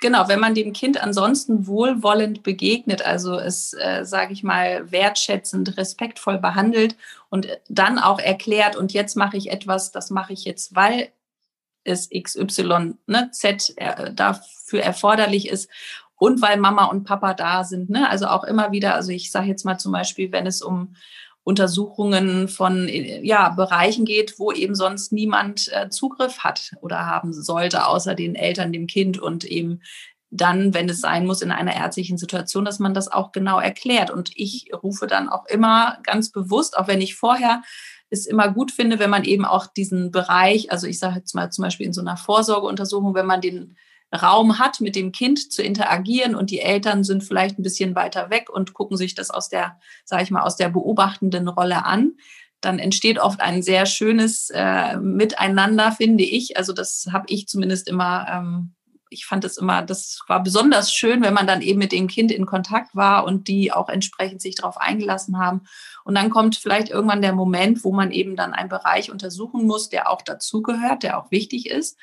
Genau, 0.00 0.28
wenn 0.28 0.38
man 0.38 0.54
dem 0.54 0.72
Kind 0.72 1.02
ansonsten 1.02 1.66
wohlwollend 1.66 2.44
begegnet, 2.44 3.02
also 3.02 3.36
es, 3.38 3.72
äh, 3.72 4.04
sage 4.04 4.32
ich 4.32 4.44
mal, 4.44 4.92
wertschätzend, 4.92 5.76
respektvoll 5.76 6.38
behandelt 6.38 6.96
und 7.30 7.48
dann 7.68 7.98
auch 7.98 8.20
erklärt, 8.20 8.76
und 8.76 8.92
jetzt 8.92 9.16
mache 9.16 9.36
ich 9.36 9.50
etwas, 9.50 9.90
das 9.90 10.10
mache 10.10 10.32
ich 10.32 10.44
jetzt, 10.44 10.76
weil 10.76 11.10
es 11.82 12.10
XY, 12.10 12.94
ne, 13.06 13.30
Z 13.32 13.74
äh, 13.76 14.12
dafür 14.14 14.82
erforderlich 14.82 15.48
ist 15.48 15.68
und 16.16 16.42
weil 16.42 16.58
Mama 16.58 16.84
und 16.86 17.04
Papa 17.04 17.34
da 17.34 17.64
sind. 17.64 17.90
Ne? 17.90 18.08
Also 18.08 18.26
auch 18.26 18.44
immer 18.44 18.70
wieder, 18.72 18.94
also 18.94 19.10
ich 19.10 19.30
sage 19.30 19.48
jetzt 19.48 19.64
mal 19.64 19.78
zum 19.78 19.92
Beispiel, 19.92 20.30
wenn 20.30 20.46
es 20.46 20.62
um 20.62 20.94
Untersuchungen 21.48 22.46
von 22.46 22.86
ja, 23.22 23.48
Bereichen 23.48 24.04
geht, 24.04 24.38
wo 24.38 24.52
eben 24.52 24.74
sonst 24.74 25.12
niemand 25.12 25.72
äh, 25.72 25.88
Zugriff 25.88 26.40
hat 26.40 26.74
oder 26.82 27.06
haben 27.06 27.32
sollte, 27.32 27.86
außer 27.86 28.14
den 28.14 28.34
Eltern, 28.34 28.70
dem 28.70 28.86
Kind 28.86 29.18
und 29.18 29.46
eben 29.46 29.80
dann, 30.28 30.74
wenn 30.74 30.90
es 30.90 31.00
sein 31.00 31.24
muss, 31.24 31.40
in 31.40 31.50
einer 31.50 31.74
ärztlichen 31.74 32.18
Situation, 32.18 32.66
dass 32.66 32.80
man 32.80 32.92
das 32.92 33.10
auch 33.10 33.32
genau 33.32 33.58
erklärt. 33.60 34.10
Und 34.10 34.30
ich 34.34 34.68
rufe 34.82 35.06
dann 35.06 35.30
auch 35.30 35.46
immer 35.46 35.96
ganz 36.02 36.30
bewusst, 36.30 36.76
auch 36.76 36.86
wenn 36.86 37.00
ich 37.00 37.14
vorher 37.14 37.62
es 38.10 38.26
immer 38.26 38.52
gut 38.52 38.70
finde, 38.70 38.98
wenn 38.98 39.08
man 39.08 39.24
eben 39.24 39.46
auch 39.46 39.68
diesen 39.68 40.10
Bereich, 40.10 40.70
also 40.70 40.86
ich 40.86 40.98
sage 40.98 41.16
jetzt 41.16 41.34
mal 41.34 41.50
zum 41.50 41.62
Beispiel 41.62 41.86
in 41.86 41.94
so 41.94 42.02
einer 42.02 42.18
Vorsorgeuntersuchung, 42.18 43.14
wenn 43.14 43.24
man 43.24 43.40
den 43.40 43.78
Raum 44.14 44.58
hat, 44.58 44.80
mit 44.80 44.96
dem 44.96 45.12
Kind 45.12 45.52
zu 45.52 45.62
interagieren 45.62 46.34
und 46.34 46.50
die 46.50 46.60
Eltern 46.60 47.04
sind 47.04 47.24
vielleicht 47.24 47.58
ein 47.58 47.62
bisschen 47.62 47.94
weiter 47.94 48.30
weg 48.30 48.48
und 48.50 48.72
gucken 48.72 48.96
sich 48.96 49.14
das 49.14 49.30
aus 49.30 49.48
der, 49.48 49.78
sage 50.04 50.22
ich 50.22 50.30
mal, 50.30 50.42
aus 50.42 50.56
der 50.56 50.70
beobachtenden 50.70 51.48
Rolle 51.48 51.84
an, 51.84 52.12
dann 52.60 52.78
entsteht 52.78 53.18
oft 53.18 53.40
ein 53.40 53.62
sehr 53.62 53.86
schönes 53.86 54.50
äh, 54.50 54.96
Miteinander, 54.96 55.92
finde 55.92 56.24
ich. 56.24 56.56
Also 56.56 56.72
das 56.72 57.08
habe 57.12 57.26
ich 57.28 57.46
zumindest 57.46 57.88
immer, 57.88 58.26
ähm, 58.30 58.74
ich 59.10 59.26
fand 59.26 59.44
es 59.44 59.56
immer, 59.56 59.82
das 59.82 60.20
war 60.26 60.42
besonders 60.42 60.92
schön, 60.92 61.22
wenn 61.22 61.34
man 61.34 61.46
dann 61.46 61.62
eben 61.62 61.78
mit 61.78 61.92
dem 61.92 62.08
Kind 62.08 62.32
in 62.32 62.46
Kontakt 62.46 62.94
war 62.94 63.24
und 63.24 63.48
die 63.48 63.72
auch 63.72 63.88
entsprechend 63.88 64.42
sich 64.42 64.56
darauf 64.56 64.76
eingelassen 64.76 65.38
haben. 65.38 65.62
Und 66.04 66.14
dann 66.16 66.30
kommt 66.30 66.56
vielleicht 66.56 66.90
irgendwann 66.90 67.22
der 67.22 67.32
Moment, 67.32 67.84
wo 67.84 67.92
man 67.92 68.10
eben 68.10 68.36
dann 68.36 68.54
einen 68.54 68.68
Bereich 68.68 69.10
untersuchen 69.10 69.66
muss, 69.66 69.88
der 69.88 70.10
auch 70.10 70.22
dazugehört, 70.22 71.04
der 71.04 71.18
auch 71.18 71.30
wichtig 71.30 71.70
ist. 71.70 71.96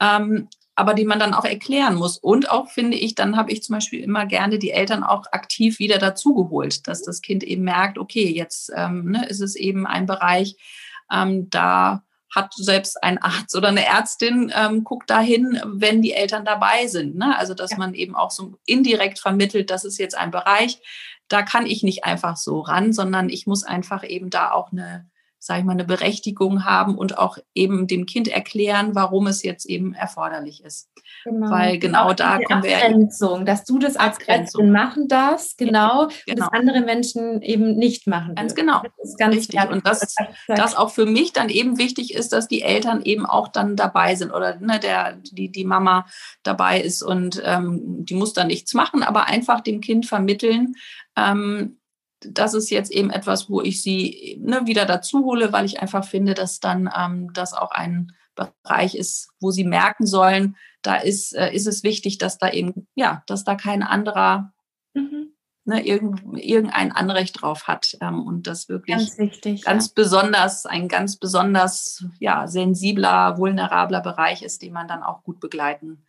Ähm, 0.00 0.48
aber 0.74 0.94
die 0.94 1.04
man 1.04 1.18
dann 1.18 1.34
auch 1.34 1.44
erklären 1.44 1.94
muss. 1.94 2.16
Und 2.16 2.50
auch 2.50 2.70
finde 2.70 2.96
ich, 2.96 3.14
dann 3.14 3.36
habe 3.36 3.52
ich 3.52 3.62
zum 3.62 3.74
Beispiel 3.74 4.02
immer 4.02 4.26
gerne 4.26 4.58
die 4.58 4.70
Eltern 4.70 5.02
auch 5.02 5.26
aktiv 5.32 5.78
wieder 5.78 5.98
dazugeholt, 5.98 6.86
dass 6.88 7.02
das 7.02 7.22
Kind 7.22 7.42
eben 7.42 7.64
merkt, 7.64 7.98
okay, 7.98 8.30
jetzt 8.32 8.72
ähm, 8.74 9.10
ne, 9.10 9.26
ist 9.28 9.40
es 9.40 9.56
eben 9.56 9.86
ein 9.86 10.06
Bereich, 10.06 10.56
ähm, 11.12 11.50
da 11.50 12.02
hat 12.34 12.54
selbst 12.54 13.02
ein 13.02 13.18
Arzt 13.18 13.56
oder 13.56 13.68
eine 13.68 13.84
Ärztin, 13.84 14.52
ähm, 14.54 14.84
guckt 14.84 15.10
dahin, 15.10 15.60
wenn 15.64 16.00
die 16.00 16.12
Eltern 16.12 16.44
dabei 16.44 16.86
sind. 16.86 17.16
Ne? 17.16 17.36
Also 17.36 17.54
dass 17.54 17.72
ja. 17.72 17.78
man 17.78 17.94
eben 17.94 18.14
auch 18.14 18.30
so 18.30 18.54
indirekt 18.66 19.18
vermittelt, 19.18 19.70
das 19.70 19.84
ist 19.84 19.98
jetzt 19.98 20.16
ein 20.16 20.30
Bereich, 20.30 20.80
da 21.28 21.42
kann 21.42 21.66
ich 21.66 21.82
nicht 21.82 22.04
einfach 22.04 22.36
so 22.36 22.60
ran, 22.60 22.92
sondern 22.92 23.28
ich 23.28 23.46
muss 23.46 23.64
einfach 23.64 24.04
eben 24.08 24.30
da 24.30 24.52
auch 24.52 24.72
eine 24.72 25.08
sage 25.40 25.60
ich 25.60 25.66
mal, 25.66 25.72
eine 25.72 25.84
Berechtigung 25.84 26.64
haben 26.66 26.98
und 26.98 27.16
auch 27.16 27.38
eben 27.54 27.86
dem 27.86 28.04
Kind 28.04 28.28
erklären, 28.28 28.94
warum 28.94 29.26
es 29.26 29.42
jetzt 29.42 29.64
eben 29.64 29.94
erforderlich 29.94 30.62
ist. 30.62 30.90
Genau. 31.24 31.50
Weil 31.50 31.78
genau 31.78 32.12
da 32.12 32.38
kommen 32.38 32.62
wir 32.62 32.76
Abgrenzung, 32.76 33.46
dass 33.46 33.64
du 33.64 33.78
das 33.78 33.96
als 33.96 34.18
Ärztin 34.26 34.70
machen 34.70 35.08
darfst, 35.08 35.56
genau, 35.56 35.70
genau. 35.70 36.02
und 36.02 36.38
das 36.38 36.50
genau. 36.50 36.50
andere 36.52 36.80
Menschen 36.82 37.40
eben 37.40 37.76
nicht 37.76 38.06
machen. 38.06 38.34
Ganz 38.34 38.54
genau. 38.54 38.82
Das 38.82 39.10
ist 39.10 39.18
ganz 39.18 39.34
richtig. 39.34 39.70
Und 39.70 39.86
das, 39.86 40.14
das 40.46 40.76
auch 40.76 40.90
für 40.90 41.06
mich 41.06 41.32
dann 41.32 41.48
eben 41.48 41.78
wichtig 41.78 42.14
ist, 42.14 42.32
dass 42.32 42.46
die 42.46 42.60
Eltern 42.60 43.02
eben 43.02 43.24
auch 43.24 43.48
dann 43.48 43.76
dabei 43.76 44.14
sind 44.14 44.32
oder 44.32 44.56
ne, 44.56 44.78
der, 44.78 45.16
die, 45.32 45.50
die 45.50 45.64
Mama 45.64 46.06
dabei 46.42 46.80
ist 46.80 47.02
und 47.02 47.42
ähm, 47.44 48.04
die 48.04 48.14
muss 48.14 48.34
dann 48.34 48.48
nichts 48.48 48.74
machen, 48.74 49.02
aber 49.02 49.26
einfach 49.26 49.62
dem 49.62 49.80
Kind 49.80 50.06
vermitteln, 50.06 50.74
ähm, 51.16 51.79
das 52.20 52.54
ist 52.54 52.70
jetzt 52.70 52.92
eben 52.92 53.10
etwas, 53.10 53.48
wo 53.48 53.60
ich 53.62 53.82
sie 53.82 54.38
ne, 54.40 54.66
wieder 54.66 54.84
dazu 54.84 55.24
hole, 55.24 55.52
weil 55.52 55.64
ich 55.64 55.80
einfach 55.80 56.04
finde, 56.04 56.34
dass 56.34 56.60
dann 56.60 56.90
ähm, 56.96 57.32
das 57.32 57.54
auch 57.54 57.70
ein 57.70 58.12
Bereich 58.34 58.94
ist, 58.94 59.30
wo 59.40 59.50
sie 59.50 59.64
merken 59.64 60.06
sollen, 60.06 60.56
da 60.82 60.96
ist, 60.96 61.34
äh, 61.34 61.52
ist 61.52 61.66
es 61.66 61.82
wichtig, 61.82 62.18
dass 62.18 62.38
da 62.38 62.50
eben, 62.50 62.86
ja, 62.94 63.22
dass 63.26 63.44
da 63.44 63.54
kein 63.54 63.82
anderer 63.82 64.52
mhm. 64.94 65.34
ne, 65.64 65.84
irgendein 65.86 66.92
Anrecht 66.92 67.40
drauf 67.40 67.66
hat 67.66 67.96
ähm, 68.00 68.22
und 68.26 68.46
das 68.46 68.68
wirklich 68.68 68.96
ganz, 68.96 69.18
wichtig, 69.18 69.64
ganz 69.64 69.88
ja. 69.88 69.92
besonders, 69.94 70.66
ein 70.66 70.88
ganz 70.88 71.16
besonders 71.16 72.04
ja, 72.18 72.46
sensibler, 72.46 73.36
vulnerabler 73.38 74.00
Bereich 74.00 74.42
ist, 74.42 74.62
den 74.62 74.72
man 74.72 74.88
dann 74.88 75.02
auch 75.02 75.22
gut 75.22 75.40
begleiten 75.40 76.04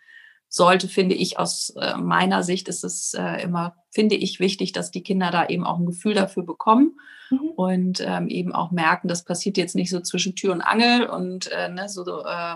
sollte, 0.54 0.90
finde 0.90 1.16
ich 1.16 1.40
aus 1.40 1.74
äh, 1.80 1.96
meiner 1.96 2.44
Sicht 2.44 2.68
ist 2.68 2.84
es 2.84 3.14
äh, 3.14 3.42
immer, 3.42 3.76
finde 3.90 4.16
ich 4.16 4.42
wichtig, 4.42 4.74
dass 4.74 4.92
die 4.92 5.02
Kinder 5.02 5.32
da 5.32 5.48
eben 5.48 5.64
auch 5.66 5.80
ein 5.80 5.86
Gefühl 5.86 6.14
dafür 6.14 6.44
bekommen 6.44 7.00
mhm. 7.30 7.52
und 7.56 8.04
ähm, 8.06 8.28
eben 8.28 8.54
auch 8.54 8.70
merken, 8.72 9.08
das 9.08 9.24
passiert 9.24 9.56
jetzt 9.58 9.76
nicht 9.76 9.90
so 9.90 10.02
zwischen 10.02 10.36
Tür 10.36 10.52
und 10.52 10.62
Angel 10.62 11.08
und 11.08 11.50
äh, 11.54 11.70
ne, 11.70 11.88
so, 11.88 12.04
äh, 12.26 12.56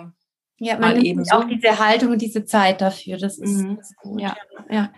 ja, 0.58 0.80
man 0.80 0.98
nimmt 0.98 1.28
so. 1.28 1.36
auch 1.36 1.44
diese 1.46 1.80
Haltung 1.80 2.12
und 2.12 2.22
diese 2.22 2.46
Zeit 2.46 2.80
dafür. 2.80 3.18
Das 3.18 3.38
ist, 3.38 3.62
mhm. 3.62 3.76
das 3.76 3.90
ist 3.90 3.98
gut. 3.98 4.22
Ja. 4.22 4.38
ja. 4.70 4.94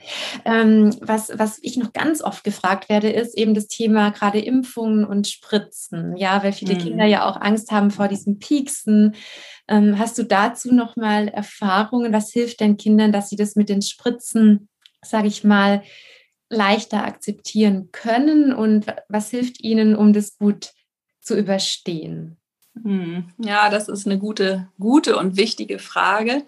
Ähm, 0.45 0.95
was, 1.01 1.31
was 1.33 1.57
ich 1.63 1.77
noch 1.77 1.93
ganz 1.93 2.21
oft 2.21 2.43
gefragt 2.43 2.89
werde, 2.89 3.09
ist 3.09 3.35
eben 3.35 3.55
das 3.55 3.67
Thema 3.67 4.11
gerade 4.11 4.39
Impfungen 4.39 5.03
und 5.03 5.27
Spritzen. 5.27 6.15
Ja, 6.15 6.43
weil 6.43 6.53
viele 6.53 6.75
mhm. 6.75 6.79
Kinder 6.79 7.05
ja 7.05 7.27
auch 7.27 7.41
Angst 7.41 7.71
haben 7.71 7.89
vor 7.89 8.07
diesen 8.07 8.37
Pieksen. 8.37 9.15
Ähm, 9.67 9.97
hast 9.97 10.19
du 10.19 10.23
dazu 10.23 10.73
noch 10.73 10.95
mal 10.95 11.27
Erfahrungen? 11.27 12.13
Was 12.13 12.31
hilft 12.31 12.59
den 12.59 12.77
Kindern, 12.77 13.11
dass 13.11 13.29
sie 13.29 13.35
das 13.35 13.55
mit 13.55 13.69
den 13.69 13.81
Spritzen, 13.81 14.69
sage 15.03 15.27
ich 15.27 15.43
mal, 15.43 15.81
leichter 16.49 17.03
akzeptieren 17.03 17.89
können? 17.91 18.53
Und 18.53 18.85
was 19.09 19.31
hilft 19.31 19.59
ihnen, 19.63 19.95
um 19.95 20.13
das 20.13 20.37
gut 20.37 20.71
zu 21.19 21.35
überstehen? 21.35 22.37
Hm. 22.83 23.25
Ja, 23.37 23.69
das 23.69 23.87
ist 23.87 24.05
eine 24.05 24.19
gute, 24.19 24.67
gute 24.79 25.17
und 25.17 25.37
wichtige 25.37 25.79
Frage. 25.79 26.45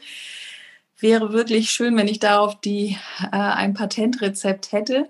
Wäre 1.00 1.32
wirklich 1.32 1.72
schön, 1.72 1.96
wenn 1.98 2.08
ich 2.08 2.20
darauf 2.20 2.60
die, 2.60 2.98
äh, 3.32 3.38
ein 3.38 3.74
Patentrezept 3.74 4.72
hätte. 4.72 5.10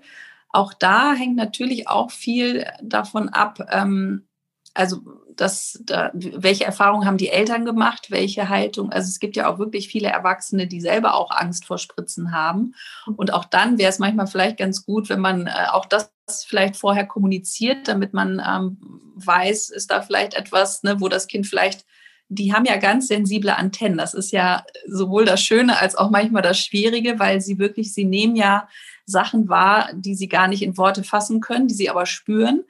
Auch 0.50 0.72
da 0.74 1.14
hängt 1.14 1.36
natürlich 1.36 1.88
auch 1.88 2.10
viel 2.10 2.66
davon 2.82 3.28
ab, 3.28 3.58
ähm, 3.70 4.26
also 4.74 5.02
das, 5.36 5.80
da, 5.84 6.10
welche 6.14 6.64
Erfahrungen 6.64 7.06
haben 7.06 7.16
die 7.16 7.28
Eltern 7.28 7.64
gemacht, 7.64 8.10
welche 8.10 8.48
Haltung. 8.48 8.90
Also 8.92 9.08
es 9.08 9.20
gibt 9.20 9.36
ja 9.36 9.48
auch 9.48 9.58
wirklich 9.58 9.88
viele 9.88 10.08
Erwachsene, 10.08 10.66
die 10.66 10.80
selber 10.80 11.14
auch 11.14 11.30
Angst 11.30 11.66
vor 11.66 11.78
Spritzen 11.78 12.32
haben. 12.32 12.74
Und 13.16 13.32
auch 13.32 13.44
dann 13.44 13.78
wäre 13.78 13.90
es 13.90 13.98
manchmal 13.98 14.26
vielleicht 14.26 14.58
ganz 14.58 14.84
gut, 14.84 15.08
wenn 15.08 15.20
man 15.20 15.46
äh, 15.46 15.66
auch 15.70 15.86
das 15.86 16.12
vielleicht 16.46 16.76
vorher 16.76 17.06
kommuniziert, 17.06 17.88
damit 17.88 18.12
man 18.12 18.40
ähm, 18.46 18.78
weiß, 19.16 19.70
ist 19.70 19.90
da 19.90 20.02
vielleicht 20.02 20.34
etwas, 20.34 20.82
ne, 20.82 21.00
wo 21.00 21.08
das 21.08 21.26
Kind 21.26 21.46
vielleicht 21.46 21.84
die 22.32 22.54
haben 22.54 22.64
ja 22.64 22.76
ganz 22.76 23.08
sensible 23.08 23.56
Antennen. 23.56 23.98
Das 23.98 24.14
ist 24.14 24.30
ja 24.30 24.64
sowohl 24.86 25.24
das 25.24 25.42
Schöne 25.42 25.80
als 25.80 25.96
auch 25.96 26.10
manchmal 26.10 26.42
das 26.42 26.60
Schwierige, 26.60 27.18
weil 27.18 27.40
sie 27.40 27.58
wirklich, 27.58 27.92
sie 27.92 28.04
nehmen 28.04 28.36
ja 28.36 28.68
Sachen 29.04 29.48
wahr, 29.48 29.90
die 29.94 30.14
sie 30.14 30.28
gar 30.28 30.46
nicht 30.46 30.62
in 30.62 30.78
Worte 30.78 31.02
fassen 31.02 31.40
können, 31.40 31.66
die 31.66 31.74
sie 31.74 31.90
aber 31.90 32.06
spüren. 32.06 32.62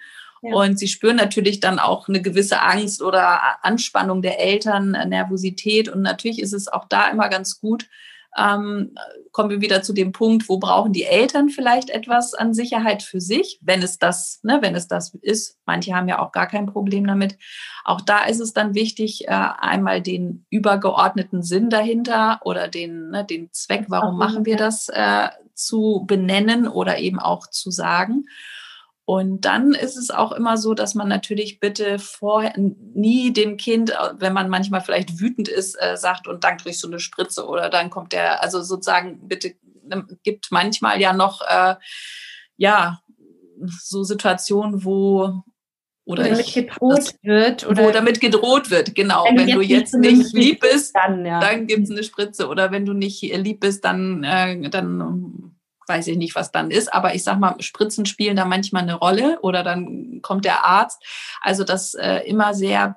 Und 0.42 0.79
sie 0.79 0.88
spüren 0.88 1.16
natürlich 1.16 1.61
dann 1.61 1.79
auch 1.79 2.09
eine 2.09 2.22
gewisse 2.22 2.62
Angst 2.62 3.03
oder 3.03 3.64
Anspannung 3.64 4.22
der 4.22 4.40
Eltern, 4.40 4.92
Nervosität. 5.09 5.88
Und 5.88 6.03
natürlich 6.03 6.40
ist 6.40 6.55
es 6.55 6.68
auch 6.68 6.87
da 6.88 7.09
immer 7.09 7.29
ganz 7.29 7.61
gut, 7.61 7.88
ähm, 8.37 8.94
kommen 9.33 9.50
wir 9.50 9.61
wieder 9.61 9.83
zu 9.83 9.92
dem 9.92 10.12
Punkt, 10.12 10.48
wo 10.48 10.59
brauchen 10.59 10.92
die 10.92 11.05
Eltern 11.05 11.48
vielleicht 11.48 11.90
etwas 11.90 12.35
an 12.35 12.55
Sicherheit 12.55 13.03
für 13.03 13.20
sich, 13.20 13.59
wenn 13.62 13.83
es 13.83 13.98
das, 13.98 14.40
ne, 14.42 14.59
wenn 14.61 14.74
es 14.74 14.87
das 14.87 15.14
ist. 15.14 15.59
Manche 15.66 15.94
haben 15.94 16.09
ja 16.09 16.20
auch 16.20 16.31
gar 16.31 16.46
kein 16.46 16.66
Problem 16.66 17.07
damit. 17.07 17.37
Auch 17.85 18.00
da 18.00 18.24
ist 18.24 18.40
es 18.40 18.53
dann 18.53 18.74
wichtig, 18.74 19.26
äh, 19.26 19.31
einmal 19.31 20.00
den 20.00 20.46
übergeordneten 20.50 21.42
Sinn 21.42 21.70
dahinter 21.70 22.40
oder 22.44 22.68
den, 22.68 23.11
ne, 23.11 23.24
den 23.24 23.53
Zweck, 23.53 23.87
warum 23.88 24.16
machen 24.16 24.46
wir 24.46 24.57
das, 24.57 24.88
äh, 24.88 25.29
zu 25.55 26.05
benennen 26.07 26.68
oder 26.68 26.98
eben 26.98 27.18
auch 27.18 27.48
zu 27.48 27.70
sagen. 27.70 28.24
Und 29.10 29.40
dann 29.44 29.72
ist 29.72 29.96
es 29.96 30.12
auch 30.12 30.30
immer 30.30 30.56
so, 30.56 30.72
dass 30.72 30.94
man 30.94 31.08
natürlich 31.08 31.58
bitte 31.58 31.98
vorher 31.98 32.54
nie 32.56 33.32
dem 33.32 33.56
Kind, 33.56 33.92
wenn 34.18 34.32
man 34.32 34.48
manchmal 34.48 34.82
vielleicht 34.82 35.18
wütend 35.18 35.48
ist, 35.48 35.74
äh, 35.80 35.96
sagt, 35.96 36.28
und 36.28 36.44
dann 36.44 36.58
kriegst 36.58 36.84
du 36.84 36.86
eine 36.86 37.00
Spritze 37.00 37.44
oder 37.44 37.70
dann 37.70 37.90
kommt 37.90 38.12
der, 38.12 38.40
also 38.40 38.62
sozusagen 38.62 39.26
bitte 39.26 39.56
ne, 39.82 40.06
gibt 40.22 40.52
manchmal 40.52 41.00
ja 41.00 41.12
noch, 41.12 41.40
äh, 41.40 41.74
ja, 42.56 43.00
so 43.80 44.04
Situationen, 44.04 44.84
wo 44.84 45.42
oder 46.04 46.22
damit 46.22 46.46
ich, 46.46 46.54
gedroht 46.54 46.98
das, 46.98 47.14
wird 47.24 47.66
oder 47.66 47.82
wo 47.82 47.90
damit 47.90 48.20
gedroht 48.20 48.70
wird, 48.70 48.94
genau. 48.94 49.24
Wenn, 49.24 49.38
wenn 49.38 49.56
du 49.56 49.60
jetzt 49.60 49.92
nicht 49.92 50.32
lieb 50.32 50.60
bist, 50.60 50.94
dann, 50.94 51.26
ja. 51.26 51.40
dann 51.40 51.66
gibt 51.66 51.82
es 51.82 51.90
eine 51.90 52.04
Spritze 52.04 52.46
oder 52.46 52.70
wenn 52.70 52.86
du 52.86 52.92
nicht 52.92 53.22
lieb 53.22 53.58
bist, 53.58 53.84
dann, 53.84 54.22
äh, 54.22 54.70
dann 54.70 55.56
weiß 55.90 56.07
ich 56.07 56.16
nicht, 56.16 56.37
was 56.37 56.53
dann 56.53 56.70
ist, 56.70 56.94
aber 56.94 57.14
ich 57.14 57.24
sag 57.24 57.38
mal, 57.38 57.61
Spritzen 57.61 58.07
spielen 58.07 58.37
da 58.37 58.44
manchmal 58.44 58.83
eine 58.83 58.94
Rolle 58.94 59.40
oder 59.42 59.62
dann 59.62 60.20
kommt 60.22 60.44
der 60.44 60.64
Arzt. 60.64 61.03
Also 61.42 61.64
das 61.64 61.94
äh, 61.94 62.20
immer 62.26 62.55
sehr, 62.55 62.96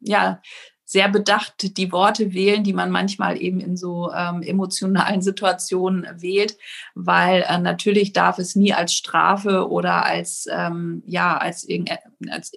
ja, 0.00 0.40
sehr 0.88 1.08
bedacht 1.08 1.76
die 1.76 1.90
Worte 1.90 2.32
wählen, 2.32 2.62
die 2.62 2.72
man 2.72 2.92
manchmal 2.92 3.42
eben 3.42 3.58
in 3.58 3.76
so 3.76 4.12
ähm, 4.12 4.40
emotionalen 4.42 5.20
Situationen 5.20 6.06
wählt, 6.22 6.56
weil 6.94 7.44
äh, 7.48 7.58
natürlich 7.58 8.12
darf 8.12 8.38
es 8.38 8.54
nie 8.54 8.72
als 8.72 8.94
Strafe 8.94 9.68
oder 9.68 10.06
als 10.06 10.46
ähm, 10.48 11.02
ja 11.04 11.36
als, 11.38 11.66
als 12.30 12.52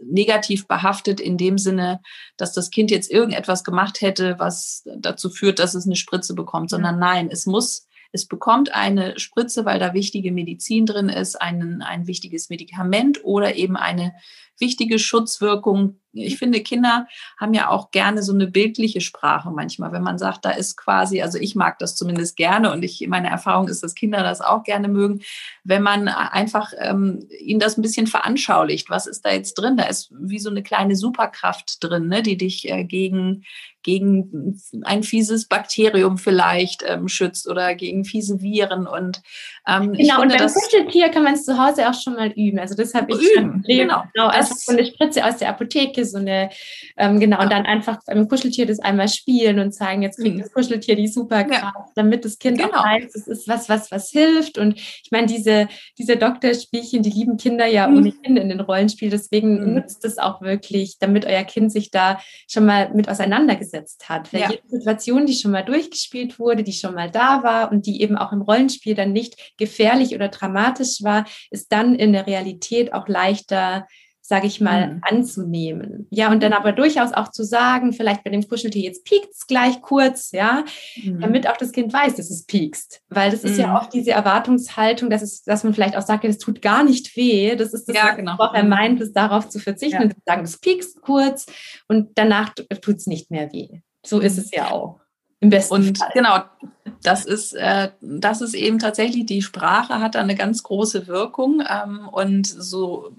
negativ 0.00 0.68
behaftet 0.68 1.20
in 1.20 1.36
dem 1.36 1.58
Sinne, 1.58 2.00
dass 2.36 2.52
das 2.52 2.70
Kind 2.70 2.92
jetzt 2.92 3.10
irgendetwas 3.10 3.64
gemacht 3.64 4.02
hätte, 4.02 4.38
was 4.38 4.84
dazu 4.98 5.28
führt, 5.28 5.58
dass 5.58 5.74
es 5.74 5.84
eine 5.84 5.96
Spritze 5.96 6.34
bekommt, 6.34 6.70
sondern 6.70 7.00
nein, 7.00 7.28
es 7.28 7.44
muss 7.44 7.88
es 8.14 8.26
bekommt 8.26 8.72
eine 8.72 9.18
Spritze, 9.18 9.64
weil 9.64 9.80
da 9.80 9.92
wichtige 9.92 10.30
Medizin 10.30 10.86
drin 10.86 11.08
ist, 11.08 11.34
ein, 11.42 11.82
ein 11.82 12.06
wichtiges 12.06 12.48
Medikament 12.48 13.24
oder 13.24 13.56
eben 13.56 13.76
eine 13.76 14.14
wichtige 14.56 15.00
Schutzwirkung. 15.00 16.00
Ich 16.14 16.38
finde, 16.38 16.60
Kinder 16.60 17.06
haben 17.38 17.54
ja 17.54 17.68
auch 17.68 17.90
gerne 17.90 18.22
so 18.22 18.32
eine 18.32 18.46
bildliche 18.46 19.00
Sprache 19.00 19.50
manchmal, 19.50 19.92
wenn 19.92 20.02
man 20.02 20.18
sagt, 20.18 20.44
da 20.44 20.50
ist 20.50 20.76
quasi, 20.76 21.22
also 21.22 21.38
ich 21.38 21.54
mag 21.54 21.78
das 21.78 21.96
zumindest 21.96 22.36
gerne 22.36 22.72
und 22.72 22.82
ich, 22.82 23.06
meine 23.08 23.28
Erfahrung 23.28 23.68
ist, 23.68 23.82
dass 23.82 23.94
Kinder 23.94 24.22
das 24.22 24.40
auch 24.40 24.62
gerne 24.62 24.88
mögen, 24.88 25.20
wenn 25.64 25.82
man 25.82 26.08
einfach 26.08 26.72
ähm, 26.78 27.26
ihnen 27.38 27.60
das 27.60 27.76
ein 27.76 27.82
bisschen 27.82 28.06
veranschaulicht. 28.06 28.90
Was 28.90 29.06
ist 29.06 29.24
da 29.24 29.32
jetzt 29.32 29.54
drin? 29.54 29.76
Da 29.76 29.84
ist 29.84 30.12
wie 30.16 30.38
so 30.38 30.50
eine 30.50 30.62
kleine 30.62 30.96
Superkraft 30.96 31.82
drin, 31.82 32.08
ne, 32.08 32.22
die 32.22 32.36
dich 32.36 32.70
äh, 32.70 32.84
gegen 32.84 33.44
gegen 33.84 34.58
ein 34.82 35.02
fieses 35.02 35.46
Bakterium 35.46 36.18
vielleicht 36.18 36.82
ähm, 36.86 37.06
schützt 37.06 37.46
oder 37.48 37.74
gegen 37.74 38.04
fiese 38.04 38.40
Viren. 38.40 38.86
Und, 38.86 39.22
ähm, 39.68 39.92
genau, 39.92 40.20
finde, 40.20 40.34
und 40.34 40.38
beim 40.38 40.52
Kuscheltier 40.52 41.10
kann 41.10 41.22
man 41.22 41.34
es 41.34 41.44
zu 41.44 41.56
Hause 41.56 41.88
auch 41.88 41.94
schon 41.94 42.14
mal 42.14 42.30
üben. 42.30 42.58
Also 42.58 42.74
das 42.74 42.94
habe 42.94 43.12
ich 43.12 43.18
üben, 43.18 43.52
schon 43.52 43.62
Genau, 43.62 44.02
genau 44.14 44.28
also 44.28 44.54
so 44.56 44.72
eine 44.72 44.86
Spritze 44.86 45.24
aus 45.24 45.36
der 45.36 45.50
Apotheke, 45.50 46.03
so 46.04 46.18
eine, 46.18 46.50
ähm, 46.96 47.20
genau, 47.20 47.42
und 47.42 47.52
dann 47.52 47.66
einfach 47.66 47.98
beim 48.06 48.28
Kuscheltier 48.28 48.66
das 48.66 48.78
einmal 48.78 49.08
spielen 49.08 49.58
und 49.58 49.72
zeigen, 49.72 50.02
jetzt 50.02 50.18
kriegt 50.18 50.36
mhm. 50.36 50.40
das 50.40 50.52
Kuscheltier 50.52 50.96
die 50.96 51.08
Superkraft, 51.08 51.62
ja. 51.62 51.86
damit 51.94 52.24
das 52.24 52.38
Kind 52.38 52.58
genau. 52.58 52.78
auch 52.78 52.84
weiß, 52.84 53.14
es 53.14 53.26
ist 53.26 53.48
was, 53.48 53.68
was, 53.68 53.90
was 53.90 54.10
hilft. 54.10 54.58
Und 54.58 54.78
ich 54.78 55.10
meine, 55.10 55.26
diese, 55.26 55.68
diese 55.98 56.16
Doktorspielchen, 56.16 57.02
die 57.02 57.10
lieben 57.10 57.36
Kinder 57.36 57.66
ja 57.66 57.88
mhm. 57.88 57.98
ohnehin 57.98 58.36
in 58.36 58.48
den 58.48 58.60
Rollenspielen, 58.60 59.10
deswegen 59.10 59.60
mhm. 59.60 59.74
nutzt 59.74 60.04
es 60.04 60.18
auch 60.18 60.40
wirklich, 60.40 60.98
damit 60.98 61.26
euer 61.26 61.44
Kind 61.44 61.72
sich 61.72 61.90
da 61.90 62.20
schon 62.48 62.66
mal 62.66 62.92
mit 62.94 63.08
auseinandergesetzt 63.08 63.54
auseinandergesetzt 63.54 64.08
hat. 64.08 64.32
Weil 64.32 64.40
ja. 64.40 64.50
jede 64.50 64.68
Situation, 64.68 65.26
die 65.26 65.34
schon 65.34 65.50
mal 65.50 65.64
durchgespielt 65.64 66.38
wurde, 66.38 66.62
die 66.62 66.72
schon 66.72 66.94
mal 66.94 67.10
da 67.10 67.42
war 67.42 67.70
und 67.70 67.86
die 67.86 68.02
eben 68.02 68.16
auch 68.16 68.32
im 68.32 68.42
Rollenspiel 68.42 68.94
dann 68.94 69.12
nicht 69.12 69.54
gefährlich 69.56 70.14
oder 70.14 70.28
dramatisch 70.28 71.02
war, 71.02 71.26
ist 71.50 71.72
dann 71.72 71.94
in 71.94 72.12
der 72.12 72.26
Realität 72.26 72.92
auch 72.92 73.08
leichter 73.08 73.86
sage 74.26 74.46
ich 74.46 74.58
mal, 74.58 74.94
mhm. 74.94 75.00
anzunehmen. 75.02 76.06
Ja, 76.08 76.30
und 76.30 76.42
dann 76.42 76.54
aber 76.54 76.72
durchaus 76.72 77.12
auch 77.12 77.28
zu 77.30 77.44
sagen, 77.44 77.92
vielleicht 77.92 78.24
bei 78.24 78.30
dem 78.30 78.48
Kuscheltier, 78.48 78.82
jetzt 78.82 79.04
piekt 79.04 79.34
es 79.34 79.46
gleich 79.46 79.82
kurz, 79.82 80.32
ja, 80.32 80.64
mhm. 80.96 81.20
damit 81.20 81.46
auch 81.46 81.58
das 81.58 81.72
Kind 81.72 81.92
weiß, 81.92 82.14
dass 82.14 82.30
es 82.30 82.46
piekst. 82.46 83.02
Weil 83.10 83.30
das 83.30 83.44
ist 83.44 83.58
mhm. 83.58 83.60
ja 83.60 83.78
oft 83.78 83.92
diese 83.92 84.12
Erwartungshaltung, 84.12 85.10
dass, 85.10 85.20
es, 85.20 85.42
dass 85.42 85.62
man 85.62 85.74
vielleicht 85.74 85.94
auch 85.94 86.02
sagt, 86.02 86.24
es 86.24 86.38
tut 86.38 86.62
gar 86.62 86.84
nicht 86.84 87.14
weh. 87.18 87.54
Das 87.54 87.74
ist 87.74 87.86
das, 87.86 87.94
ja, 87.94 88.14
genau. 88.14 88.36
was 88.38 88.54
er 88.54 88.62
mhm. 88.62 88.70
meint, 88.70 89.00
ist 89.02 89.12
darauf 89.12 89.50
zu 89.50 89.58
verzichten 89.58 89.98
ja. 89.98 90.02
und 90.04 90.14
zu 90.14 90.20
sagen, 90.24 90.42
es 90.42 90.58
piekst 90.58 91.02
kurz 91.02 91.44
und 91.88 92.12
danach 92.14 92.54
tut 92.54 92.96
es 92.96 93.06
nicht 93.06 93.30
mehr 93.30 93.52
weh. 93.52 93.82
So 94.06 94.20
ist 94.20 94.38
es 94.38 94.50
ja 94.52 94.70
auch. 94.70 95.00
Im 95.40 95.50
besten 95.50 95.74
und 95.74 95.98
Fall. 95.98 96.08
genau, 96.14 96.38
das 97.02 97.26
ist, 97.26 97.52
äh, 97.52 97.90
das 98.00 98.40
ist 98.40 98.54
eben 98.54 98.78
tatsächlich, 98.78 99.26
die 99.26 99.42
Sprache 99.42 100.00
hat 100.00 100.14
da 100.14 100.20
eine 100.20 100.34
ganz 100.34 100.62
große 100.62 101.06
Wirkung. 101.06 101.62
Ähm, 101.68 102.08
und 102.08 102.46
so 102.46 103.12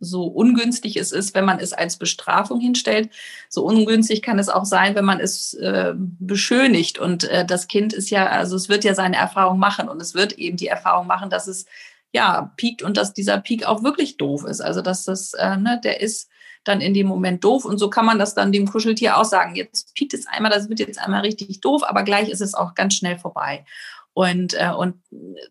so 0.00 0.24
ungünstig 0.24 0.96
es 0.96 1.12
ist, 1.12 1.34
wenn 1.34 1.44
man 1.44 1.60
es 1.60 1.72
als 1.72 1.98
Bestrafung 1.98 2.58
hinstellt, 2.58 3.10
so 3.48 3.64
ungünstig 3.64 4.22
kann 4.22 4.38
es 4.38 4.48
auch 4.48 4.64
sein, 4.64 4.94
wenn 4.94 5.04
man 5.04 5.20
es 5.20 5.54
äh, 5.54 5.92
beschönigt. 5.94 6.98
Und 6.98 7.24
äh, 7.24 7.44
das 7.44 7.68
Kind 7.68 7.92
ist 7.92 8.10
ja, 8.10 8.26
also 8.26 8.56
es 8.56 8.68
wird 8.68 8.84
ja 8.84 8.94
seine 8.94 9.16
Erfahrung 9.16 9.58
machen 9.58 9.88
und 9.88 10.00
es 10.00 10.14
wird 10.14 10.32
eben 10.32 10.56
die 10.56 10.68
Erfahrung 10.68 11.06
machen, 11.06 11.30
dass 11.30 11.46
es 11.46 11.66
ja 12.12 12.52
piekt 12.56 12.82
und 12.82 12.96
dass 12.96 13.12
dieser 13.12 13.38
Peak 13.38 13.64
auch 13.64 13.84
wirklich 13.84 14.16
doof 14.16 14.44
ist. 14.44 14.60
Also 14.60 14.80
dass 14.80 15.04
das, 15.04 15.34
äh, 15.34 15.56
ne, 15.56 15.80
der 15.84 16.00
ist 16.00 16.28
dann 16.64 16.80
in 16.80 16.94
dem 16.94 17.06
Moment 17.06 17.42
doof. 17.44 17.64
Und 17.64 17.78
so 17.78 17.88
kann 17.88 18.04
man 18.04 18.18
das 18.18 18.34
dann 18.34 18.52
dem 18.52 18.68
Kuscheltier 18.68 19.16
auch 19.16 19.24
sagen. 19.24 19.54
Jetzt 19.54 19.94
piekt 19.94 20.14
es 20.14 20.26
einmal, 20.26 20.50
das 20.50 20.68
wird 20.68 20.80
jetzt 20.80 20.98
einmal 20.98 21.22
richtig 21.22 21.60
doof, 21.60 21.82
aber 21.84 22.02
gleich 22.02 22.28
ist 22.28 22.40
es 22.42 22.54
auch 22.54 22.74
ganz 22.74 22.94
schnell 22.94 23.18
vorbei. 23.18 23.64
Und, 24.12 24.54
äh, 24.54 24.72
und 24.76 24.96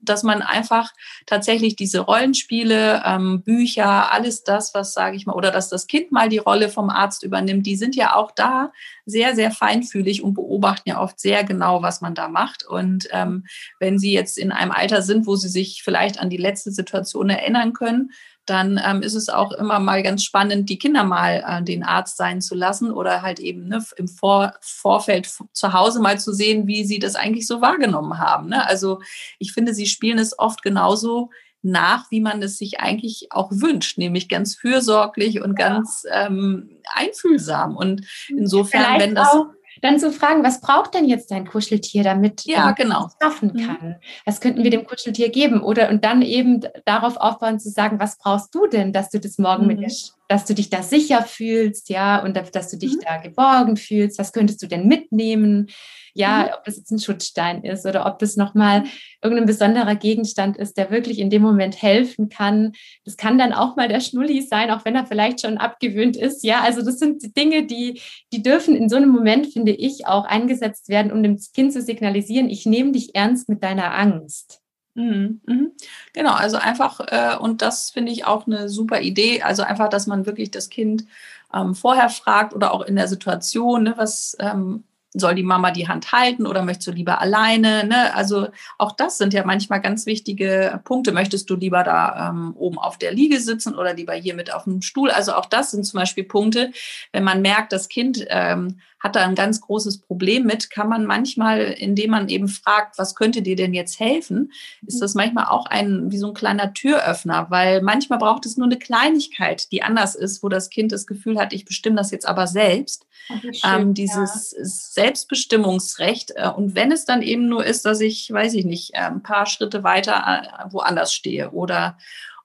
dass 0.02 0.24
man 0.24 0.41
einfach 0.41 0.91
tatsächlich 1.26 1.76
diese 1.76 2.00
Rollenspiele, 2.00 3.02
ähm, 3.06 3.41
Bücher, 3.43 4.12
alles 4.12 4.43
das, 4.43 4.74
was 4.74 4.93
sage 4.93 5.15
ich 5.15 5.26
mal, 5.26 5.34
oder 5.34 5.52
dass 5.52 5.69
das 5.69 5.88
Kind 5.88 6.12
mal 6.12 6.30
die 6.30 6.39
Rolle 6.39 6.69
vom 6.69 6.89
Arzt 6.89 7.24
übernimmt, 7.24 7.65
die 7.65 7.78
sind 7.78 7.95
ja 7.95 8.15
auch 8.15 8.32
da 8.32 8.72
sehr, 9.06 9.34
sehr 9.36 9.51
feinfühlig 9.51 10.24
und 10.24 10.34
beobachten 10.34 10.89
ja 10.89 11.01
oft 11.01 11.20
sehr 11.20 11.43
genau, 11.43 11.82
was 11.82 12.01
man 12.01 12.16
da 12.16 12.28
macht. 12.28 12.66
Und 12.66 13.07
ähm, 13.12 13.45
wenn 13.80 13.97
sie 13.97 14.12
jetzt 14.12 14.38
in 14.38 14.51
einem 14.51 14.72
Alter 14.72 15.01
sind, 15.01 15.26
wo 15.26 15.36
sie 15.36 15.49
sich 15.49 15.82
vielleicht 15.84 16.20
an 16.20 16.30
die 16.30 16.38
letzte 16.38 16.72
Situation 16.72 17.30
erinnern 17.30 17.74
können, 17.74 18.12
dann 18.45 18.81
ähm, 18.83 19.01
ist 19.01 19.13
es 19.13 19.29
auch 19.29 19.51
immer 19.51 19.79
mal 19.79 20.01
ganz 20.01 20.23
spannend, 20.23 20.69
die 20.69 20.79
Kinder 20.79 21.03
mal 21.03 21.43
äh, 21.45 21.63
den 21.63 21.83
Arzt 21.83 22.17
sein 22.17 22.41
zu 22.41 22.55
lassen 22.55 22.91
oder 22.91 23.21
halt 23.21 23.39
eben 23.39 23.67
ne, 23.67 23.83
im 23.97 24.07
Vor 24.07 24.53
Vorfeld 24.61 25.31
zu 25.53 25.73
Hause 25.73 25.99
mal 25.99 26.19
zu 26.19 26.33
sehen, 26.33 26.67
wie 26.67 26.83
sie 26.83 26.99
das 26.99 27.15
eigentlich 27.15 27.45
so 27.45 27.61
wahrgenommen 27.61 28.17
haben. 28.17 28.49
Ne? 28.49 28.67
Also 28.67 29.01
ich 29.37 29.53
finde, 29.53 29.73
sie 29.73 29.85
spielen 29.85 30.17
es 30.17 30.37
oft 30.37 30.63
genauso 30.63 31.29
nach, 31.61 32.09
wie 32.09 32.21
man 32.21 32.41
es 32.41 32.57
sich 32.57 32.79
eigentlich 32.79 33.27
auch 33.31 33.51
wünscht, 33.51 33.97
nämlich 33.97 34.29
ganz 34.29 34.55
fürsorglich 34.55 35.41
und 35.41 35.59
ja. 35.59 35.67
ganz 35.67 36.03
ähm, 36.11 36.69
einfühlsam. 36.93 37.75
Und 37.75 38.05
insofern, 38.29 38.83
Vielleicht 38.83 39.01
wenn 39.01 39.15
das. 39.15 39.27
Auch 39.27 39.47
dann 39.82 39.99
zu 39.99 40.11
fragen, 40.11 40.43
was 40.43 40.61
braucht 40.61 40.93
denn 40.93 41.05
jetzt 41.05 41.32
dein 41.32 41.47
Kuscheltier, 41.47 42.03
damit 42.03 42.45
ja, 42.45 42.71
genau. 42.71 43.07
es 43.07 43.15
schaffen 43.21 43.51
mhm. 43.53 43.67
kann? 43.67 43.95
Was 44.25 44.41
könnten 44.41 44.63
wir 44.63 44.71
dem 44.71 44.86
Kuscheltier 44.86 45.30
geben? 45.30 45.61
Oder 45.61 45.89
und 45.89 46.03
dann 46.03 46.21
eben 46.21 46.61
darauf 46.86 47.17
aufbauen 47.17 47.59
zu 47.59 47.69
sagen, 47.69 47.99
was 47.99 48.17
brauchst 48.17 48.53
du 48.53 48.67
denn, 48.67 48.93
dass 48.93 49.09
du 49.09 49.19
das 49.19 49.38
morgen 49.38 49.63
mhm. 49.63 49.67
mit 49.67 49.80
dir 49.80 49.89
dass 50.30 50.45
du 50.45 50.53
dich 50.53 50.69
da 50.69 50.84
sicher 50.84 51.23
fühlst, 51.23 51.89
ja, 51.89 52.23
und 52.23 52.38
dass 52.38 52.69
du 52.69 52.77
dich 52.77 52.93
mhm. 52.93 53.01
da 53.03 53.17
geborgen 53.17 53.75
fühlst. 53.75 54.19
Was 54.19 54.32
könntest 54.32 54.61
du 54.61 54.67
denn 54.67 54.88
mitnehmen? 54.88 55.67
Ja, 56.13 56.43
mhm. 56.43 56.49
ob 56.55 56.63
das 56.65 56.77
jetzt 56.77 56.91
ein 56.91 56.99
Schutzstein 56.99 57.63
ist 57.63 57.86
oder 57.86 58.05
ob 58.05 58.19
das 58.19 58.36
nochmal 58.36 58.84
irgendein 59.23 59.47
besonderer 59.47 59.95
Gegenstand 59.95 60.57
ist, 60.57 60.77
der 60.77 60.91
wirklich 60.91 61.17
in 61.17 61.32
dem 61.32 61.41
Moment 61.41 61.82
helfen 61.82 62.30
kann. 62.30 62.73
Das 63.05 63.17
kann 63.17 63.39
dann 63.39 63.53
auch 63.53 63.75
mal 63.75 63.88
der 63.88 64.01
Schnulli 64.01 64.41
sein, 64.43 64.69
auch 64.69 64.86
wenn 64.86 64.95
er 64.95 65.07
vielleicht 65.07 65.41
schon 65.41 65.57
abgewöhnt 65.57 66.15
ist. 66.15 66.43
Ja, 66.43 66.61
also 66.61 66.84
das 66.84 66.99
sind 66.99 67.36
Dinge, 67.36 67.65
die, 67.65 67.99
die 68.32 68.43
dürfen 68.43 68.75
in 68.75 68.88
so 68.88 68.97
einem 68.97 69.09
Moment, 69.09 69.47
finde 69.47 69.71
ich, 69.71 70.05
auch 70.05 70.25
eingesetzt 70.25 70.89
werden, 70.89 71.11
um 71.11 71.23
dem 71.23 71.39
Kind 71.55 71.73
zu 71.73 71.82
signalisieren, 71.82 72.49
ich 72.49 72.67
nehme 72.67 72.91
dich 72.91 73.15
ernst 73.15 73.49
mit 73.49 73.63
deiner 73.63 73.95
Angst. 73.95 74.59
Mhm, 75.00 75.39
mhm. 75.45 75.72
Genau, 76.12 76.34
also 76.34 76.58
einfach, 76.58 77.00
äh, 77.08 77.38
und 77.39 77.62
das 77.62 77.89
finde 77.89 78.12
ich 78.12 78.26
auch 78.26 78.45
eine 78.47 78.68
super 78.68 79.00
Idee, 79.00 79.41
also 79.41 79.64
einfach, 79.64 79.88
dass 79.88 80.08
man 80.08 80.26
wirklich 80.26 80.52
das 80.52 80.70
Kind 80.70 81.06
ähm, 81.54 81.74
vorher 81.74 82.10
fragt 82.10 82.54
oder 82.54 82.74
auch 82.74 82.82
in 82.82 82.97
der 82.97 83.08
Situation, 83.08 83.84
ne, 83.84 83.93
was 83.95 84.36
ähm, 84.41 84.84
soll 85.14 85.36
die 85.36 85.43
Mama 85.43 85.72
die 85.72 85.88
Hand 85.88 86.12
halten 86.12 86.45
oder 86.45 86.64
möchtest 86.64 86.88
du 86.88 86.91
lieber 86.91 87.20
alleine? 87.20 87.86
Ne? 87.86 88.14
Also 88.14 88.50
auch 88.78 88.91
das 88.91 89.18
sind 89.18 89.34
ja 89.34 89.43
manchmal 89.43 89.82
ganz 89.82 90.06
wichtige 90.06 90.80
Punkte. 90.84 91.12
Möchtest 91.12 91.50
du 91.50 91.56
lieber 91.56 91.84
da 91.84 92.30
ähm, 92.30 92.54
oben 92.56 92.78
auf 92.78 92.97
der 93.00 93.12
Liege 93.12 93.39
sitzen 93.39 93.74
oder 93.76 93.95
lieber 93.95 94.14
hier 94.14 94.36
mit 94.36 94.54
auf 94.54 94.66
dem 94.66 94.84
Stuhl? 94.84 95.10
Also 95.10 95.34
auch 95.34 95.47
das 95.47 95.72
sind 95.72 95.84
zum 95.86 96.00
Beispiel 96.00 96.26
Punkte, 96.26 96.72
wenn 97.12 97.24
man 97.24 97.41
merkt, 97.41 97.72
das 97.74 97.89
Kind 97.89 98.24
ähm, 98.30 98.82
hat 99.00 99.16
da 99.16 99.22
ein 99.22 99.36
ganz 99.36 99.62
großes 99.62 100.00
Problem 100.00 100.45
mit, 100.45 100.70
kann 100.70 100.89
man 100.89 101.06
manchmal, 101.06 101.62
indem 101.62 102.12
man 102.12 102.30
eben 102.30 102.47
fragt, 102.47 102.97
was 102.97 103.16
könnte 103.16 103.41
dir 103.41 103.56
denn 103.56 103.74
jetzt 103.74 104.00
helfen, 104.00 104.52
ist 104.86 105.02
das 105.02 105.16
manchmal 105.16 105.45
auch 105.45 105.66
ein, 105.66 106.12
wie 106.12 106.18
so 106.18 106.28
ein 106.28 106.34
kleiner 106.34 106.74
Türöffner, 106.74 107.47
weil 107.50 107.82
manchmal 107.82 108.20
braucht 108.20 108.45
es 108.45 108.58
nur 108.58 108.68
eine 108.68 108.78
Kleinigkeit, 108.78 109.72
die 109.72 109.84
anders 109.84 110.16
ist, 110.16 110.43
wo 110.43 110.50
das 110.50 110.70
Kind 110.70 110.91
das 110.91 111.08
Gefühl 111.08 111.39
hat, 111.39 111.54
ich 111.54 111.66
bestimme 111.66 111.95
das 111.95 112.12
jetzt 112.12 112.28
aber 112.28 112.47
selbst. 112.47 113.06
Schön, 113.30 113.54
ähm, 113.64 113.93
dieses 113.93 114.56
ja. 114.58 114.64
Selbstbestimmungsrecht. 114.64 116.32
Äh, 116.36 116.50
und 116.50 116.76
wenn 116.76 116.91
es 116.91 117.06
dann 117.06 117.22
eben 117.22 117.47
nur 117.47 117.66
ist, 117.66 117.86
dass 117.86 118.02
ich, 118.02 118.32
weiß 118.32 118.54
ich 118.56 118.66
nicht, 118.66 118.95
äh, 118.95 119.00
ein 119.00 119.24
paar 119.24 119.45
Schritte 119.45 119.84
weiter 119.84 120.14
äh, 120.16 120.74
woanders 120.74 121.14
stehe 121.14 121.52
oder 121.52 121.97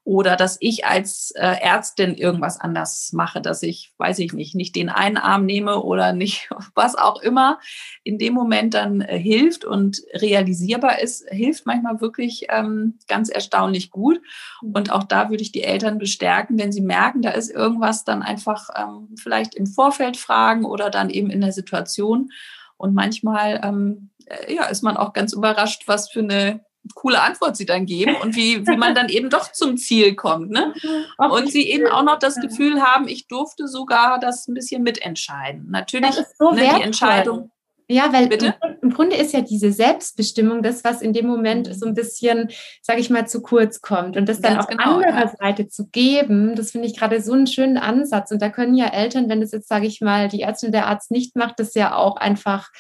oder 0.04 0.36
dass 0.36 0.58
ich 0.60 0.84
als 0.84 1.30
äh, 1.30 1.40
Ärztin 1.46 2.14
irgendwas 2.14 2.60
anders 2.60 3.12
mache, 3.14 3.40
dass 3.40 3.62
ich, 3.62 3.94
weiß 3.96 4.18
ich 4.18 4.34
nicht, 4.34 4.54
nicht 4.54 4.76
den 4.76 4.90
einen 4.90 5.16
Arm 5.16 5.46
nehme 5.46 5.82
oder 5.82 6.12
nicht, 6.12 6.50
was 6.74 6.94
auch 6.94 7.22
immer 7.22 7.58
in 8.02 8.18
dem 8.18 8.34
Moment 8.34 8.74
dann 8.74 9.00
äh, 9.00 9.18
hilft 9.18 9.64
und 9.64 10.02
realisierbar 10.12 11.00
ist, 11.00 11.26
hilft 11.30 11.64
manchmal 11.64 12.02
wirklich 12.02 12.46
ähm, 12.50 12.98
ganz 13.08 13.30
erstaunlich 13.30 13.90
gut. 13.90 14.20
Und 14.62 14.92
auch 14.92 15.04
da 15.04 15.30
würde 15.30 15.42
ich 15.42 15.52
die 15.52 15.64
Eltern 15.64 15.96
bestärken, 15.98 16.58
wenn 16.58 16.70
sie 16.70 16.82
merken, 16.82 17.22
da 17.22 17.30
ist 17.30 17.50
irgendwas, 17.50 18.04
dann 18.04 18.22
einfach 18.22 18.68
ähm, 18.76 19.14
vielleicht 19.18 19.54
im 19.54 19.66
Vorfeld 19.66 20.18
fragen 20.18 20.66
oder 20.66 20.90
dann 20.90 21.08
eben 21.08 21.30
in 21.30 21.40
der 21.40 21.52
Situation. 21.52 22.30
Und 22.76 22.92
manchmal 22.92 23.60
ähm, 23.64 24.10
äh, 24.26 24.54
ja, 24.54 24.66
ist 24.66 24.82
man 24.82 24.98
auch 24.98 25.14
ganz 25.14 25.32
überrascht, 25.32 25.84
was 25.86 26.10
für 26.10 26.20
eine 26.20 26.60
coole 26.94 27.22
Antwort 27.22 27.56
sie 27.56 27.66
dann 27.66 27.86
geben 27.86 28.16
und 28.16 28.36
wie, 28.36 28.66
wie 28.66 28.76
man 28.76 28.94
dann 28.94 29.08
eben 29.08 29.30
doch 29.30 29.52
zum 29.52 29.76
Ziel 29.76 30.14
kommt. 30.14 30.50
Ne? 30.50 30.74
Und 31.18 31.50
sie 31.50 31.70
eben 31.70 31.86
auch 31.86 32.02
noch 32.02 32.18
das 32.18 32.36
Gefühl 32.36 32.82
haben, 32.82 33.08
ich 33.08 33.26
durfte 33.26 33.68
sogar 33.68 34.18
das 34.18 34.46
ein 34.48 34.54
bisschen 34.54 34.82
mitentscheiden. 34.82 35.70
Natürlich 35.70 36.14
so 36.38 36.52
ne, 36.52 36.60
die 36.76 36.82
Entscheidung. 36.82 37.50
Ja, 37.86 38.12
weil 38.14 38.28
Bitte? 38.28 38.54
im 38.80 38.94
Grunde 38.94 39.16
ist 39.16 39.34
ja 39.34 39.42
diese 39.42 39.70
Selbstbestimmung 39.70 40.62
das, 40.62 40.84
was 40.84 41.02
in 41.02 41.12
dem 41.12 41.26
Moment 41.26 41.68
so 41.74 41.84
ein 41.84 41.92
bisschen, 41.92 42.48
sage 42.80 43.00
ich 43.00 43.10
mal, 43.10 43.28
zu 43.28 43.42
kurz 43.42 43.82
kommt. 43.82 44.16
Und 44.16 44.26
das 44.26 44.40
dann 44.40 44.54
Ganz 44.54 44.64
auf 44.64 44.70
genau, 44.70 44.96
anderer 44.96 45.26
ja. 45.26 45.32
Seite 45.38 45.68
zu 45.68 45.88
geben, 45.88 46.56
das 46.56 46.70
finde 46.70 46.88
ich 46.88 46.96
gerade 46.96 47.20
so 47.20 47.32
einen 47.32 47.46
schönen 47.46 47.76
Ansatz. 47.76 48.30
Und 48.30 48.40
da 48.40 48.48
können 48.48 48.74
ja 48.74 48.86
Eltern, 48.86 49.28
wenn 49.28 49.42
das 49.42 49.52
jetzt, 49.52 49.68
sage 49.68 49.86
ich 49.86 50.00
mal, 50.00 50.28
die 50.28 50.40
Ärztin 50.40 50.72
der 50.72 50.86
Arzt 50.86 51.10
nicht 51.10 51.36
macht, 51.36 51.60
das 51.60 51.74
ja 51.74 51.94
auch 51.94 52.16
einfach 52.16 52.70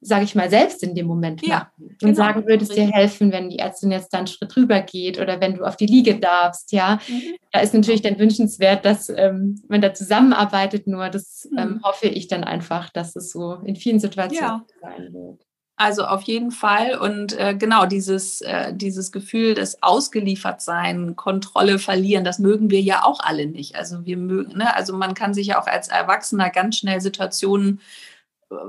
sage 0.00 0.24
ich 0.24 0.34
mal, 0.34 0.48
selbst 0.48 0.82
in 0.82 0.94
dem 0.94 1.06
Moment 1.06 1.46
ja, 1.46 1.58
machen. 1.58 1.70
Und 1.78 1.98
genau. 1.98 2.14
sagen, 2.14 2.46
würdest 2.46 2.74
dir 2.74 2.86
helfen, 2.90 3.32
wenn 3.32 3.50
die 3.50 3.58
Ärztin 3.58 3.90
jetzt 3.90 4.12
dann 4.12 4.20
einen 4.20 4.26
Schritt 4.28 4.56
rüber 4.56 4.80
geht 4.80 5.20
oder 5.20 5.40
wenn 5.40 5.56
du 5.56 5.64
auf 5.64 5.76
die 5.76 5.86
Liege 5.86 6.18
darfst, 6.18 6.72
ja. 6.72 6.98
Mhm. 7.06 7.36
Da 7.52 7.60
ist 7.60 7.74
natürlich 7.74 8.02
dann 8.02 8.18
wünschenswert, 8.18 8.84
dass 8.84 9.08
ähm, 9.10 9.62
man 9.68 9.80
da 9.80 9.92
zusammenarbeitet, 9.92 10.86
nur 10.86 11.08
das 11.10 11.46
ähm, 11.46 11.52
mhm. 11.52 11.58
ähm, 11.58 11.80
hoffe 11.84 12.08
ich 12.08 12.28
dann 12.28 12.44
einfach, 12.44 12.90
dass 12.90 13.14
es 13.16 13.30
so 13.30 13.54
in 13.64 13.76
vielen 13.76 14.00
Situationen 14.00 14.62
ja. 14.62 14.66
sein 14.80 15.12
wird. 15.12 15.44
Also 15.80 16.04
auf 16.04 16.22
jeden 16.24 16.50
Fall. 16.50 16.98
Und 16.98 17.32
äh, 17.38 17.54
genau 17.54 17.86
dieses, 17.86 18.42
äh, 18.42 18.74
dieses 18.74 19.12
Gefühl 19.12 19.54
des 19.54 19.82
Ausgeliefertsein, 19.82 21.16
Kontrolle 21.16 21.78
verlieren, 21.78 22.22
das 22.22 22.38
mögen 22.38 22.68
wir 22.68 22.82
ja 22.82 23.02
auch 23.02 23.20
alle 23.20 23.46
nicht. 23.46 23.76
Also 23.76 24.04
wir 24.04 24.18
mögen, 24.18 24.58
ne? 24.58 24.76
also 24.76 24.94
man 24.94 25.14
kann 25.14 25.32
sich 25.32 25.46
ja 25.46 25.60
auch 25.60 25.66
als 25.66 25.88
Erwachsener 25.88 26.50
ganz 26.50 26.76
schnell 26.76 27.00
Situationen 27.00 27.80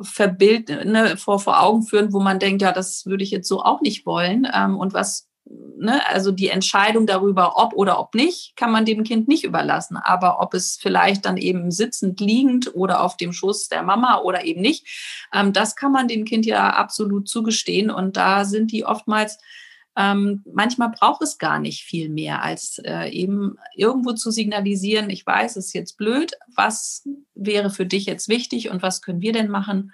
verbild, 0.01 0.69
ne, 0.85 1.17
vor, 1.17 1.39
vor 1.39 1.61
Augen 1.61 1.83
führen, 1.83 2.13
wo 2.13 2.19
man 2.19 2.39
denkt, 2.39 2.61
ja, 2.61 2.71
das 2.71 3.05
würde 3.05 3.23
ich 3.23 3.31
jetzt 3.31 3.47
so 3.47 3.61
auch 3.61 3.81
nicht 3.81 4.05
wollen. 4.05 4.47
Ähm, 4.53 4.77
und 4.77 4.93
was, 4.93 5.27
ne, 5.45 6.07
also 6.07 6.31
die 6.31 6.49
Entscheidung 6.49 7.07
darüber, 7.07 7.57
ob 7.57 7.73
oder 7.73 7.99
ob 7.99 8.13
nicht, 8.13 8.55
kann 8.55 8.71
man 8.71 8.85
dem 8.85 9.03
Kind 9.03 9.27
nicht 9.27 9.43
überlassen. 9.43 9.97
Aber 9.97 10.39
ob 10.39 10.53
es 10.53 10.77
vielleicht 10.79 11.25
dann 11.25 11.37
eben 11.37 11.71
sitzend, 11.71 12.19
liegend 12.19 12.75
oder 12.75 13.03
auf 13.03 13.17
dem 13.17 13.33
Schoß 13.33 13.69
der 13.69 13.83
Mama 13.83 14.19
oder 14.19 14.45
eben 14.45 14.61
nicht, 14.61 14.87
ähm, 15.33 15.53
das 15.53 15.75
kann 15.75 15.91
man 15.91 16.07
dem 16.07 16.25
Kind 16.25 16.45
ja 16.45 16.69
absolut 16.69 17.27
zugestehen. 17.27 17.89
Und 17.89 18.17
da 18.17 18.45
sind 18.45 18.71
die 18.71 18.85
oftmals 18.85 19.37
ähm, 19.97 20.43
manchmal 20.51 20.89
braucht 20.89 21.21
es 21.21 21.37
gar 21.37 21.59
nicht 21.59 21.83
viel 21.83 22.09
mehr, 22.09 22.41
als 22.41 22.79
äh, 22.85 23.09
eben 23.09 23.57
irgendwo 23.75 24.13
zu 24.13 24.31
signalisieren, 24.31 25.09
ich 25.09 25.25
weiß, 25.25 25.57
es 25.57 25.67
ist 25.67 25.73
jetzt 25.73 25.97
blöd, 25.97 26.31
was 26.55 27.07
wäre 27.35 27.69
für 27.69 27.85
dich 27.85 28.05
jetzt 28.05 28.29
wichtig 28.29 28.69
und 28.69 28.81
was 28.81 29.01
können 29.01 29.21
wir 29.21 29.33
denn 29.33 29.49
machen? 29.49 29.91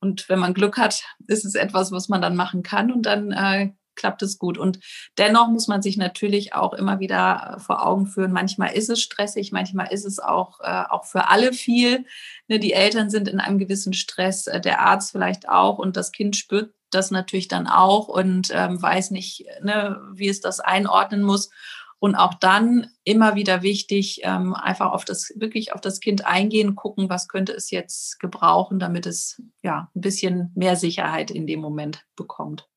Und 0.00 0.28
wenn 0.28 0.40
man 0.40 0.54
Glück 0.54 0.78
hat, 0.78 1.02
ist 1.26 1.44
es 1.44 1.54
etwas, 1.54 1.92
was 1.92 2.08
man 2.08 2.20
dann 2.20 2.36
machen 2.36 2.62
kann 2.62 2.90
und 2.90 3.06
dann 3.06 3.32
äh, 3.32 3.70
klappt 3.96 4.22
es 4.22 4.38
gut. 4.38 4.58
Und 4.58 4.78
dennoch 5.18 5.48
muss 5.48 5.68
man 5.68 5.82
sich 5.82 5.96
natürlich 5.96 6.54
auch 6.54 6.72
immer 6.72 7.00
wieder 7.00 7.56
äh, 7.56 7.60
vor 7.60 7.86
Augen 7.86 8.06
führen, 8.06 8.32
manchmal 8.32 8.72
ist 8.74 8.90
es 8.90 9.00
stressig, 9.00 9.52
manchmal 9.52 9.92
ist 9.92 10.04
es 10.04 10.18
auch, 10.18 10.60
äh, 10.60 10.84
auch 10.88 11.04
für 11.04 11.28
alle 11.28 11.52
viel. 11.52 12.04
Ne, 12.48 12.58
die 12.58 12.72
Eltern 12.72 13.10
sind 13.10 13.28
in 13.28 13.40
einem 13.40 13.58
gewissen 13.58 13.92
Stress, 13.92 14.46
äh, 14.46 14.60
der 14.60 14.80
Arzt 14.80 15.12
vielleicht 15.12 15.48
auch 15.48 15.78
und 15.78 15.96
das 15.96 16.12
Kind 16.12 16.36
spürt 16.36 16.72
das 16.90 17.10
natürlich 17.10 17.48
dann 17.48 17.66
auch 17.66 18.08
und 18.08 18.50
ähm, 18.52 18.80
weiß 18.80 19.10
nicht, 19.10 19.46
ne, 19.62 20.00
wie 20.12 20.28
es 20.28 20.40
das 20.40 20.60
einordnen 20.60 21.22
muss. 21.22 21.50
Und 21.98 22.14
auch 22.14 22.34
dann 22.34 22.88
immer 23.04 23.36
wieder 23.36 23.62
wichtig, 23.62 24.20
ähm, 24.22 24.54
einfach 24.54 24.92
auf 24.92 25.04
das, 25.04 25.32
wirklich 25.36 25.72
auf 25.72 25.80
das 25.80 26.00
Kind 26.00 26.26
eingehen, 26.26 26.76
gucken, 26.76 27.08
was 27.08 27.26
könnte 27.26 27.52
es 27.52 27.70
jetzt 27.70 28.20
gebrauchen, 28.20 28.78
damit 28.78 29.06
es 29.06 29.42
ja 29.62 29.90
ein 29.94 30.00
bisschen 30.02 30.52
mehr 30.54 30.76
Sicherheit 30.76 31.30
in 31.30 31.46
dem 31.46 31.60
Moment 31.60 32.04
bekommt. 32.14 32.68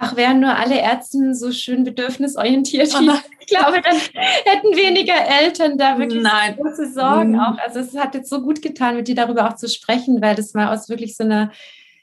Ach, 0.00 0.14
wären 0.14 0.38
nur 0.38 0.54
alle 0.54 0.80
Ärzte 0.80 1.34
so 1.34 1.50
schön 1.50 1.82
bedürfnisorientiert. 1.82 2.94
Oh 2.94 3.00
ich 3.40 3.46
glaube, 3.48 3.82
dann 3.82 3.96
hätten 3.96 4.76
weniger 4.76 5.14
Eltern 5.42 5.76
da 5.76 5.98
wirklich 5.98 6.22
Nein. 6.22 6.56
große 6.56 6.92
Sorgen 6.92 7.32
mhm. 7.32 7.40
auch. 7.40 7.58
Also 7.58 7.80
es 7.80 7.96
hat 7.96 8.14
jetzt 8.14 8.30
so 8.30 8.40
gut 8.40 8.62
getan, 8.62 8.94
mit 8.94 9.08
dir 9.08 9.16
darüber 9.16 9.48
auch 9.48 9.56
zu 9.56 9.68
sprechen, 9.68 10.22
weil 10.22 10.36
das 10.36 10.54
mal 10.54 10.72
aus 10.72 10.88
wirklich 10.88 11.16
so 11.16 11.24
einer 11.24 11.50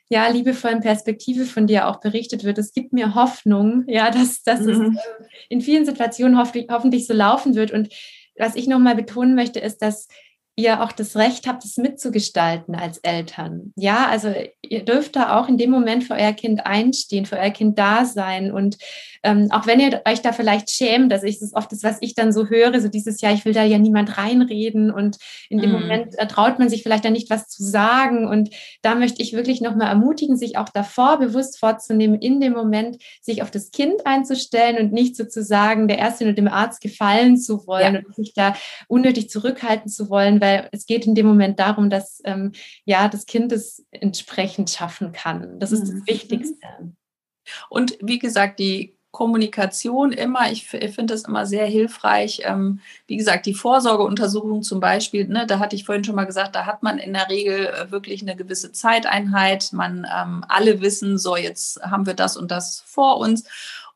ja, 0.10 0.28
liebevollen 0.28 0.82
Perspektive 0.82 1.46
von 1.46 1.68
dir 1.68 1.88
auch 1.88 2.02
berichtet 2.02 2.44
wird. 2.44 2.58
Es 2.58 2.74
gibt 2.74 2.92
mir 2.92 3.16
Hoffnung, 3.16 3.86
ja, 3.88 4.12
dass, 4.12 4.44
dass 4.44 4.60
mhm. 4.60 4.70
es 4.70 4.78
ähm, 4.78 5.00
in 5.48 5.62
vielen 5.62 5.86
Situationen 5.86 6.38
hoffentlich, 6.38 6.68
hoffentlich 6.70 7.08
so 7.08 7.14
laufen 7.14 7.56
wird. 7.56 7.72
Und 7.72 7.90
was 8.38 8.56
ich 8.56 8.68
nochmal 8.68 8.96
betonen 8.96 9.36
möchte, 9.36 9.60
ist, 9.60 9.82
dass 9.82 10.10
ihr 10.56 10.82
auch 10.82 10.92
das 10.92 11.16
Recht 11.16 11.48
habt, 11.48 11.66
es 11.66 11.78
mitzugestalten 11.78 12.76
als 12.76 12.98
Eltern. 13.00 13.74
Ja, 13.76 14.08
also 14.08 14.34
ihr 14.62 14.86
dürft 14.86 15.16
da 15.16 15.40
auch 15.40 15.50
in 15.50 15.58
dem 15.58 15.70
Moment 15.70 16.06
für 16.06 16.14
euer 16.14 16.32
Kind 16.32 16.66
einstehen, 16.66 17.26
für 17.26 17.38
euer 17.38 17.50
Kind 17.50 17.78
da 17.78 18.06
sein. 18.06 18.52
Und 18.52 18.78
ähm, 19.26 19.48
auch 19.50 19.66
wenn 19.66 19.80
ihr 19.80 20.02
euch 20.08 20.22
da 20.22 20.32
vielleicht 20.32 20.70
schämt, 20.70 21.12
also 21.12 21.26
ich, 21.26 21.40
das 21.40 21.50
ist 21.50 21.56
oft 21.56 21.72
das, 21.72 21.82
was 21.84 21.98
ich 22.02 22.14
dann 22.14 22.32
so 22.32 22.48
höre, 22.48 22.80
so 22.80 22.88
dieses 22.88 23.22
Jahr, 23.22 23.34
ich 23.34 23.44
will 23.44 23.54
da 23.54 23.64
ja 23.64 23.80
niemand 23.80 24.20
reinreden 24.20 24.92
und 24.92 25.18
in 25.50 25.58
dem 25.58 25.72
mm. 25.72 25.74
Moment 25.74 26.20
äh, 26.20 26.28
traut 26.28 26.60
man 26.60 26.70
sich 26.70 26.84
vielleicht 26.84 27.04
da 27.04 27.10
nicht 27.10 27.32
was 27.32 27.48
zu 27.48 27.64
sagen. 27.64 28.28
Und 28.28 28.52
da 28.84 28.94
möchte 28.94 29.24
ich 29.24 29.34
wirklich 29.34 29.62
nochmal 29.62 29.88
ermutigen, 29.88 30.38
sich 30.38 30.58
auch 30.58 30.70
davor 30.70 31.18
bewusst 31.18 31.58
vorzunehmen, 31.58 32.22
in 32.22 32.40
dem 32.40 32.54
Moment 32.54 32.98
sich 33.20 33.42
auf 33.42 33.50
das 33.50 33.72
Kind 33.72 34.06
einzustellen 34.06 34.78
und 34.78 34.94
nicht 34.94 35.16
sozusagen 35.16 35.88
der 35.88 35.98
Ärztin 35.98 36.28
und 36.28 36.38
dem 36.38 36.48
Arzt 36.48 36.80
gefallen 36.80 37.38
zu 37.38 37.66
wollen 37.66 37.96
ja. 37.96 38.02
und 38.06 38.16
sich 38.16 38.34
da 38.36 38.56
unnötig 38.88 39.32
zurückhalten 39.32 39.90
zu 39.90 40.12
wollen, 40.12 40.40
weil 40.40 40.70
es 40.72 40.86
geht 40.86 41.08
in 41.08 41.16
dem 41.16 41.26
Moment 41.26 41.60
darum, 41.60 41.90
dass 41.90 42.22
ähm, 42.26 42.52
ja 42.86 43.08
das 43.08 43.26
Kind 43.26 43.52
es 43.52 43.84
entsprechend 43.90 44.70
schaffen 44.70 45.14
kann. 45.14 45.60
Das 45.60 45.72
ist 45.72 45.82
das 45.82 45.92
mhm. 45.92 46.04
Wichtigste. 46.06 46.68
Und 47.70 47.98
wie 48.02 48.20
gesagt, 48.20 48.60
die 48.60 48.95
Kommunikation 49.16 50.12
immer, 50.12 50.52
ich, 50.52 50.74
ich 50.74 50.94
finde 50.94 51.14
das 51.14 51.24
immer 51.24 51.46
sehr 51.46 51.66
hilfreich. 51.66 52.42
Ähm, 52.44 52.82
wie 53.08 53.16
gesagt, 53.16 53.46
die 53.46 53.54
Vorsorgeuntersuchung 53.54 54.62
zum 54.62 54.82
Beispiel, 54.82 55.26
ne, 55.26 55.48
da 55.48 55.60
hatte 55.60 55.78
ich 55.78 55.86
vorhin 55.86 56.04
schon 56.04 56.16
mal 56.16 56.26
gesagt, 56.26 56.54
da 56.54 56.66
hat 56.66 56.84
man 56.84 56.98
in 56.98 57.14
der 57.14 57.30
Regel 57.30 57.68
äh, 57.68 57.92
wirklich 57.92 58.22
eine 58.22 58.36
gewisse 58.36 58.74
Zeiteinheit. 58.74 59.70
Man 59.72 60.06
ähm, 60.14 60.44
alle 60.50 60.82
wissen, 60.82 61.18
so 61.18 61.38
jetzt 61.38 61.82
haben 61.82 62.06
wir 62.06 62.14
das 62.14 62.36
und 62.36 62.52
das 62.52 62.84
vor 62.86 63.18
uns. 63.18 63.46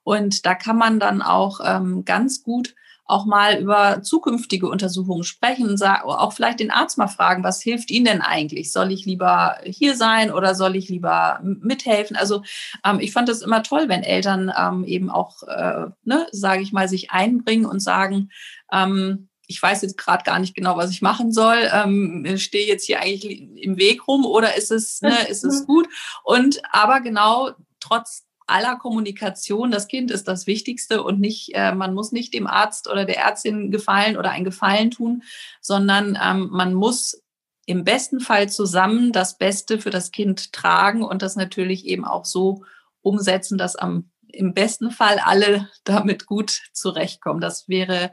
Und 0.05 0.45
da 0.45 0.55
kann 0.55 0.77
man 0.77 1.01
dann 1.01 1.21
auch 1.21 1.59
ähm, 1.65 2.05
ganz 2.05 2.41
gut 2.41 2.73
auch 3.09 3.25
mal 3.25 3.59
über 3.59 4.03
zukünftige 4.03 4.69
Untersuchungen 4.69 5.23
sprechen 5.23 5.67
und 5.67 5.83
auch 5.83 6.31
vielleicht 6.31 6.59
den 6.59 6.69
Arzt 6.69 6.97
mal 6.97 7.07
fragen, 7.07 7.43
was 7.43 7.61
hilft 7.61 7.89
Ihnen 7.89 8.05
denn 8.05 8.21
eigentlich? 8.21 8.71
Soll 8.71 8.91
ich 8.91 9.05
lieber 9.05 9.57
hier 9.63 9.95
sein 9.95 10.31
oder 10.31 10.53
soll 10.53 10.75
ich 10.75 10.89
lieber 10.89 11.39
mithelfen? 11.41 12.15
Also 12.15 12.43
ähm, 12.85 12.99
ich 12.99 13.11
fand 13.11 13.27
es 13.29 13.41
immer 13.41 13.63
toll, 13.63 13.89
wenn 13.89 14.03
Eltern 14.03 14.53
ähm, 14.55 14.83
eben 14.83 15.09
auch, 15.09 15.41
äh, 15.43 15.87
ne, 16.03 16.27
sage 16.31 16.61
ich 16.61 16.71
mal, 16.71 16.87
sich 16.87 17.09
einbringen 17.09 17.65
und 17.65 17.79
sagen, 17.79 18.29
ähm, 18.71 19.29
ich 19.47 19.59
weiß 19.59 19.81
jetzt 19.81 19.97
gerade 19.97 20.23
gar 20.23 20.37
nicht 20.37 20.53
genau, 20.53 20.77
was 20.77 20.91
ich 20.91 21.01
machen 21.01 21.33
soll. 21.33 21.57
Ähm, 21.73 22.37
stehe 22.37 22.67
jetzt 22.67 22.85
hier 22.85 23.01
eigentlich 23.01 23.41
im 23.57 23.77
Weg 23.77 24.07
rum 24.07 24.23
oder 24.23 24.55
ist 24.55 24.69
es, 24.71 25.01
ne, 25.01 25.27
ist 25.27 25.43
es 25.43 25.65
gut? 25.65 25.89
Und 26.23 26.61
aber 26.71 27.01
genau 27.01 27.49
trotz 27.79 28.28
aller 28.49 28.77
Kommunikation, 28.77 29.71
das 29.71 29.87
Kind 29.87 30.11
ist 30.11 30.27
das 30.27 30.47
Wichtigste 30.47 31.03
und 31.03 31.19
nicht, 31.19 31.51
äh, 31.53 31.73
man 31.73 31.93
muss 31.93 32.11
nicht 32.11 32.33
dem 32.33 32.47
Arzt 32.47 32.89
oder 32.89 33.05
der 33.05 33.17
Ärztin 33.17 33.71
gefallen 33.71 34.17
oder 34.17 34.31
ein 34.31 34.43
Gefallen 34.43 34.91
tun, 34.91 35.23
sondern 35.61 36.17
ähm, 36.21 36.49
man 36.51 36.73
muss 36.73 37.23
im 37.65 37.83
besten 37.83 38.19
Fall 38.19 38.49
zusammen 38.49 39.11
das 39.11 39.37
Beste 39.37 39.79
für 39.79 39.91
das 39.91 40.11
Kind 40.11 40.53
tragen 40.53 41.03
und 41.03 41.21
das 41.21 41.35
natürlich 41.35 41.85
eben 41.85 42.05
auch 42.05 42.25
so 42.25 42.63
umsetzen, 43.01 43.57
dass 43.57 43.75
am 43.75 44.09
im 44.31 44.53
besten 44.53 44.91
Fall 44.91 45.19
alle 45.23 45.69
damit 45.83 46.25
gut 46.25 46.61
zurechtkommen. 46.73 47.41
Das 47.41 47.67
wäre 47.67 48.11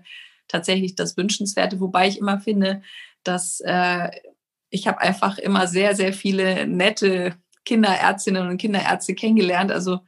tatsächlich 0.49 0.95
das 0.95 1.17
Wünschenswerte, 1.17 1.81
wobei 1.81 2.09
ich 2.09 2.19
immer 2.19 2.41
finde, 2.41 2.83
dass 3.23 3.61
äh, 3.61 4.11
ich 4.71 4.87
habe 4.87 5.01
einfach 5.01 5.39
immer 5.39 5.67
sehr, 5.67 5.95
sehr 5.95 6.13
viele 6.13 6.67
nette 6.67 7.37
Kinderärztinnen 7.67 8.49
und 8.49 8.57
Kinderärzte 8.57 9.15
kennengelernt. 9.15 9.71
Also 9.71 10.01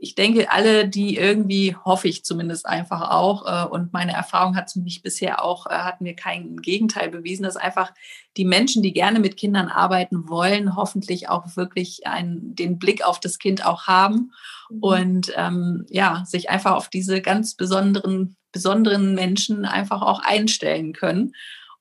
ich 0.00 0.14
denke, 0.14 0.50
alle, 0.52 0.88
die 0.88 1.16
irgendwie, 1.16 1.74
hoffe 1.74 2.06
ich 2.06 2.24
zumindest 2.24 2.66
einfach 2.66 3.10
auch, 3.10 3.44
äh, 3.46 3.68
und 3.68 3.92
meine 3.92 4.12
Erfahrung 4.12 4.54
hat 4.54 4.74
mich 4.76 5.02
bisher 5.02 5.44
auch, 5.44 5.66
äh, 5.66 5.70
hat 5.70 6.00
mir 6.00 6.14
kein 6.14 6.58
Gegenteil 6.58 7.10
bewiesen, 7.10 7.42
dass 7.42 7.56
einfach 7.56 7.92
die 8.36 8.44
Menschen, 8.44 8.82
die 8.82 8.92
gerne 8.92 9.18
mit 9.18 9.36
Kindern 9.36 9.68
arbeiten 9.68 10.28
wollen, 10.28 10.76
hoffentlich 10.76 11.28
auch 11.28 11.56
wirklich 11.56 12.06
einen, 12.06 12.54
den 12.54 12.78
Blick 12.78 13.04
auf 13.04 13.18
das 13.18 13.38
Kind 13.38 13.66
auch 13.66 13.88
haben 13.88 14.30
mhm. 14.70 14.78
und 14.78 15.32
ähm, 15.34 15.84
ja, 15.88 16.22
sich 16.24 16.48
einfach 16.48 16.72
auf 16.72 16.88
diese 16.88 17.20
ganz 17.20 17.56
besonderen, 17.56 18.36
besonderen 18.52 19.16
Menschen 19.16 19.64
einfach 19.64 20.02
auch 20.02 20.20
einstellen 20.20 20.92
können. 20.92 21.32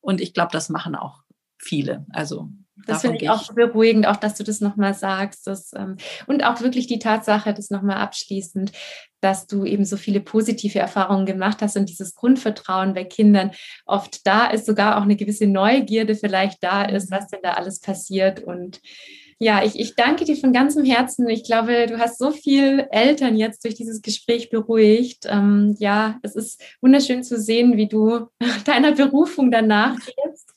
Und 0.02 0.22
ich 0.22 0.34
glaube, 0.34 0.52
das 0.52 0.70
machen 0.70 0.96
auch 0.96 1.22
viele. 1.60 2.08
Also 2.10 2.50
das 2.86 3.02
finde 3.02 3.18
ich 3.18 3.30
auch 3.30 3.54
beruhigend, 3.54 4.08
auch 4.08 4.18
dass 4.18 4.36
du 4.36 4.44
das 4.44 4.62
nochmal 4.62 4.94
sagst. 4.94 5.48
Dass, 5.48 5.72
ähm, 5.74 5.98
und 6.28 6.44
auch 6.44 6.62
wirklich 6.62 6.88
die 6.88 7.00
Tatsache, 7.00 7.54
das 7.54 7.70
nochmal 7.70 7.98
abschließend, 7.98 8.72
dass 9.22 9.48
du 9.48 9.66
eben 9.66 9.86
so 9.86 9.98
viele 9.98 10.20
positive 10.20 10.80
Erfahrungen 10.80 11.26
gemacht 11.26 11.62
hast 11.62 11.76
und 11.76 11.90
dieses 11.90 12.14
Grundvertrauen 12.14 12.94
bei 12.94 13.04
Kindern 13.04 13.52
oft 13.86 14.26
da 14.28 14.48
ist, 14.48 14.66
sogar 14.66 14.98
auch 14.98 15.02
eine 15.02 15.16
gewisse 15.16 15.48
Neugierde 15.48 16.16
vielleicht 16.16 16.64
da 16.64 16.84
ist, 16.84 17.10
was 17.10 17.28
denn 17.28 17.40
da 17.42 17.54
alles 17.54 17.80
passiert. 17.80 18.44
Und 18.44 18.80
ja, 19.40 19.64
ich, 19.64 19.80
ich 19.80 19.96
danke 19.96 20.26
dir 20.26 20.36
von 20.36 20.54
ganzem 20.54 20.84
Herzen. 20.84 21.28
Ich 21.30 21.44
glaube, 21.44 21.88
du 21.88 22.00
hast 22.00 22.20
so 22.20 22.32
viele 22.32 22.90
Eltern 22.92 23.38
jetzt 23.38 23.64
durch 23.64 23.76
dieses 23.76 24.02
Gespräch 24.02 24.50
beruhigt. 24.50 25.26
Ähm, 25.28 25.76
ja, 25.80 26.20
es 26.24 26.36
ist 26.36 26.62
wunderschön 26.82 27.24
zu 27.24 27.40
sehen, 27.40 27.78
wie 27.78 27.88
du 27.88 28.28
deiner 28.66 28.94
Berufung 28.94 29.52
danach 29.52 29.96
gehst 29.96 30.54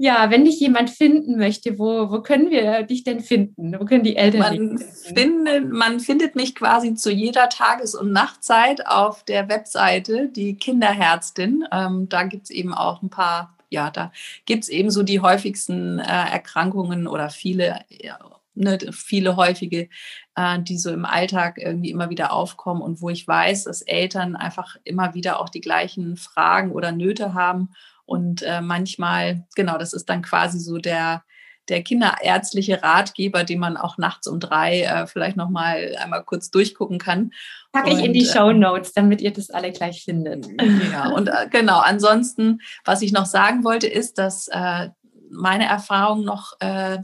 ja, 0.00 0.30
wenn 0.30 0.44
dich 0.44 0.60
jemand 0.60 0.90
finden 0.90 1.36
möchte, 1.36 1.78
wo, 1.78 2.10
wo 2.10 2.22
können 2.22 2.50
wir 2.50 2.84
dich 2.84 3.02
denn 3.02 3.18
finden? 3.18 3.74
Wo 3.78 3.84
können 3.84 4.04
die 4.04 4.16
Eltern 4.16 4.40
man 4.40 4.76
dich 4.76 4.86
finden? 4.86 5.70
man 5.70 5.98
findet 5.98 6.36
mich 6.36 6.54
quasi 6.54 6.94
zu 6.94 7.10
jeder 7.10 7.48
Tages- 7.48 7.96
und 7.96 8.12
Nachtzeit 8.12 8.86
auf 8.86 9.24
der 9.24 9.48
Webseite, 9.48 10.28
die 10.28 10.54
Kinderherztin. 10.54 11.64
Ähm, 11.72 12.08
da 12.08 12.22
gibt 12.22 12.44
es 12.44 12.50
eben 12.50 12.74
auch 12.74 13.02
ein 13.02 13.10
paar, 13.10 13.56
ja, 13.70 13.90
da 13.90 14.12
gibt 14.46 14.62
es 14.62 14.68
eben 14.68 14.92
so 14.92 15.02
die 15.02 15.20
häufigsten 15.20 15.98
äh, 15.98 16.04
Erkrankungen 16.04 17.08
oder 17.08 17.28
viele, 17.28 17.80
ja, 17.88 18.18
ne, 18.58 18.78
viele 18.92 19.36
häufige, 19.36 19.88
äh, 20.34 20.58
die 20.60 20.78
so 20.78 20.92
im 20.92 21.04
Alltag 21.04 21.58
irgendwie 21.58 21.90
immer 21.90 22.10
wieder 22.10 22.32
aufkommen 22.32 22.82
und 22.82 23.00
wo 23.00 23.10
ich 23.10 23.26
weiß, 23.26 23.64
dass 23.64 23.82
Eltern 23.82 24.36
einfach 24.36 24.76
immer 24.84 25.14
wieder 25.14 25.40
auch 25.40 25.48
die 25.48 25.60
gleichen 25.60 26.16
Fragen 26.16 26.72
oder 26.72 26.92
Nöte 26.92 27.34
haben 27.34 27.70
und 28.08 28.40
äh, 28.40 28.62
manchmal, 28.62 29.46
genau, 29.54 29.76
das 29.76 29.92
ist 29.92 30.08
dann 30.08 30.22
quasi 30.22 30.58
so 30.58 30.78
der, 30.78 31.24
der 31.68 31.82
kinderärztliche 31.82 32.82
Ratgeber, 32.82 33.44
den 33.44 33.58
man 33.58 33.76
auch 33.76 33.98
nachts 33.98 34.26
um 34.26 34.40
drei 34.40 34.80
äh, 34.84 35.06
vielleicht 35.06 35.36
nochmal 35.36 35.94
einmal 36.02 36.24
kurz 36.24 36.50
durchgucken 36.50 36.98
kann. 36.98 37.32
Packe 37.70 37.90
ich 37.90 38.02
in 38.02 38.14
die 38.14 38.24
Show 38.24 38.48
ähm, 38.48 38.60
Notes, 38.60 38.94
damit 38.94 39.20
ihr 39.20 39.30
das 39.30 39.50
alle 39.50 39.72
gleich 39.72 40.04
findet. 40.04 40.48
Ja, 40.90 41.10
und 41.10 41.28
äh, 41.28 41.48
genau, 41.50 41.80
ansonsten, 41.80 42.62
was 42.86 43.02
ich 43.02 43.12
noch 43.12 43.26
sagen 43.26 43.62
wollte, 43.62 43.86
ist, 43.86 44.16
dass 44.16 44.48
äh, 44.48 44.88
meine 45.30 45.66
Erfahrung 45.66 46.24
noch 46.24 46.54
äh, 46.60 47.00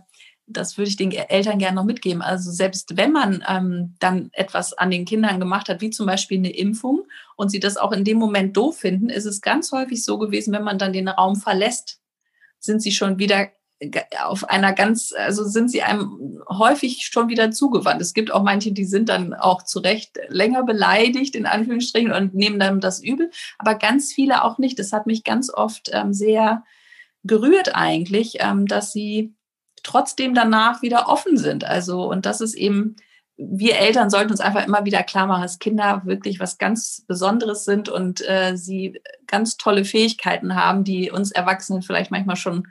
das 0.47 0.77
würde 0.77 0.89
ich 0.89 0.97
den 0.97 1.11
Eltern 1.13 1.59
gerne 1.59 1.77
noch 1.77 1.85
mitgeben. 1.85 2.23
Also 2.23 2.51
selbst 2.51 2.97
wenn 2.97 3.13
man 3.13 3.45
ähm, 3.49 3.97
dann 3.99 4.31
etwas 4.33 4.73
an 4.73 4.91
den 4.91 5.05
Kindern 5.05 5.41
gemacht 5.41 5.69
hat, 5.69 5.81
wie 5.81 5.91
zum 5.91 6.07
Beispiel 6.07 6.39
eine 6.39 6.55
Impfung, 6.55 7.07
und 7.37 7.51
sie 7.51 7.61
das 7.61 7.77
auch 7.77 7.93
in 7.93 8.05
dem 8.05 8.19
Moment 8.19 8.57
doof 8.57 8.79
finden, 8.79 9.09
ist 9.09 9.25
es 9.25 9.41
ganz 9.41 9.73
häufig 9.73 10.05
so 10.05 10.19
gewesen, 10.19 10.53
wenn 10.53 10.63
man 10.63 10.79
dann 10.79 10.93
den 10.93 11.09
Raum 11.09 11.37
verlässt, 11.37 12.01
sind 12.61 12.81
sie 12.81 12.93
schon 12.93 13.19
wieder 13.19 13.49
auf 14.23 14.49
einer 14.49 14.73
ganz, 14.73 15.13
also 15.17 15.45
sind 15.45 15.71
sie 15.71 15.83
einem 15.83 16.43
häufig 16.49 17.07
schon 17.11 17.29
wieder 17.29 17.51
zugewandt. 17.51 18.01
Es 18.01 18.15
gibt 18.15 18.33
auch 18.33 18.43
manche, 18.43 18.73
die 18.73 18.85
sind 18.85 19.09
dann 19.09 19.35
auch 19.35 19.63
zu 19.65 19.81
Recht 19.81 20.19
länger 20.29 20.63
beleidigt, 20.63 21.35
in 21.35 21.45
Anführungsstrichen, 21.45 22.13
und 22.13 22.35
nehmen 22.35 22.59
dann 22.59 22.81
das 22.81 23.03
übel, 23.03 23.31
aber 23.59 23.75
ganz 23.75 24.13
viele 24.13 24.45
auch 24.45 24.59
nicht. 24.59 24.79
Das 24.79 24.93
hat 24.93 25.07
mich 25.07 25.25
ganz 25.25 25.53
oft 25.53 25.91
ähm, 25.93 26.15
sehr 26.15 26.65
gerührt 27.25 27.75
eigentlich, 27.75 28.37
ähm, 28.41 28.67
dass 28.67 28.93
sie 28.93 29.35
trotzdem 29.85 30.35
danach 30.35 30.83
wieder 30.83 31.09
offen 31.09 31.37
sind. 31.37 31.65
Also, 31.65 32.11
und 32.11 32.27
das 32.27 32.41
ist 32.41 32.55
eben, 32.55 32.97
wir 33.37 33.77
Eltern 33.79 34.11
sollten 34.11 34.31
uns 34.31 34.41
einfach 34.41 34.67
immer 34.67 34.85
wieder 34.85 35.03
klar 35.03 35.27
machen, 35.27 35.43
dass 35.43 35.59
Kinder 35.59 36.03
wirklich 36.05 36.41
was 36.41 36.59
ganz 36.59 37.05
Besonderes 37.07 37.65
sind 37.65 37.89
und 37.89 38.21
äh, 38.29 38.57
sie 38.57 39.01
ganz 39.27 39.57
tolle 39.57 39.85
Fähigkeiten 39.85 40.55
haben, 40.55 40.85
die 40.85 41.11
uns 41.11 41.31
Erwachsenen 41.31 41.83
vielleicht 41.83 42.11
manchmal 42.11 42.37
schon 42.37 42.67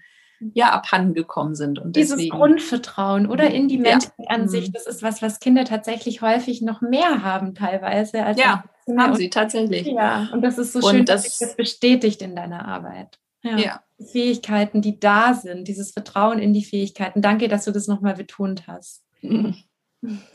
ja 0.54 0.72
abhanden 0.72 1.14
gekommen 1.14 1.56
sind. 1.56 1.80
Und 1.80 1.96
Dieses 1.96 2.18
deswegen, 2.18 2.36
Grundvertrauen 2.36 3.28
oder 3.28 3.50
in 3.50 3.68
die 3.68 3.78
Menschen 3.78 4.12
ja. 4.18 4.30
an 4.30 4.50
sich, 4.50 4.68
mhm. 4.68 4.74
das 4.74 4.88
ist 4.88 5.04
was, 5.04 5.22
was 5.22 5.40
Kinder 5.40 5.66
tatsächlich 5.66 6.22
häufig 6.22 6.62
noch 6.62 6.82
mehr 6.82 7.24
haben 7.24 7.56
teilweise. 7.56 8.26
Als 8.26 8.40
ja, 8.40 8.64
haben 8.98 9.16
sie 9.16 9.30
tatsächlich. 9.30 9.88
Ja, 9.88 10.30
und 10.34 10.42
das 10.42 10.58
ist 10.58 10.74
so 10.74 10.82
schön, 10.82 11.06
das, 11.06 11.24
dass 11.24 11.38
sich 11.38 11.48
das 11.48 11.56
bestätigt 11.56 12.22
in 12.22 12.36
deiner 12.36 12.68
Arbeit. 12.68 13.20
Ja. 13.44 13.58
ja. 13.58 13.84
Fähigkeiten, 14.12 14.82
die 14.82 15.00
da 15.00 15.34
sind, 15.34 15.68
dieses 15.68 15.92
Vertrauen 15.92 16.40
in 16.40 16.54
die 16.54 16.66
Fähigkeiten. 16.66 17.22
Danke, 17.22 17.48
dass 17.48 17.66
du 17.66 17.72
das 17.72 17.88
nochmal 17.88 18.16
betont 18.16 18.68
hast. 18.68 19.04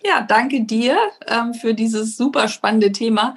Ja, 0.02 0.22
danke 0.22 0.64
dir 0.64 0.96
ähm, 1.26 1.52
für 1.52 1.74
dieses 1.74 2.16
super 2.16 2.48
spannende 2.48 2.90
Thema. 2.90 3.34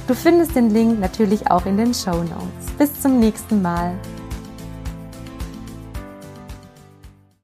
Du 0.08 0.14
findest 0.14 0.56
den 0.56 0.70
Link 0.70 0.98
natürlich 0.98 1.48
auch 1.50 1.66
in 1.66 1.76
den 1.76 1.94
Show 1.94 2.16
Notes. 2.16 2.72
Bis 2.76 3.00
zum 3.00 3.20
nächsten 3.20 3.62
Mal. 3.62 3.94